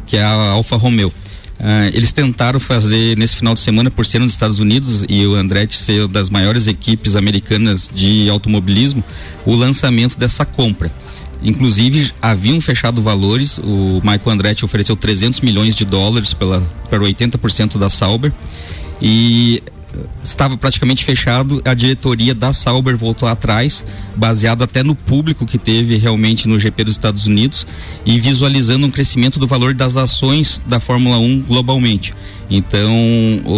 que 0.06 0.18
é 0.18 0.24
a 0.24 0.52
Alfa 0.52 0.76
Romeo. 0.76 1.12
Uh, 1.60 1.92
eles 1.94 2.14
tentaram 2.14 2.60
fazer 2.60 3.18
nesse 3.18 3.36
final 3.36 3.54
de 3.54 3.60
semana, 3.60 3.92
por 3.92 4.06
ser 4.06 4.20
nos 4.20 4.32
Estados 4.32 4.60
Unidos 4.60 5.04
e 5.10 5.28
o 5.28 5.36
Andretti 5.36 5.78
ser 5.78 6.08
das 6.08 6.30
maiores 6.30 6.68
equipes 6.68 7.18
americanas 7.18 7.90
de 7.94 8.30
automobilismo, 8.30 9.04
o 9.46 9.54
lançamento 9.54 10.18
dessa 10.18 10.46
compra. 10.46 10.90
Inclusive, 11.44 12.12
haviam 12.22 12.60
fechado 12.62 13.02
valores, 13.02 13.58
o 13.58 14.02
Michael 14.04 14.32
Andretti 14.32 14.64
ofereceu 14.64 14.96
300 14.96 15.42
milhões 15.42 15.76
de 15.76 15.86
dólares 15.86 16.34
pela, 16.34 16.62
para 16.90 17.00
80% 17.00 17.78
da 17.78 17.90
Sauber 17.90 18.32
e 19.02 19.62
estava 20.24 20.58
praticamente 20.58 21.04
fechado, 21.04 21.62
a 21.66 21.74
diretoria 21.74 22.36
da 22.36 22.54
Sauber 22.54 22.98
voltou 22.98 23.28
atrás, 23.28 23.84
baseado 24.16 24.64
até 24.64 24.84
no 24.84 24.96
público 24.96 25.46
que 25.46 25.58
teve 25.58 25.98
realmente 25.98 26.48
no 26.48 26.60
GP 26.60 26.84
dos 26.84 26.94
Estados 26.94 27.26
Unidos 27.26 27.66
e 28.06 28.20
visualizando 28.20 28.86
um 28.86 28.92
crescimento 28.92 29.40
do 29.40 29.48
valor 29.48 29.74
das 29.74 29.98
ações 29.98 30.62
da 30.66 30.80
Fórmula 30.80 31.18
1 31.18 31.42
globalmente. 31.42 32.14
Então, 32.50 32.92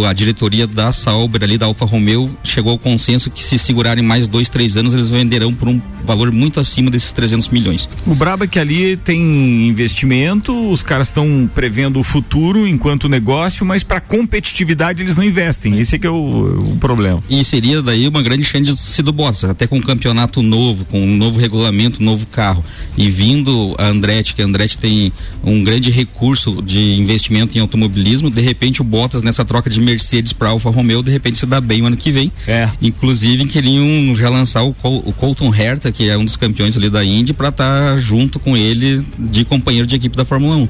a 0.06 0.12
diretoria 0.12 0.66
da 0.66 0.92
Sauber 0.92 1.42
ali, 1.42 1.56
da 1.56 1.66
Alfa 1.66 1.84
Romeo, 1.84 2.30
chegou 2.44 2.72
ao 2.72 2.78
consenso 2.78 3.30
que 3.30 3.42
se 3.42 3.58
segurarem 3.58 4.04
mais 4.04 4.28
dois, 4.28 4.50
três 4.50 4.76
anos, 4.76 4.94
eles 4.94 5.08
venderão 5.08 5.54
por 5.54 5.68
um 5.68 5.80
valor 6.04 6.30
muito 6.32 6.60
acima 6.60 6.90
desses 6.90 7.12
300 7.12 7.48
milhões. 7.48 7.88
O 8.06 8.14
brabo 8.14 8.44
é 8.44 8.46
que 8.46 8.58
ali 8.58 8.96
tem 8.96 9.68
investimento, 9.68 10.70
os 10.70 10.82
caras 10.82 11.08
estão 11.08 11.48
prevendo 11.54 11.98
o 11.98 12.02
futuro 12.02 12.66
enquanto 12.66 13.08
negócio, 13.08 13.64
mas 13.64 13.82
para 13.82 14.00
competitividade 14.00 15.02
eles 15.02 15.16
não 15.16 15.24
investem. 15.24 15.78
Esse 15.78 15.96
é 15.96 15.98
que 15.98 16.06
é 16.06 16.10
o, 16.10 16.72
o, 16.72 16.76
problema. 16.78 17.22
E 17.30 17.42
seria 17.44 17.80
daí 17.80 18.06
uma 18.08 18.22
grande 18.22 18.44
chance 18.44 19.02
do 19.02 19.12
Bottas, 19.12 19.44
até 19.44 19.66
com 19.66 19.76
um 19.76 19.80
campeonato 19.80 20.42
novo, 20.42 20.84
com 20.84 21.00
um 21.00 21.16
novo 21.16 21.38
regulamento, 21.38 22.02
um 22.02 22.04
novo 22.04 22.26
carro. 22.26 22.64
E 22.96 23.08
vindo 23.08 23.74
a 23.78 23.86
Andretti, 23.86 24.34
que 24.34 24.42
a 24.42 24.44
Andretti 24.44 24.76
tem 24.76 25.12
um 25.42 25.62
grande 25.62 25.90
recurso 25.90 26.60
de 26.60 26.94
investimento 26.94 27.56
em 27.56 27.60
automobilismo, 27.60 28.30
de 28.30 28.42
repente 28.42 28.81
o 28.82 28.84
Bottas 28.84 29.22
nessa 29.22 29.44
troca 29.44 29.70
de 29.70 29.80
Mercedes 29.80 30.32
para 30.32 30.50
Alfa 30.50 30.68
Romeo, 30.70 31.02
de 31.02 31.10
repente 31.10 31.38
se 31.38 31.46
dá 31.46 31.60
bem 31.60 31.82
o 31.82 31.86
ano 31.86 31.96
que 31.96 32.12
vem. 32.12 32.30
É. 32.46 32.68
Inclusive 32.82 33.46
queriam 33.46 34.14
já 34.14 34.28
lançar 34.28 34.62
o, 34.62 34.74
Col 34.74 35.02
o 35.06 35.12
Colton 35.12 35.54
Herta, 35.54 35.90
que 35.90 36.08
é 36.08 36.18
um 36.18 36.24
dos 36.24 36.36
campeões 36.36 36.76
ali 36.76 36.90
da 36.90 37.04
Indy, 37.04 37.32
para 37.32 37.48
estar 37.48 37.94
tá 37.94 37.96
junto 37.96 38.38
com 38.38 38.56
ele 38.56 39.04
de 39.18 39.44
companheiro 39.44 39.86
de 39.86 39.94
equipe 39.94 40.16
da 40.16 40.24
Fórmula 40.24 40.56
1. 40.56 40.68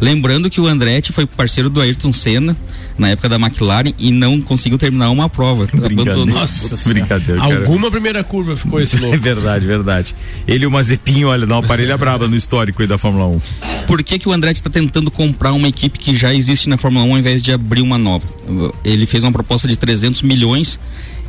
Lembrando 0.00 0.50
que 0.50 0.60
o 0.60 0.66
Andretti 0.66 1.12
foi 1.12 1.26
parceiro 1.26 1.70
do 1.70 1.80
Ayrton 1.80 2.12
Senna 2.12 2.56
na 2.98 3.10
época 3.10 3.28
da 3.28 3.36
McLaren 3.36 3.92
e 3.98 4.10
não 4.10 4.40
conseguiu 4.40 4.76
terminar 4.76 5.10
uma 5.10 5.28
prova. 5.28 5.68
Abandonou. 5.72 6.26
Nossa, 6.26 6.88
brincadeira. 6.88 7.40
Cara. 7.40 7.54
Alguma 7.54 7.88
primeira 7.88 8.24
curva 8.24 8.56
ficou 8.56 8.80
esse 8.80 8.96
louco. 9.00 9.14
É 9.14 9.18
verdade, 9.18 9.64
verdade. 9.64 10.16
Ele 10.46 10.64
e 10.64 10.66
o 10.66 10.70
Mazepinho, 10.70 11.28
olha, 11.28 11.46
dá 11.46 11.54
uma 11.54 11.62
parelha 11.62 11.96
braba 11.96 12.26
no 12.26 12.34
histórico 12.34 12.82
aí 12.82 12.88
da 12.88 12.98
Fórmula 12.98 13.26
1. 13.26 13.40
Por 13.86 14.02
que, 14.02 14.18
que 14.18 14.28
o 14.28 14.32
Andretti 14.32 14.60
está 14.60 14.70
tentando 14.70 15.10
comprar 15.10 15.52
uma 15.52 15.68
equipe 15.68 15.98
que 15.98 16.14
já 16.14 16.34
existe 16.34 16.68
na 16.68 16.76
Fórmula 16.76 17.04
1 17.04 17.12
ao 17.12 17.18
invés 17.18 17.42
de 17.42 17.52
abrir 17.52 17.82
uma 17.82 17.98
nova? 17.98 18.26
Ele 18.84 19.06
fez 19.06 19.22
uma 19.22 19.32
proposta 19.32 19.68
de 19.68 19.76
300 19.76 20.22
milhões 20.22 20.78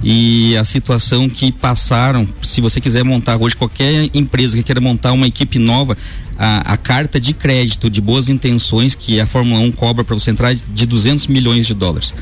e 0.03 0.55
a 0.57 0.65
situação 0.65 1.29
que 1.29 1.51
passaram, 1.51 2.27
se 2.41 2.59
você 2.59 2.81
quiser 2.81 3.03
montar 3.03 3.37
hoje 3.37 3.55
qualquer 3.55 4.09
empresa 4.13 4.57
que 4.57 4.63
queira 4.63 4.81
montar 4.81 5.13
uma 5.13 5.27
equipe 5.27 5.57
nova, 5.57 5.97
a, 6.37 6.73
a 6.73 6.77
carta 6.77 7.19
de 7.19 7.33
crédito 7.33 7.89
de 7.89 8.01
boas 8.01 8.27
intenções 8.27 8.95
que 8.95 9.19
a 9.19 9.25
Fórmula 9.25 9.61
1 9.61 9.71
cobra 9.71 10.03
para 10.03 10.13
você 10.13 10.31
entrar 10.31 10.51
é 10.51 10.57
de 10.73 10.85
200 10.85 11.27
milhões 11.27 11.65
de 11.65 11.73
dólares. 11.73 12.13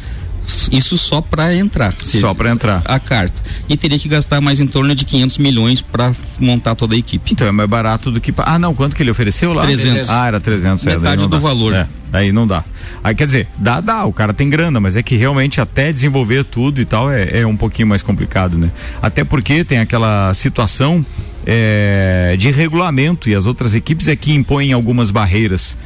Isso 0.72 0.98
só 0.98 1.22
para 1.22 1.56
entrar. 1.56 1.94
Só 2.02 2.34
para 2.34 2.50
entrar. 2.50 2.82
A 2.86 3.00
carta. 3.00 3.42
E 3.70 3.78
teria 3.78 3.98
que 3.98 4.10
gastar 4.10 4.42
mais 4.42 4.60
em 4.60 4.68
torno 4.68 4.94
de 4.94 5.06
500 5.06 5.38
milhões 5.38 5.82
para 5.82 6.14
montar 6.39 6.76
toda 6.76 6.94
a 6.96 6.98
equipe. 6.98 7.32
Então 7.34 7.48
é 7.48 7.52
mais 7.52 7.70
barato 7.70 8.12
do 8.12 8.20
que. 8.20 8.34
Ah, 8.38 8.60
não, 8.60 8.74
quanto 8.76 8.96
que 8.96 9.04
ele 9.04 9.12
ofereceu 9.12 9.54
lá? 9.54 9.62
300. 9.64 10.10
Ah, 10.10 10.28
era 10.28 10.39
300. 10.39 10.86
é, 10.86 10.89
daí 10.92 11.00
Metade 11.00 11.22
não 11.22 11.30
do 11.30 11.38
dá. 11.38 11.39
valor. 11.39 11.74
É, 11.74 11.88
aí 12.12 12.32
não 12.32 12.46
dá. 12.46 12.64
Aí 13.04 13.16
quer 13.16 13.26
dizer, 13.28 13.48
dá, 13.58 13.80
dá, 13.80 14.04
o 14.06 14.12
cara 14.14 14.34
tem 14.34 14.50
grana, 14.50 14.80
mas 14.80 14.96
é 14.98 15.04
que 15.04 15.16
realmente 15.16 15.62
até 15.62 15.92
desenvolver 15.94 16.44
tudo 16.44 16.82
e 16.82 16.86
tal 16.86 17.10
é, 17.10 17.39
é 17.42 17.48
um 17.48 17.56
pouquinho 17.56 17.88
mais 17.88 18.02
complicado, 18.04 18.58
né? 18.58 18.70
Até 19.02 19.24
porque 19.24 19.64
tem 19.64 19.80
aquela 19.80 20.34
situação 20.34 21.06
é, 21.46 22.36
de 22.38 22.52
regulamento 22.52 23.30
e 23.30 23.36
as 23.36 23.46
outras 23.46 23.74
equipes 23.74 24.08
é 24.08 24.16
que 24.16 24.34
impõem 24.34 24.74
algumas 24.74 25.10
barreiras. 25.12 25.78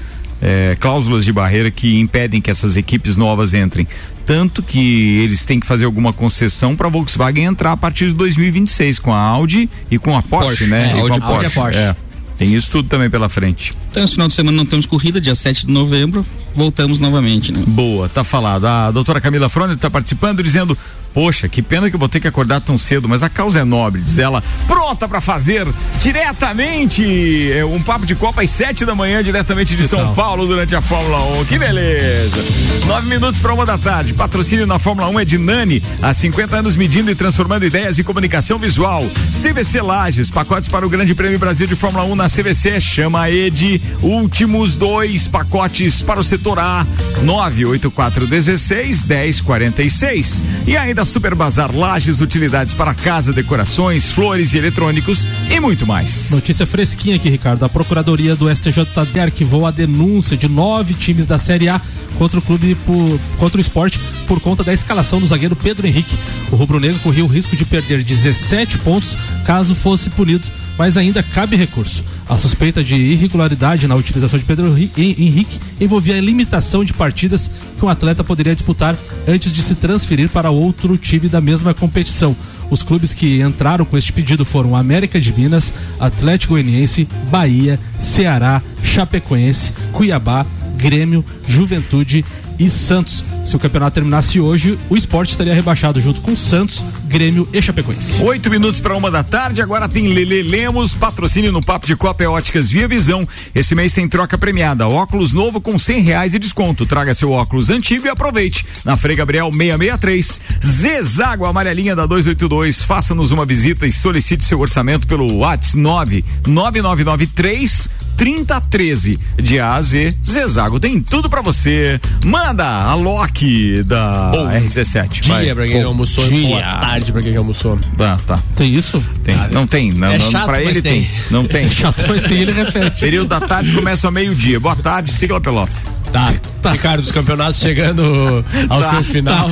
é, 0.41 0.75
cláusulas 0.79 1.23
de 1.23 1.31
barreira 1.31 1.71
que 1.71 1.97
impedem 1.99 2.41
que 2.41 2.51
essas 2.51 2.75
equipes 2.75 3.15
novas 3.15 3.53
entrem. 3.53 3.87
Tanto 4.25 4.63
que 4.63 5.19
eles 5.19 5.45
têm 5.45 5.59
que 5.59 5.67
fazer 5.67 5.85
alguma 5.85 6.11
concessão 6.11 6.75
para 6.75 6.87
a 6.87 6.89
Volkswagen 6.89 7.45
entrar 7.45 7.73
a 7.73 7.77
partir 7.77 8.07
de 8.07 8.13
2026 8.13 8.99
com 8.99 9.13
a 9.13 9.19
Audi 9.19 9.69
e 9.91 9.99
com 9.99 10.17
a 10.17 10.21
Porsche, 10.23 10.47
Porsche, 10.47 10.65
né? 10.65 10.93
é, 10.93 10.97
E 10.97 11.07
com 11.07 11.13
Audi, 11.13 11.19
Audi 11.21 11.43
e 11.43 11.47
a 11.47 11.51
Porsche. 11.51 11.79
É. 11.79 11.95
Tem 12.37 12.53
isso 12.53 12.69
tudo 12.69 12.89
também 12.89 13.09
pela 13.09 13.29
frente. 13.29 13.71
Então, 13.91 14.03
esse 14.03 14.13
final 14.13 14.27
de 14.27 14.33
semana 14.33 14.57
não 14.57 14.65
temos 14.65 14.85
corrida, 14.85 15.21
dia 15.21 15.35
7 15.35 15.67
de 15.67 15.71
novembro, 15.71 16.25
voltamos 16.53 16.99
novamente, 16.99 17.51
né? 17.51 17.63
Boa, 17.65 18.09
tá 18.09 18.23
falado. 18.23 18.65
A 18.65 18.91
doutora 18.91 19.21
Camila 19.21 19.47
Fronde 19.47 19.75
está 19.75 19.89
participando 19.89 20.43
dizendo: 20.43 20.77
Poxa, 21.15 21.47
que 21.47 21.61
pena 21.61 21.89
que 21.89 21.95
eu 21.95 21.99
vou 21.99 22.09
ter 22.09 22.19
que 22.19 22.27
acordar 22.27 22.59
tão 22.59 22.77
cedo, 22.77 23.07
mas 23.07 23.23
a 23.23 23.29
causa 23.29 23.61
é 23.61 23.63
nobre, 23.63 24.01
diz 24.01 24.17
ela, 24.17 24.43
pronta 24.67 25.07
para 25.07 25.21
fazer 25.21 25.65
diretamente 26.01 27.53
é, 27.53 27.63
um 27.63 27.81
papo 27.81 28.05
de 28.05 28.15
Copa 28.15 28.41
às 28.41 28.49
sete 28.49 28.83
da 28.83 28.93
manhã, 28.93 29.23
diretamente 29.23 29.77
de 29.77 29.87
São 29.87 30.13
Paulo, 30.13 30.45
durante 30.45 30.75
a 30.75 30.81
Fórmula 30.81 31.23
1. 31.39 31.45
Que 31.45 31.57
beleza! 31.57 32.43
Nove 32.85 33.07
minutos 33.07 33.39
para 33.39 33.53
uma 33.53 33.65
da 33.65 33.77
tarde. 33.77 34.13
Patrocínio 34.13 34.67
na 34.67 34.77
Fórmula 34.77 35.07
1 35.07 35.21
é 35.21 35.25
de 35.25 35.37
Nani, 35.37 35.81
há 36.01 36.13
50 36.13 36.57
anos 36.57 36.75
medindo 36.75 37.09
e 37.09 37.15
transformando 37.15 37.65
ideias 37.65 37.97
em 37.97 38.03
comunicação 38.03 38.59
visual. 38.59 39.01
CVC 39.31 39.81
Lages, 39.81 40.29
pacotes 40.29 40.67
para 40.67 40.85
o 40.85 40.89
Grande 40.89 41.15
Prêmio 41.15 41.39
Brasil 41.39 41.65
de 41.65 41.77
Fórmula 41.77 42.03
1 42.03 42.15
na 42.15 42.29
CVC, 42.29 42.81
chama 42.81 43.21
a 43.21 43.31
Ed. 43.31 43.81
Últimos 44.01 44.75
dois 44.75 45.29
pacotes 45.29 46.01
para 46.01 46.19
o 46.19 46.23
setor 46.25 46.59
A, 46.59 46.85
98416 47.23 49.05
1046. 49.05 50.43
E 50.67 50.75
ainda 50.75 51.04
Super 51.05 51.35
Bazar 51.35 51.75
Lages, 51.75 52.21
utilidades 52.21 52.73
para 52.73 52.93
casa, 52.93 53.31
decorações, 53.31 54.11
flores 54.11 54.53
e 54.53 54.57
eletrônicos 54.57 55.27
e 55.49 55.59
muito 55.59 55.85
mais. 55.85 56.31
Notícia 56.31 56.65
fresquinha 56.65 57.15
aqui, 57.15 57.29
Ricardo. 57.29 57.63
A 57.63 57.69
Procuradoria 57.69 58.35
do 58.35 58.53
STJD 58.53 59.19
arquivou 59.19 59.65
a 59.65 59.71
denúncia 59.71 60.35
de 60.35 60.47
nove 60.47 60.93
times 60.93 61.25
da 61.25 61.37
Série 61.37 61.69
A 61.69 61.79
contra 62.17 62.39
o 62.39 62.41
clube 62.41 62.75
por, 62.85 63.19
contra 63.37 63.57
o 63.57 63.61
esporte 63.61 63.99
por 64.27 64.39
conta 64.39 64.63
da 64.63 64.73
escalação 64.73 65.19
do 65.19 65.27
zagueiro 65.27 65.55
Pedro 65.55 65.85
Henrique. 65.87 66.17
O 66.51 66.55
rubro-negro 66.55 66.99
corria 66.99 67.23
o 67.23 67.27
risco 67.27 67.55
de 67.55 67.65
perder 67.65 68.03
17 68.03 68.79
pontos 68.79 69.17
caso 69.45 69.75
fosse 69.75 70.09
punido, 70.09 70.47
mas 70.77 70.97
ainda 70.97 71.23
cabe 71.23 71.55
recurso. 71.55 72.03
A 72.27 72.37
suspeita 72.37 72.83
de 72.83 72.95
irregularidade 72.95 73.87
na 73.87 73.95
utilização 73.95 74.39
de 74.39 74.45
Pedro 74.45 74.75
Henrique 74.77 75.59
envolvia 75.79 76.17
a 76.17 76.21
limitação 76.21 76.83
de 76.83 76.93
partidas 76.93 77.51
que 77.77 77.85
um 77.85 77.89
atleta 77.89 78.23
poderia 78.23 78.55
disputar 78.55 78.97
antes 79.27 79.51
de 79.51 79.61
se 79.61 79.75
transferir 79.75 80.29
para 80.29 80.49
outro 80.49 80.97
time 80.97 81.29
da 81.29 81.39
mesma 81.39 81.73
competição. 81.73 82.35
Os 82.69 82.81
clubes 82.81 83.13
que 83.13 83.41
entraram 83.41 83.85
com 83.85 83.97
este 83.97 84.11
pedido 84.11 84.43
foram 84.43 84.75
América 84.75 85.21
de 85.21 85.31
Minas, 85.31 85.73
Atlético 85.99 86.53
Goianiense, 86.53 87.07
Bahia, 87.29 87.79
Ceará, 87.99 88.61
Chapecoense, 88.83 89.71
Cuiabá, 89.91 90.45
Grêmio, 90.77 91.23
Juventude 91.47 92.25
e 92.57 92.69
Santos. 92.69 93.23
Se 93.45 93.55
o 93.55 93.59
campeonato 93.59 93.95
terminasse 93.95 94.39
hoje, 94.39 94.79
o 94.89 94.97
esporte 94.97 95.31
estaria 95.31 95.53
rebaixado 95.53 96.01
junto 96.01 96.21
com 96.21 96.35
Santos, 96.35 96.83
Grêmio 97.05 97.47
e 97.53 97.61
Chapecoense. 97.61 98.21
Oito 98.23 98.49
minutos 98.49 98.79
para 98.79 98.95
uma 98.95 99.11
da 99.11 99.23
tarde, 99.23 99.61
agora 99.61 99.87
tem 99.87 100.07
Lele 100.07 100.41
Lemos, 100.41 100.95
patrocínio 100.95 101.51
no 101.51 101.63
Papo 101.63 101.85
de 101.85 101.95
Copa 101.95 102.23
é 102.23 102.27
Óticas 102.27 102.69
Via 102.69 102.87
Visão. 102.87 103.27
Esse 103.53 103.75
mês 103.75 103.93
tem 103.93 104.07
troca 104.07 104.37
premiada, 104.37 104.87
óculos 104.87 105.33
novo 105.33 105.61
com 105.61 105.77
cem 105.77 106.01
reais 106.01 106.31
de 106.31 106.39
desconto. 106.39 106.85
Traga 106.85 107.13
seu 107.13 107.31
óculos 107.31 107.69
antigo 107.69 108.07
e 108.07 108.09
aproveite. 108.09 108.65
Na 108.83 108.97
Frei 108.97 109.15
Gabriel 109.15 109.51
663, 109.51 110.41
Zezago 110.63 111.45
amarelinha 111.45 111.95
da 111.95 112.05
282. 112.05 112.81
Faça-nos 112.81 113.31
uma 113.31 113.45
visita 113.45 113.85
e 113.85 113.91
solicite 113.91 114.43
seu 114.43 114.59
orçamento 114.59 115.07
pelo 115.07 115.37
WhatsApp 115.37 115.77
9 115.77 116.25
9993 116.47 117.89
3013 118.15 119.19
de 119.37 119.59
A 119.59 119.75
a 119.75 119.81
Z. 119.81 120.15
Zezago 120.25 120.79
tem 120.79 121.01
tudo 121.01 121.29
para 121.29 121.41
você. 121.41 121.99
Manda 122.45 122.63
a 122.67 122.93
Loki 122.93 123.81
da 123.81 124.29
Bom 124.31 124.47
RC7. 124.47 125.21
Dia 125.21 125.33
vai. 125.33 125.55
pra 125.55 125.65
quem 125.65 125.81
já 125.81 125.87
almoçou, 125.87 126.27
dia. 126.27 126.47
boa 126.47 126.61
tarde 126.61 127.11
pra 127.11 127.21
quem 127.23 127.33
já 127.33 127.39
almoçou. 127.39 127.79
Tá, 127.97 128.19
tá. 128.27 128.39
Tem 128.55 128.71
isso? 128.71 129.03
Tem. 129.23 129.35
não 129.49 129.65
tem. 129.65 129.91
Não, 129.91 130.11
é 130.11 130.19
não, 130.19 130.29
chato, 130.29 130.45
pra 130.45 130.61
ele 130.61 130.79
tem. 130.79 131.05
tem. 131.05 131.11
Não 131.31 131.43
tem. 131.49 131.67
chato, 131.71 132.03
mas 132.07 132.21
tem, 132.21 132.41
ele 132.41 132.51
repete. 132.51 132.99
Período 132.99 133.29
da 133.29 133.41
tarde 133.41 133.71
começa 133.73 134.07
ao 134.07 134.13
meio-dia. 134.13 134.59
Boa 134.59 134.75
tarde, 134.75 135.11
siga 135.11 135.35
a 135.35 135.41
pelota. 135.41 135.73
Tá. 136.11 136.33
Ricardo, 136.71 136.99
os 136.99 137.11
campeonatos 137.11 137.59
chegando 137.59 138.45
ao 138.69 138.79
Tá, 138.79 138.89
seu 138.91 139.03
final. 139.03 139.49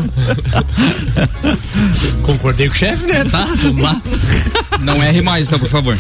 Concordei 2.22 2.68
com 2.68 2.76
o 2.76 2.78
chefe, 2.78 3.08
né? 3.08 3.24
Tá, 3.26 3.44
vamos 3.64 3.82
lá. 3.84 4.00
Não 4.82 5.02
erre 5.02 5.22
mais, 5.22 5.48
tá, 5.48 5.58
por 5.58 5.68
favor. 5.68 5.98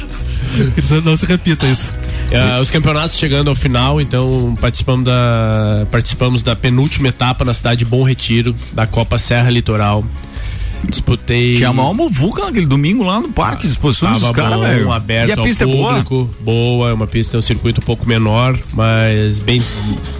Não 1.04 1.18
se 1.18 1.26
repita 1.26 1.66
isso. 1.66 1.94
Ah, 2.34 2.60
os 2.62 2.72
campeonatos 2.72 3.18
chegando 3.18 3.50
ao 3.50 3.56
final, 3.56 4.02
então 4.02 4.58
participamos 4.60 5.06
da, 5.06 5.86
participamos 5.92 6.42
da 6.42 6.56
penúltima 6.56 7.10
etapa 7.10 7.46
na 7.46 7.54
cidade 7.54 7.80
de 7.80 7.86
Bom 7.86 8.04
Retiro, 8.04 8.56
da 8.74 8.88
Copa 8.88 9.18
Serra 9.18 9.50
Litoral. 9.50 10.04
Disputei. 10.90 11.56
Tinha 11.56 11.72
uma 11.72 11.94
muvuca 11.94 12.44
naquele 12.44 12.66
domingo 12.66 13.04
lá 13.04 13.20
no 13.20 13.30
parque, 13.30 13.68
disposições 13.68 14.20
dos 14.20 14.32
caras, 14.32 14.60
velho. 14.60 14.92
aberto 14.92 15.30
E 15.30 15.32
a 15.32 15.38
ao 15.38 15.46
pista 15.46 15.64
é 15.64 15.68
boa? 15.68 15.90
público, 15.90 16.30
boa, 16.42 16.90
é 16.90 16.94
uma 16.94 17.08
pista, 17.08 17.38
é 17.38 17.40
um 17.40 17.42
circuito 17.42 17.80
um 17.80 17.84
pouco 17.84 18.08
menor, 18.08 18.58
mas 18.74 19.40
bem. 19.40 19.62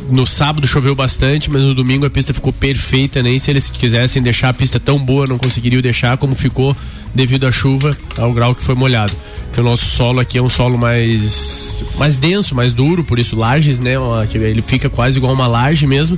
No 0.10 0.26
sábado 0.26 0.66
choveu 0.66 0.96
bastante, 0.96 1.52
mas 1.52 1.62
no 1.62 1.76
domingo 1.76 2.06
a 2.06 2.10
pista 2.10 2.34
ficou 2.34 2.54
perfeita. 2.54 3.22
Nem 3.22 3.40
se 3.40 3.52
eles 3.52 3.70
quisessem 3.70 4.22
deixar 4.22 4.50
a 4.50 4.54
pista 4.54 4.80
tão 4.80 4.98
boa, 4.98 5.28
não 5.28 5.38
conseguiriam 5.38 5.82
deixar 5.82 6.18
como 6.18 6.34
ficou 6.34 6.76
devido 7.14 7.46
à 7.46 7.52
chuva, 7.52 7.92
ao 8.18 8.32
grau 8.32 8.56
que 8.56 8.64
foi 8.64 8.76
molhado. 8.76 9.14
Que 9.54 9.60
o 9.62 9.64
nosso 9.64 9.86
solo 9.86 10.20
aqui 10.20 10.38
é 10.38 10.42
um 10.42 10.50
solo 10.50 10.78
mais 10.78 11.84
mais 11.98 12.18
denso, 12.18 12.56
mais 12.56 12.74
duro, 12.74 13.04
por 13.04 13.20
isso 13.20 13.36
lajes, 13.36 13.80
né? 13.80 13.94
Ele 14.34 14.62
fica 14.62 14.90
quase 14.90 15.18
igual 15.18 15.34
uma 15.34 15.48
laje 15.48 15.86
mesmo. 15.86 16.18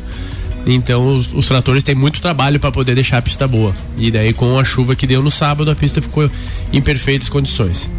Então 0.65 1.05
os, 1.15 1.31
os 1.33 1.45
tratores 1.45 1.83
têm 1.83 1.93
muito 1.93 2.19
trabalho 2.19 2.59
para 2.59 2.71
poder 2.71 2.95
deixar 2.95 3.17
a 3.17 3.21
pista 3.21 3.47
boa. 3.47 3.75
E 3.97 4.09
daí 4.09 4.33
com 4.33 4.57
a 4.57 4.63
chuva 4.63 4.95
que 4.95 5.05
deu 5.05 5.21
no 5.21 5.29
sábado, 5.29 5.69
a 5.69 5.75
pista 5.75 6.01
ficou 6.01 6.29
em 6.73 6.81
perfeitas 6.81 7.29
condições. 7.29 7.89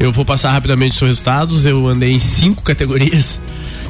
Eu 0.00 0.12
vou 0.12 0.24
passar 0.24 0.52
rapidamente 0.52 0.94
os 0.94 1.00
resultados. 1.00 1.66
Eu 1.66 1.86
andei 1.88 2.12
em 2.12 2.20
cinco 2.20 2.62
categorias. 2.62 3.40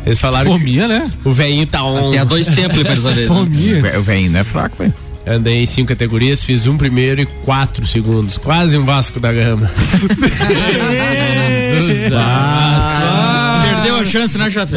Eles 0.07 0.19
falaram 0.19 0.53
Fominha, 0.53 0.83
que 0.83 0.89
né? 0.89 1.13
o 1.23 1.33
velhinho 1.33 1.67
tá 1.67 1.85
on. 1.85 2.09
Até 2.09 2.19
há 2.19 2.25
dois 2.25 2.47
tempos 2.49 2.79
ele 2.79 2.85
faz 2.85 2.99
essa 2.99 3.13
vez. 3.13 3.29
né? 3.29 3.37
Fominha. 3.37 3.99
O 3.99 4.03
velho 4.03 4.31
não 4.31 4.41
é 4.41 4.45
fraco, 4.45 4.77
velho. 4.79 4.95
Andei 5.31 5.63
em 5.63 5.67
cinco 5.67 5.89
categorias, 5.89 6.43
fiz 6.43 6.67
um 6.67 6.79
primeiro 6.79 7.21
e 7.21 7.27
quatro 7.27 7.87
segundos. 7.87 8.39
Quase 8.39 8.79
um 8.79 8.85
Vasco 8.85 9.21
da 9.21 9.33
Gama. 9.33 9.71
Jesus 11.71 12.13
amado. 12.13 13.69
Perdeu 13.75 13.97
a 13.97 14.07
chance, 14.07 14.39
né, 14.39 14.51
chefe? 14.51 14.77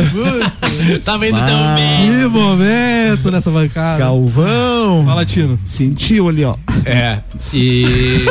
Tava 1.05 1.27
indo 1.27 1.37
tão 1.39 1.75
bem. 1.75 2.11
Que 2.11 2.27
momento 2.27 3.31
nessa 3.31 3.49
bancada. 3.49 3.99
Galvão. 3.99 5.05
Fala, 5.05 5.25
Tino. 5.25 5.57
Sentiu 5.63 6.27
ali, 6.27 6.43
ó. 6.43 6.55
É. 6.85 7.19
E 7.53 8.25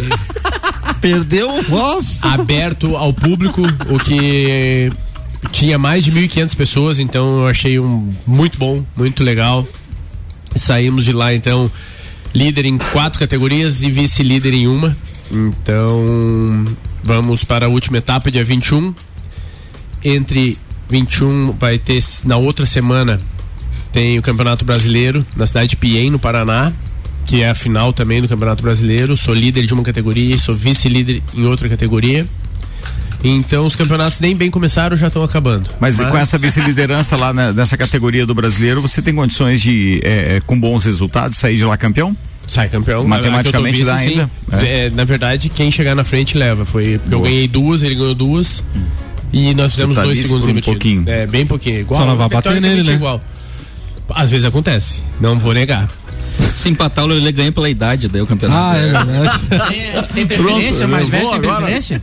Perdeu 1.00 1.62
voz. 1.62 2.20
aberto 2.22 2.96
ao 2.96 3.12
público, 3.12 3.62
o 3.88 3.98
que 3.98 4.92
tinha 5.50 5.78
mais 5.78 6.04
de 6.04 6.12
1.500 6.12 6.54
pessoas, 6.56 6.98
então 6.98 7.40
eu 7.40 7.46
achei 7.46 7.80
um 7.80 8.12
muito 8.26 8.58
bom, 8.58 8.84
muito 8.96 9.24
legal. 9.24 9.66
Saímos 10.54 11.04
de 11.04 11.12
lá 11.12 11.32
então 11.32 11.70
líder 12.34 12.66
em 12.66 12.78
quatro 12.78 13.18
categorias 13.18 13.82
e 13.82 13.90
vice-líder 13.90 14.54
em 14.54 14.66
uma. 14.66 14.96
Então 15.30 16.66
vamos 17.02 17.44
para 17.44 17.66
a 17.66 17.68
última 17.68 17.98
etapa, 17.98 18.30
dia 18.30 18.44
21. 18.44 18.94
Entre 20.02 20.58
21 20.88 21.52
vai 21.52 21.78
ter 21.78 22.02
na 22.24 22.36
outra 22.36 22.66
semana 22.66 23.20
tem 23.92 24.18
o 24.18 24.22
Campeonato 24.22 24.64
Brasileiro 24.64 25.26
na 25.36 25.46
cidade 25.46 25.70
de 25.70 25.76
Piem, 25.76 26.10
no 26.10 26.18
Paraná, 26.18 26.72
que 27.26 27.42
é 27.42 27.50
a 27.50 27.54
final 27.54 27.92
também 27.92 28.22
do 28.22 28.28
Campeonato 28.28 28.62
Brasileiro. 28.62 29.16
Sou 29.16 29.34
líder 29.34 29.66
de 29.66 29.74
uma 29.74 29.82
categoria 29.82 30.34
e 30.34 30.38
sou 30.38 30.54
vice-líder 30.54 31.22
em 31.34 31.44
outra 31.44 31.68
categoria. 31.68 32.26
Então 33.22 33.66
os 33.66 33.76
campeonatos 33.76 34.18
nem 34.20 34.34
bem 34.34 34.50
começaram, 34.50 34.96
já 34.96 35.08
estão 35.08 35.22
acabando. 35.22 35.70
Mas, 35.78 35.96
com 35.98 36.16
essa 36.16 36.38
vice-liderança 36.38 37.16
lá 37.16 37.32
na- 37.32 37.52
nessa 37.52 37.76
categoria 37.76 38.24
do 38.24 38.34
brasileiro, 38.34 38.80
você 38.80 39.02
tem 39.02 39.14
condições 39.14 39.60
de, 39.60 40.00
é, 40.02 40.36
é, 40.36 40.40
com 40.46 40.58
bons 40.58 40.84
resultados, 40.84 41.36
sair 41.36 41.56
de 41.56 41.64
lá 41.64 41.76
campeão? 41.76 42.16
Sai 42.48 42.68
campeão. 42.68 43.06
Matematicamente 43.06 43.84
dá 43.84 43.94
ainda. 43.96 44.30
É. 44.52 44.86
É, 44.86 44.90
na 44.90 45.04
verdade, 45.04 45.48
quem 45.48 45.70
chegar 45.70 45.94
na 45.94 46.02
frente 46.02 46.36
leva. 46.36 46.64
Foi 46.64 46.98
porque 46.98 47.14
eu 47.14 47.20
ganhei 47.20 47.46
duas, 47.46 47.82
ele 47.82 47.94
ganhou 47.94 48.14
duas. 48.14 48.62
E 49.32 49.54
nós 49.54 49.72
fizemos 49.72 49.94
tá 49.94 50.02
dois 50.02 50.18
segundos 50.20 50.48
um 50.48 50.60
pouquinho. 50.60 51.04
É, 51.06 51.26
bem 51.26 51.46
pouquinho. 51.46 51.80
Igual, 51.80 52.00
Só 52.00 52.06
não 52.06 52.16
vai 52.16 52.28
bater 52.28 52.60
nele, 52.60 52.82
né? 52.82 52.94
Igual. 52.94 53.22
Às 54.12 54.30
vezes 54.30 54.44
acontece. 54.44 55.02
Não 55.20 55.38
vou 55.38 55.52
negar. 55.54 55.88
Se 56.54 56.68
empatar, 56.68 57.04
ele 57.06 57.32
ganha 57.32 57.52
pela 57.52 57.70
idade, 57.70 58.08
daí 58.08 58.20
o 58.20 58.26
campeonato. 58.26 58.60
Ah, 58.60 58.76
é 58.76 59.04
verdade. 59.04 59.40
Tem, 59.68 60.02
tem 60.14 60.26
preferência? 60.26 60.76
Pronto, 60.76 60.90
mais 60.90 61.08
velho 61.08 61.28
tem 61.28 61.34
agora. 61.34 61.56
preferência? 61.56 62.02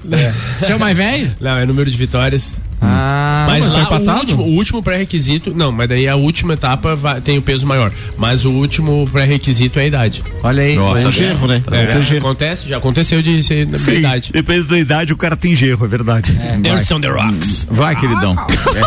Seu 0.60 0.80
mais 0.80 0.98
velho? 0.98 1.36
Não, 1.40 1.58
é 1.58 1.66
número 1.66 1.90
de 1.90 1.98
vitórias. 1.98 2.54
Ah, 2.82 3.37
Mas 3.48 3.66
mas 3.66 3.88
tá 3.90 3.98
lá 3.98 4.16
o 4.16 4.20
último, 4.20 4.44
o 4.44 4.50
último 4.56 4.84
pré-requisito, 4.84 5.54
não, 5.56 5.72
mas 5.72 5.88
daí 5.90 6.08
a 6.08 6.16
última 6.16 6.54
etapa 6.54 6.96
vai- 6.96 7.20
tem 7.22 7.38
o 7.38 7.42
peso 7.42 7.66
maior. 7.66 7.92
Mas 8.18 8.46
o 8.46 8.52
último 8.52 9.08
pré-requisito 9.12 9.80
é 9.80 9.84
a 9.84 9.88
idade. 9.88 10.24
olha 10.44 10.62
aí. 10.64 10.76
Tá 10.76 10.98
aí. 10.98 11.12
Gerro, 11.12 11.48
né? 11.48 11.62
É, 11.72 11.86
Tem 11.88 12.04
gerro. 12.04 12.20
acontece, 12.26 12.68
já 12.70 12.78
aconteceu 12.78 13.22
de 13.22 13.44
ser 13.44 13.66
da 13.66 13.78
Sim, 13.78 13.94
idade. 14.00 14.32
depende 14.32 14.64
da 14.68 14.78
idade, 14.78 15.14
o 15.14 15.18
cara 15.18 15.36
tem 15.36 15.56
gerro, 15.56 15.86
é 15.86 15.88
verdade. 15.88 16.32
Vai. 16.32 16.98
on 16.98 17.02
the 17.02 17.08
rocks. 17.10 17.68
Vai, 17.70 17.96
queridão. 17.96 18.36
É. 18.76 18.82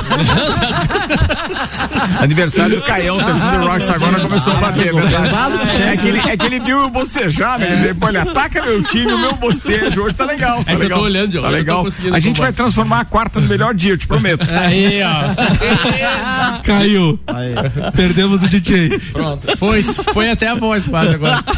Aniversário 2.22 2.76
do 2.76 2.82
Caião, 2.82 3.16
o 3.18 3.22
torcedor 3.24 3.60
do 3.60 3.66
Rocks 3.66 3.88
agora 3.88 4.20
começou 4.20 4.52
a 4.52 4.56
bater, 4.56 4.88
é 4.88 4.92
verdade. 4.92 5.58
É 5.82 5.96
que, 5.96 6.08
ele, 6.08 6.18
é 6.18 6.36
que 6.36 6.46
ele 6.46 6.60
viu 6.60 6.80
eu 6.80 6.88
bocejar, 6.90 7.58
né? 7.58 7.84
Ele, 7.84 7.94
Pô, 7.94 8.08
ele 8.08 8.18
ataca 8.18 8.62
meu 8.62 8.82
time, 8.82 9.12
o 9.12 9.18
meu 9.18 9.34
bocejo. 9.36 10.02
Hoje 10.02 10.14
tá 10.14 10.24
legal. 10.24 10.62
Tá 10.64 10.72
É 10.72 10.76
que 10.76 10.80
eu 10.82 10.84
legal. 10.84 10.98
tô 10.98 11.04
olhando, 11.04 11.40
Tá 11.40 11.48
legal. 11.48 11.84
A 12.12 12.20
gente 12.20 12.40
vai 12.40 12.52
transformar 12.52 13.00
a 13.00 13.04
quarta 13.04 13.40
no 13.40 13.46
melhor 13.48 13.74
dia, 13.74 13.92
eu 13.92 13.98
te 13.98 14.06
prometo. 14.06 14.46
Aí, 14.52 15.00
ó. 15.02 16.62
Caiu. 16.62 17.18
Perdemos 17.94 18.42
o 18.42 18.48
DJ. 18.48 18.98
Pronto. 19.12 19.56
Foi, 19.56 19.82
foi 19.82 20.30
até 20.30 20.48
a 20.48 20.54
voz 20.54 20.84
quase 20.86 21.14
agora. 21.14 21.42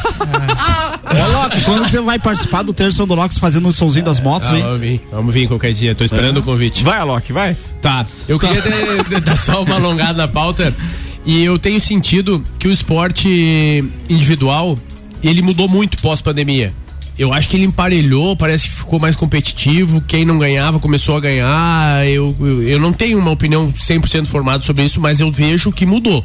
Ô, 1.12 1.32
Loki, 1.42 1.60
quando 1.62 1.88
você 1.88 2.00
vai 2.00 2.18
participar 2.18 2.62
do 2.62 2.72
Terça 2.72 3.04
do 3.06 3.14
Locks 3.14 3.38
fazendo 3.38 3.68
o 3.68 3.72
somzinho 3.72 4.04
das 4.04 4.20
motos, 4.20 4.48
Ah, 4.50 4.56
hein? 4.56 4.62
vamos 4.62 4.80
vir, 4.80 5.00
vamos 5.10 5.34
vir 5.34 5.48
qualquer 5.48 5.72
dia. 5.72 5.94
Tô 5.94 6.04
esperando 6.04 6.38
o 6.38 6.42
convite. 6.42 6.82
Vai, 6.82 6.98
Alok, 6.98 7.32
vai. 7.32 7.56
Tá, 7.80 8.06
eu 8.28 8.38
queria 8.38 8.62
ter- 8.62 9.04
ter- 9.04 9.20
dar 9.20 9.36
só 9.36 9.62
uma 9.62 9.74
alongada 9.74 10.14
na 10.14 10.28
pauta. 10.28 10.74
E 11.24 11.44
eu 11.44 11.58
tenho 11.58 11.80
sentido 11.80 12.42
que 12.58 12.66
o 12.66 12.72
esporte 12.72 13.84
individual, 14.08 14.78
ele 15.22 15.40
mudou 15.42 15.68
muito 15.68 15.96
pós-pandemia. 16.02 16.72
Eu 17.18 17.32
acho 17.32 17.48
que 17.48 17.56
ele 17.56 17.64
emparelhou, 17.64 18.36
parece 18.36 18.68
que 18.68 18.74
ficou 18.74 18.98
mais 18.98 19.14
competitivo. 19.14 20.00
Quem 20.02 20.24
não 20.24 20.38
ganhava 20.38 20.80
começou 20.80 21.16
a 21.16 21.20
ganhar. 21.20 22.06
Eu, 22.06 22.34
eu, 22.40 22.62
eu 22.62 22.80
não 22.80 22.92
tenho 22.92 23.18
uma 23.18 23.30
opinião 23.30 23.72
100% 23.72 24.26
formada 24.26 24.62
sobre 24.62 24.84
isso, 24.84 25.00
mas 25.00 25.20
eu 25.20 25.30
vejo 25.30 25.70
que 25.70 25.84
mudou. 25.84 26.24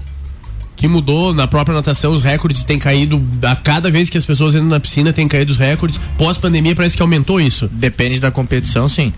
Que 0.76 0.88
mudou 0.88 1.34
na 1.34 1.48
própria 1.48 1.76
natação, 1.76 2.12
os 2.14 2.24
recordes 2.24 2.64
têm 2.64 2.80
caído. 2.80 3.22
A 3.42 3.56
cada 3.56 3.92
vez 3.92 4.10
que 4.10 4.18
as 4.18 4.26
pessoas 4.26 4.56
entram 4.56 4.70
na 4.70 4.80
piscina, 4.80 5.12
tem 5.12 5.28
caído 5.28 5.52
os 5.52 5.58
recordes. 5.58 6.00
Pós-pandemia, 6.18 6.76
parece 6.76 6.96
que 6.96 7.02
aumentou 7.02 7.42
isso. 7.42 7.68
Depende 7.68 8.20
da 8.20 8.32
competição, 8.32 8.88
sim. 8.88 9.12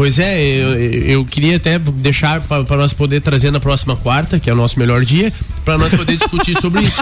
Pois 0.00 0.18
é, 0.18 0.42
eu, 0.42 0.80
eu 0.80 1.24
queria 1.26 1.58
até 1.58 1.78
deixar 1.78 2.40
para 2.40 2.78
nós 2.78 2.94
poder 2.94 3.20
trazer 3.20 3.50
na 3.50 3.60
próxima 3.60 3.94
quarta, 3.94 4.40
que 4.40 4.48
é 4.48 4.52
o 4.54 4.56
nosso 4.56 4.78
melhor 4.78 5.04
dia, 5.04 5.30
para 5.62 5.76
nós 5.76 5.92
poder 5.92 6.16
discutir 6.16 6.58
sobre 6.58 6.84
isso. 6.84 6.98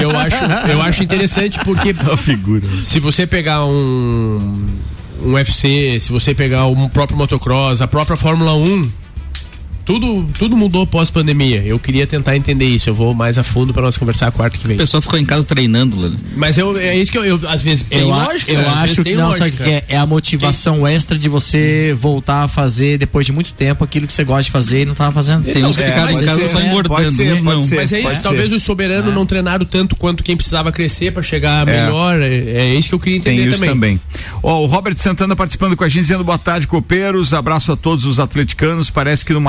Eu 0.00 0.16
acho, 0.16 0.44
eu 0.70 0.80
acho 0.80 1.02
interessante 1.02 1.58
porque 1.64 1.92
A 2.08 2.16
figura. 2.16 2.62
se 2.84 3.00
você 3.00 3.26
pegar 3.26 3.64
um 3.64 4.64
um 5.24 5.32
UFC, 5.32 5.98
se 5.98 6.12
você 6.12 6.36
pegar 6.36 6.66
o 6.66 6.88
próprio 6.88 7.18
motocross, 7.18 7.82
a 7.82 7.88
própria 7.88 8.16
Fórmula 8.16 8.54
1, 8.54 8.92
tudo 9.86 10.26
tudo 10.36 10.56
mudou 10.56 10.86
pós-pandemia. 10.86 11.62
Eu 11.64 11.78
queria 11.78 12.06
tentar 12.06 12.36
entender 12.36 12.66
isso. 12.66 12.90
Eu 12.90 12.94
vou 12.94 13.14
mais 13.14 13.38
a 13.38 13.42
fundo 13.44 13.72
para 13.72 13.82
nós 13.82 13.96
conversar 13.96 14.26
a 14.26 14.30
quarta 14.32 14.58
que 14.58 14.64
O 14.64 14.68
vem. 14.68 14.76
pessoal 14.76 15.00
ficou 15.00 15.18
em 15.18 15.24
casa 15.24 15.44
treinando. 15.44 15.96
né? 16.10 16.16
Mas 16.36 16.58
eu, 16.58 16.76
é 16.76 16.96
isso 16.96 17.10
que 17.12 17.16
eu, 17.16 17.24
eu, 17.24 17.40
às 17.48 17.62
vezes 17.62 17.84
tem 17.88 18.00
Eu, 18.00 18.08
lógica, 18.08 18.52
eu 18.52 18.68
acho 18.68 18.96
tem 19.04 19.12
que 19.12 19.14
não, 19.14 19.26
o 19.26 19.38
lógica. 19.38 19.64
que 19.64 19.70
é? 19.70 19.84
É 19.88 19.96
a 19.96 20.04
motivação 20.04 20.86
extra 20.86 21.16
de 21.16 21.28
você 21.28 21.96
voltar 21.98 22.42
a 22.42 22.48
fazer 22.48 22.98
depois 22.98 23.24
de 23.24 23.32
muito 23.32 23.54
tempo 23.54 23.84
aquilo 23.84 24.06
que 24.06 24.12
você 24.12 24.24
gosta 24.24 24.42
de 24.42 24.50
fazer 24.50 24.82
e 24.82 24.84
não 24.84 24.94
tava 24.94 25.12
fazendo. 25.12 25.44
Tem 25.44 25.64
uns 25.64 25.76
que 25.76 25.82
é, 25.82 25.86
ficaram 25.86 26.10
em 26.20 26.24
casa 26.24 26.38
ser, 26.40 26.48
só 26.48 26.58
né? 26.58 26.68
engordando. 26.68 27.12
Ser, 27.12 27.42
não. 27.42 27.62
ser. 27.62 27.76
Mas 27.76 27.92
é 27.92 28.00
isso, 28.00 28.22
talvez 28.22 28.50
os 28.52 28.62
soberanos 28.64 29.14
não 29.14 29.24
treinaram 29.24 29.64
tanto 29.64 29.94
quanto 29.94 30.24
quem 30.24 30.36
precisava 30.36 30.72
crescer 30.72 31.12
para 31.12 31.22
chegar 31.22 31.64
melhor. 31.64 32.20
É, 32.20 32.34
é 32.34 32.74
isso 32.74 32.88
que 32.88 32.94
eu 32.96 32.98
queria 33.00 33.20
Tem 33.20 33.34
entender 33.36 33.50
isso 33.50 33.60
também. 33.64 33.98
também. 33.98 34.00
Ó, 34.42 34.62
o 34.62 34.66
Robert 34.66 34.96
Santana 34.98 35.36
participando 35.36 35.76
com 35.76 35.84
a 35.84 35.88
gente, 35.88 36.02
dizendo 36.02 36.24
boa 36.24 36.38
tarde, 36.38 36.66
copeiros. 36.66 37.32
Abraço 37.32 37.70
a 37.70 37.76
todos 37.76 38.04
os 38.04 38.18
atleticanos. 38.18 38.90
Parece 38.90 39.24
que 39.24 39.32
no 39.32 39.40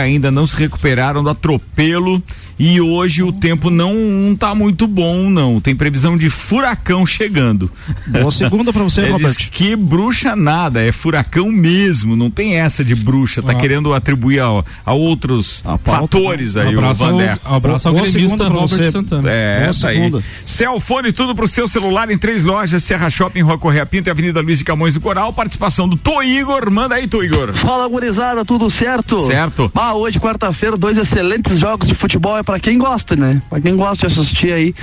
Ainda 0.00 0.30
não 0.30 0.46
se 0.46 0.56
recuperaram 0.56 1.22
do 1.22 1.30
atropelo. 1.30 2.22
E 2.62 2.78
hoje 2.78 3.22
o 3.22 3.32
tempo 3.32 3.70
não, 3.70 3.94
não 3.94 4.36
tá 4.36 4.54
muito 4.54 4.86
bom, 4.86 5.30
não. 5.30 5.58
Tem 5.62 5.74
previsão 5.74 6.14
de 6.18 6.28
furacão 6.28 7.06
chegando. 7.06 7.72
Boa 8.06 8.30
segunda 8.30 8.70
pra 8.70 8.82
você, 8.82 9.00
Ele 9.08 9.12
Robert. 9.12 9.28
diz 9.34 9.48
que 9.48 9.74
bruxa 9.74 10.36
nada, 10.36 10.82
é 10.82 10.92
furacão 10.92 11.50
mesmo. 11.50 12.14
Não 12.14 12.28
tem 12.30 12.56
essa 12.56 12.84
de 12.84 12.94
bruxa. 12.94 13.42
Tá 13.42 13.52
Ah. 13.52 13.54
querendo 13.54 13.94
atribuir 13.94 14.40
a, 14.40 14.62
a 14.84 14.92
outros 14.92 15.62
A 15.64 15.78
fatores 15.78 16.58
aí, 16.58 16.74
o 16.76 16.78
Abraço 16.80 17.02
ao, 17.04 17.10
Vander. 17.12 17.38
abraço 17.46 17.88
ao 17.88 17.94
Boa 17.94 18.06
gremista 18.06 18.48
Robert 18.48 18.68
você. 18.68 18.90
Santana. 18.92 19.30
É, 19.30 19.60
Boa 19.62 19.74
tá 19.80 19.88
aí. 19.88 20.12
Celfone, 20.44 21.12
tudo 21.12 21.34
pro 21.34 21.48
seu 21.48 21.66
celular 21.66 22.10
em 22.10 22.18
três 22.18 22.44
lojas, 22.44 22.82
Serra 22.84 23.08
Shopping, 23.08 23.40
Rua 23.40 23.56
Correia 23.56 23.86
Pinto 23.86 24.08
e 24.08 24.10
Avenida 24.10 24.42
Luiz 24.42 24.58
de 24.58 24.64
Camões 24.64 24.92
do 24.94 25.00
Coral. 25.00 25.32
Participação 25.32 25.88
do 25.88 25.96
Tô 25.96 26.22
Igor. 26.22 26.70
Manda 26.70 26.96
aí, 26.96 27.08
Tô 27.08 27.22
Igor. 27.22 27.52
Fala, 27.54 27.88
gurizada, 27.88 28.44
tudo 28.44 28.68
certo? 28.68 29.26
Certo. 29.26 29.72
Ah, 29.74 29.94
hoje, 29.94 30.20
quarta-feira, 30.20 30.76
dois 30.76 30.98
excelentes 30.98 31.58
jogos 31.58 31.88
de 31.88 31.94
futebol. 31.94 32.36
Pra 32.50 32.58
quem 32.58 32.78
gosta, 32.78 33.14
né? 33.14 33.40
Pra 33.48 33.60
quem 33.60 33.76
gosta 33.76 34.08
de 34.08 34.12
assistir 34.12 34.52
aí. 34.52 34.74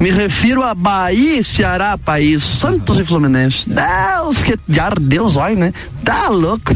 Me 0.00 0.10
refiro 0.10 0.62
a 0.62 0.74
Bahia 0.74 1.40
e 1.40 1.44
Ceará, 1.44 1.98
país, 1.98 2.42
Santos 2.42 2.98
e 2.98 3.04
Fluminense. 3.04 3.68
Deus, 3.68 4.44
que 4.44 4.56
de 4.56 5.00
Deus, 5.00 5.36
olha, 5.36 5.56
né? 5.56 5.72
Tá 6.04 6.28
louco. 6.28 6.72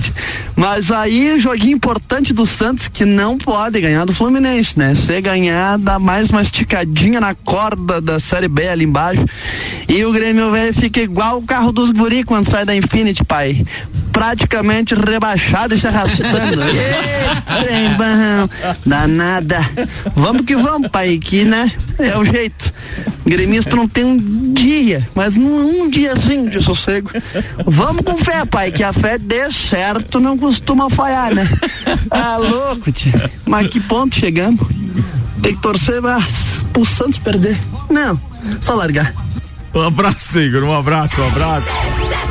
Mas 0.56 0.90
aí, 0.90 1.38
joguinho 1.38 1.76
importante 1.76 2.32
do 2.32 2.44
Santos 2.44 2.88
que 2.88 3.04
não 3.04 3.38
pode 3.38 3.80
ganhar 3.80 4.04
do 4.04 4.12
Fluminense, 4.12 4.76
né? 4.76 4.94
Se 4.94 5.20
ganhar, 5.20 5.78
dá 5.78 5.98
mais 6.00 6.30
uma 6.30 6.42
esticadinha 6.42 7.20
na 7.20 7.34
corda 7.34 8.00
da 8.00 8.18
Série 8.18 8.48
B 8.48 8.68
ali 8.68 8.84
embaixo. 8.84 9.24
E 9.88 10.04
o 10.04 10.12
Grêmio 10.12 10.50
velho 10.50 10.74
fica 10.74 11.00
igual 11.00 11.38
o 11.38 11.42
carro 11.42 11.70
dos 11.70 11.90
guri 11.92 12.24
quando 12.24 12.44
sai 12.44 12.64
da 12.64 12.74
Infinity, 12.74 13.24
pai. 13.24 13.64
Praticamente 14.12 14.94
rebaixado 14.94 15.74
e 15.74 15.78
se 15.78 15.86
arrastando. 15.86 16.60
Trem 17.62 17.90
bom, 17.96 18.76
danada. 18.84 19.58
Vamos 20.14 20.44
que 20.44 20.56
vamos, 20.56 20.90
pai, 20.90 21.18
que, 21.18 21.44
né? 21.44 21.70
É 21.98 22.18
o 22.18 22.24
jeito. 22.24 22.72
Gremista 23.24 23.76
não 23.76 23.88
tem 23.88 24.04
um 24.04 24.52
dia, 24.52 25.06
mas 25.14 25.36
um, 25.36 25.82
um 25.82 25.90
diazinho 25.90 26.50
de 26.50 26.62
sossego. 26.62 27.10
Vamos 27.64 28.02
com 28.04 28.16
fé, 28.16 28.44
pai, 28.44 28.72
que 28.72 28.82
a 28.82 28.92
fé 28.92 29.18
dê 29.18 29.50
certo 29.50 30.18
não 30.18 30.36
costuma 30.36 30.90
falhar, 30.90 31.34
né? 31.34 31.48
Ah, 32.10 32.36
louco, 32.36 32.90
tia. 32.90 33.30
Mas 33.46 33.68
que 33.68 33.80
ponto 33.80 34.14
chegamos? 34.14 34.60
Tem 35.42 35.54
que 35.54 35.62
torcer 35.62 36.00
mas, 36.00 36.64
pro 36.72 36.84
Santos 36.84 37.18
perder. 37.18 37.58
Não, 37.90 38.20
só 38.60 38.74
largar. 38.74 39.14
Um 39.74 39.80
abraço, 39.80 40.38
Igor. 40.38 40.64
Um 40.64 40.72
abraço, 40.74 41.20
um 41.20 41.26
abraço. 41.26 41.68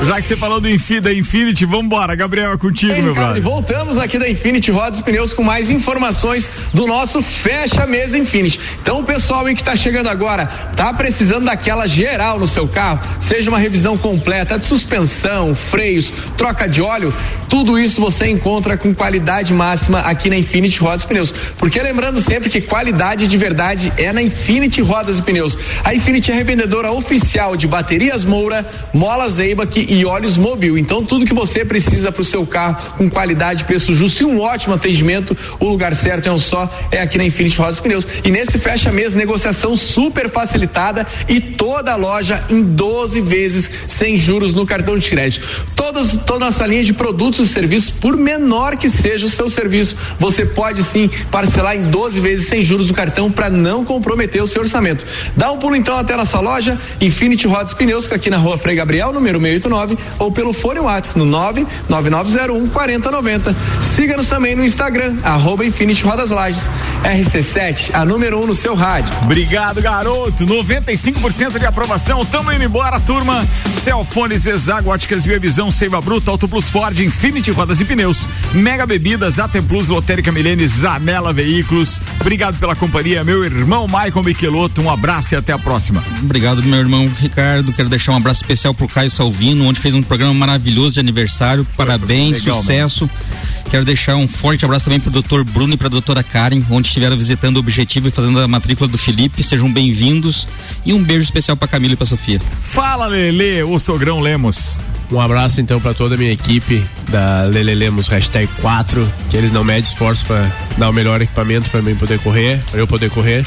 Já 0.05 0.19
que 0.19 0.25
você 0.25 0.35
falou 0.35 0.59
do 0.59 0.69
Infi, 0.69 0.99
da 0.99 1.13
Infinity, 1.13 1.65
vambora. 1.65 2.15
Gabriel, 2.15 2.53
é 2.53 2.57
contigo, 2.57 2.91
Ei, 2.93 3.01
meu 3.01 3.11
e 3.11 3.15
brother. 3.15 3.41
voltamos 3.41 3.97
aqui 3.99 4.17
da 4.17 4.29
Infinity 4.29 4.71
Rodas 4.71 4.99
e 4.99 5.03
Pneus 5.03 5.33
com 5.33 5.43
mais 5.43 5.69
informações 5.69 6.49
do 6.73 6.87
nosso 6.87 7.21
Fecha 7.21 7.85
Mesa 7.85 8.17
Infinity. 8.17 8.59
Então, 8.81 8.99
o 8.99 9.03
pessoal 9.03 9.45
aí 9.45 9.55
que 9.55 9.63
tá 9.63 9.75
chegando 9.75 10.07
agora, 10.07 10.47
tá 10.75 10.91
precisando 10.93 11.45
daquela 11.45 11.87
geral 11.87 12.39
no 12.39 12.47
seu 12.47 12.67
carro, 12.67 12.99
seja 13.19 13.49
uma 13.49 13.59
revisão 13.59 13.95
completa 13.97 14.57
de 14.57 14.65
suspensão, 14.65 15.53
freios, 15.53 16.11
troca 16.35 16.67
de 16.67 16.81
óleo, 16.81 17.13
tudo 17.47 17.77
isso 17.77 18.01
você 18.01 18.27
encontra 18.27 18.77
com 18.77 18.93
qualidade 18.95 19.53
máxima 19.53 19.99
aqui 19.99 20.29
na 20.29 20.37
Infinity 20.37 20.79
Rodas 20.79 21.03
e 21.03 21.07
Pneus. 21.07 21.31
Porque 21.57 21.79
lembrando 21.81 22.19
sempre 22.21 22.49
que 22.49 22.61
qualidade 22.61 23.27
de 23.27 23.37
verdade 23.37 23.93
é 23.97 24.11
na 24.11 24.21
Infinity 24.21 24.81
Rodas 24.81 25.19
e 25.19 25.21
Pneus. 25.21 25.57
A 25.83 25.93
Infinity 25.93 26.31
é 26.31 26.35
revendedora 26.35 26.91
oficial 26.91 27.30
de 27.31 27.65
baterias 27.65 28.25
Moura, 28.25 28.69
molas 28.93 29.39
Eibach 29.39 29.79
e 29.79 30.05
óleos 30.05 30.35
Mobil. 30.35 30.77
Então, 30.77 31.01
tudo 31.01 31.25
que 31.25 31.33
você 31.33 31.63
precisa 31.63 32.11
para 32.11 32.21
o 32.21 32.25
seu 32.25 32.45
carro 32.45 32.97
com 32.97 33.09
qualidade, 33.09 33.63
preço 33.63 33.95
justo 33.95 34.23
e 34.23 34.25
um 34.25 34.41
ótimo 34.41 34.75
atendimento, 34.75 35.35
o 35.57 35.69
lugar 35.69 35.95
certo 35.95 36.27
é 36.27 36.31
um 36.31 36.37
só, 36.37 36.69
é 36.91 36.99
aqui 36.99 37.17
na 37.17 37.23
Infinity 37.23 37.57
Rodas 37.57 37.79
Pneus. 37.79 38.05
E 38.25 38.29
nesse 38.29 38.59
fecha 38.59 38.91
mês, 38.91 39.15
negociação 39.15 39.77
super 39.77 40.29
facilitada 40.29 41.07
e 41.29 41.39
toda 41.39 41.93
a 41.93 41.95
loja 41.95 42.43
em 42.49 42.61
12 42.61 43.21
vezes 43.21 43.71
sem 43.87 44.17
juros 44.17 44.53
no 44.53 44.65
cartão 44.65 44.97
de 44.97 45.09
crédito. 45.09 45.47
Todas, 45.73 46.17
toda 46.25 46.45
nossa 46.45 46.67
linha 46.67 46.83
de 46.83 46.91
produtos 46.91 47.49
e 47.49 47.53
serviços, 47.53 47.91
por 47.91 48.17
menor 48.17 48.75
que 48.75 48.89
seja 48.89 49.25
o 49.25 49.29
seu 49.29 49.49
serviço, 49.49 49.95
você 50.19 50.45
pode 50.45 50.83
sim 50.83 51.09
parcelar 51.31 51.77
em 51.77 51.89
12 51.89 52.19
vezes 52.19 52.49
sem 52.49 52.61
juros 52.61 52.89
no 52.89 52.93
cartão 52.93 53.31
para 53.31 53.49
não 53.49 53.85
comprometer 53.85 54.43
o 54.43 54.47
seu 54.47 54.63
orçamento. 54.63 55.05
Dá 55.37 55.49
um 55.49 55.59
pulo 55.59 55.77
então 55.77 55.97
até 55.97 56.13
nossa 56.13 56.41
loja, 56.41 56.77
Infinity 56.99 57.20
Rodas 57.47 57.73
Pneus, 57.73 58.11
aqui 58.11 58.31
na 58.31 58.37
rua 58.37 58.57
Frei 58.57 58.75
Gabriel, 58.75 59.13
número 59.13 59.39
689, 59.39 59.95
ou 60.17 60.31
pelo 60.31 60.53
fone 60.53 60.79
Whats 60.79 61.13
no 61.13 61.23
99901 61.23 62.69
4090. 62.69 63.55
Siga-nos 63.83 64.27
também 64.27 64.55
no 64.55 64.65
Instagram, 64.65 65.17
arroba 65.23 65.63
Infinity 65.63 66.03
Rodas 66.03 66.31
Lages. 66.31 66.71
RC7, 67.03 67.91
a 67.93 68.03
número 68.03 68.39
1 68.39 68.43
um 68.43 68.47
no 68.47 68.55
seu 68.55 68.73
rádio. 68.73 69.13
Obrigado, 69.21 69.81
garoto. 69.81 70.45
95% 70.45 71.59
de 71.59 71.65
aprovação. 71.65 72.25
Tamo 72.25 72.51
indo 72.51 72.63
embora, 72.63 72.99
turma. 72.99 73.47
Celfones, 73.81 74.47
Exago, 74.47 74.89
Óticas 74.89 75.23
Via 75.23 75.37
Visão, 75.37 75.69
Seiva 75.69 76.01
Bruta, 76.01 76.31
Auto 76.31 76.47
Plus 76.47 76.69
Ford, 76.69 76.99
Infinity 76.99 77.51
Rodas 77.51 77.79
e 77.79 77.85
Pneus, 77.85 78.27
Mega 78.53 78.85
Bebidas, 78.85 79.37
AT 79.37 79.61
Plus, 79.67 79.89
Lotérica 79.89 80.31
Milene, 80.31 80.67
Zanela 80.67 81.31
Veículos. 81.31 82.01
Obrigado 82.19 82.57
pela 82.57 82.75
companhia, 82.75 83.23
meu 83.23 83.43
irmão 83.43 83.87
Maicon 83.87 84.23
Michelotto. 84.23 84.81
Um 84.81 84.89
abraço 84.89 85.35
e 85.35 85.37
até 85.37 85.53
a 85.53 85.59
próxima. 85.59 86.03
Obrigado, 86.23 86.63
meu 86.63 86.79
irmão 86.79 87.10
Ricardo. 87.19 87.73
Quero 87.73 87.89
deixar 87.89 88.11
um 88.13 88.17
abraço 88.17 88.41
especial 88.41 88.73
pro 88.73 88.87
Caio 88.87 89.09
Salvino, 89.09 89.65
onde 89.65 89.79
fez 89.79 89.93
um 89.93 90.01
programa 90.01 90.33
maravilhoso 90.33 90.93
de 90.93 90.99
aniversário. 90.99 91.65
Parabéns, 91.75 92.39
legal, 92.39 92.59
sucesso. 92.59 93.05
Mano. 93.05 93.61
Quero 93.69 93.85
deixar 93.85 94.15
um 94.17 94.27
forte 94.27 94.65
abraço 94.65 94.85
também 94.85 94.99
pro 94.99 95.09
doutor 95.09 95.43
Bruno 95.45 95.73
e 95.73 95.77
pra 95.77 95.87
doutora 95.87 96.21
Karen, 96.21 96.61
onde 96.69 96.87
estiveram 96.87 97.15
visitando 97.15 97.55
o 97.55 97.59
Objetivo 97.59 98.09
e 98.09 98.11
fazendo 98.11 98.39
a 98.39 98.47
matrícula 98.47 98.87
do 98.87 98.97
Felipe. 98.97 99.41
Sejam 99.41 99.71
bem-vindos. 99.71 100.47
E 100.85 100.93
um 100.93 101.01
beijo 101.01 101.23
especial 101.23 101.55
pra 101.55 101.67
Camila 101.67 101.93
e 101.93 101.97
pra 101.97 102.05
Sofia. 102.05 102.41
Fala, 102.61 103.07
Lele, 103.07 103.63
o 103.63 103.79
Sogrão 103.79 104.19
Lemos. 104.19 104.79
Um 105.11 105.19
abraço 105.19 105.59
então 105.59 105.79
para 105.81 105.93
toda 105.93 106.15
a 106.15 106.17
minha 106.17 106.31
equipe 106.31 106.83
da 107.09 107.41
Lele 107.41 107.75
Lemos 107.75 108.07
hashtag 108.07 108.47
4, 108.61 109.11
que 109.29 109.35
eles 109.35 109.51
não 109.51 109.63
medem 109.63 109.83
esforço 109.83 110.25
para 110.25 110.49
dar 110.77 110.89
o 110.89 110.93
melhor 110.93 111.21
equipamento 111.21 111.69
para 111.69 111.81
mim 111.81 111.95
poder 111.95 112.17
correr, 112.19 112.61
para 112.71 112.79
eu 112.79 112.87
poder 112.87 113.09
correr. 113.09 113.45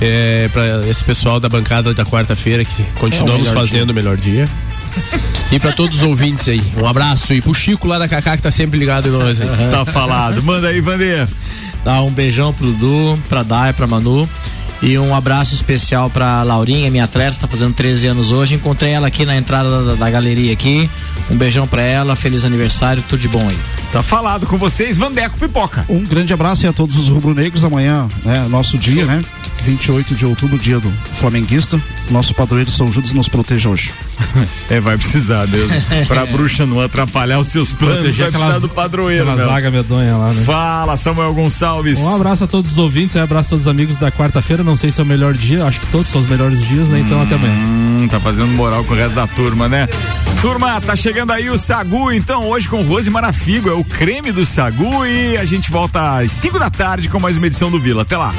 É, 0.00 0.50
para 0.52 0.86
esse 0.88 1.04
pessoal 1.04 1.38
da 1.38 1.48
bancada 1.48 1.94
da 1.94 2.04
quarta-feira 2.04 2.64
que 2.64 2.82
continuamos 2.98 3.46
é 3.46 3.50
o 3.52 3.54
fazendo 3.54 3.84
dia. 3.86 3.92
o 3.92 3.94
melhor 3.94 4.16
dia. 4.16 4.48
E 5.52 5.60
pra 5.60 5.72
todos 5.72 5.98
os 6.00 6.06
ouvintes 6.06 6.48
aí, 6.48 6.62
um 6.76 6.86
abraço. 6.86 7.32
E 7.32 7.40
pro 7.40 7.54
Chico 7.54 7.86
lá 7.86 7.96
da 7.96 8.08
Cacá 8.08 8.36
que 8.36 8.42
tá 8.42 8.50
sempre 8.50 8.76
ligado 8.78 9.08
em 9.08 9.12
nós 9.12 9.40
aí. 9.40 9.48
tá 9.70 9.84
falado. 9.84 10.42
Manda 10.42 10.68
aí, 10.68 10.80
Vander. 10.80 11.28
Dá 11.84 12.02
um 12.02 12.10
beijão 12.10 12.52
pro 12.52 12.66
Dudu, 12.66 13.18
pra 13.28 13.42
Dai, 13.44 13.72
pra 13.72 13.86
Manu. 13.86 14.28
E 14.84 14.98
um 14.98 15.14
abraço 15.14 15.54
especial 15.54 16.10
pra 16.10 16.42
Laurinha, 16.42 16.90
minha 16.90 17.04
atleta, 17.04 17.38
tá 17.40 17.48
fazendo 17.48 17.72
13 17.72 18.06
anos 18.06 18.30
hoje. 18.30 18.54
Encontrei 18.54 18.92
ela 18.92 19.06
aqui 19.06 19.24
na 19.24 19.34
entrada 19.34 19.82
da, 19.82 19.94
da 19.94 20.10
galeria 20.10 20.52
aqui. 20.52 20.90
Um 21.30 21.36
beijão 21.38 21.66
pra 21.66 21.80
ela, 21.80 22.14
feliz 22.14 22.44
aniversário, 22.44 23.02
tudo 23.08 23.18
de 23.18 23.26
bom 23.26 23.48
aí. 23.48 23.56
Tá 23.94 24.02
falado 24.02 24.44
com 24.44 24.58
vocês, 24.58 24.98
Vandeco 24.98 25.38
Pipoca. 25.38 25.84
Um 25.88 26.02
grande 26.02 26.32
abraço 26.32 26.68
a 26.68 26.72
todos 26.72 26.98
os 26.98 27.08
rubro-negros 27.08 27.62
amanhã, 27.62 28.08
né? 28.24 28.44
Nosso 28.50 28.76
dia, 28.76 29.04
Show. 29.04 29.06
né? 29.06 29.24
28 29.62 30.16
de 30.16 30.26
outubro, 30.26 30.58
dia 30.58 30.80
do 30.80 30.90
flamenguista. 31.14 31.80
Nosso 32.10 32.34
padroeiro 32.34 32.72
São 32.72 32.90
Judas 32.90 33.12
nos 33.12 33.28
proteja 33.28 33.68
hoje. 33.68 33.92
é, 34.68 34.80
vai 34.80 34.98
precisar 34.98 35.46
mesmo. 35.46 35.70
pra 36.08 36.26
bruxa 36.26 36.66
não 36.66 36.80
atrapalhar 36.80 37.38
os 37.38 37.46
seus 37.46 37.72
planos, 37.72 37.98
Proteger 37.98 38.24
vai 38.24 38.28
aquelas, 38.30 38.46
precisar 38.46 38.66
do 38.66 38.74
padroeiro. 38.74 39.30
Aquela 39.30 39.46
zaga 39.46 39.70
medonha 39.70 40.16
lá, 40.16 40.32
né? 40.32 40.42
Fala, 40.42 40.96
Samuel 40.96 41.32
Gonçalves. 41.32 42.00
Um 42.00 42.16
abraço 42.16 42.42
a 42.42 42.46
todos 42.48 42.72
os 42.72 42.78
ouvintes, 42.78 43.14
um 43.14 43.22
abraço 43.22 43.46
a 43.46 43.50
todos 43.50 43.66
os 43.66 43.70
amigos 43.70 43.96
da 43.96 44.10
quarta-feira. 44.10 44.64
Não 44.64 44.76
sei 44.76 44.90
se 44.90 44.98
é 44.98 45.04
o 45.04 45.06
melhor 45.06 45.34
dia, 45.34 45.64
acho 45.64 45.78
que 45.78 45.86
todos 45.86 46.08
são 46.08 46.20
os 46.20 46.28
melhores 46.28 46.60
dias, 46.66 46.88
né? 46.88 46.98
Então 46.98 47.18
hum, 47.18 47.22
até 47.22 47.36
amanhã. 47.36 47.54
Hum, 48.04 48.08
tá 48.08 48.20
fazendo 48.20 48.48
moral 48.48 48.84
com 48.84 48.92
o 48.92 48.96
resto 48.96 49.14
da 49.14 49.26
turma, 49.26 49.66
né? 49.66 49.88
Turma, 50.42 50.78
tá 50.80 50.94
chegando 50.94 51.32
aí 51.32 51.48
o 51.48 51.56
Sagu, 51.56 52.12
então, 52.12 52.46
hoje 52.46 52.68
com 52.68 52.82
Rose 52.82 53.08
Marafigo, 53.08 53.70
é 53.70 53.72
o 53.72 53.82
creme 53.82 54.30
do 54.30 54.44
Sagu 54.44 55.06
e 55.06 55.38
a 55.38 55.44
gente 55.44 55.70
volta 55.70 56.18
às 56.18 56.30
5 56.30 56.58
da 56.58 56.68
tarde 56.68 57.08
com 57.08 57.18
mais 57.18 57.38
uma 57.38 57.46
edição 57.46 57.70
do 57.70 57.80
Vila. 57.80 58.02
Até 58.02 58.16
lá. 58.16 58.34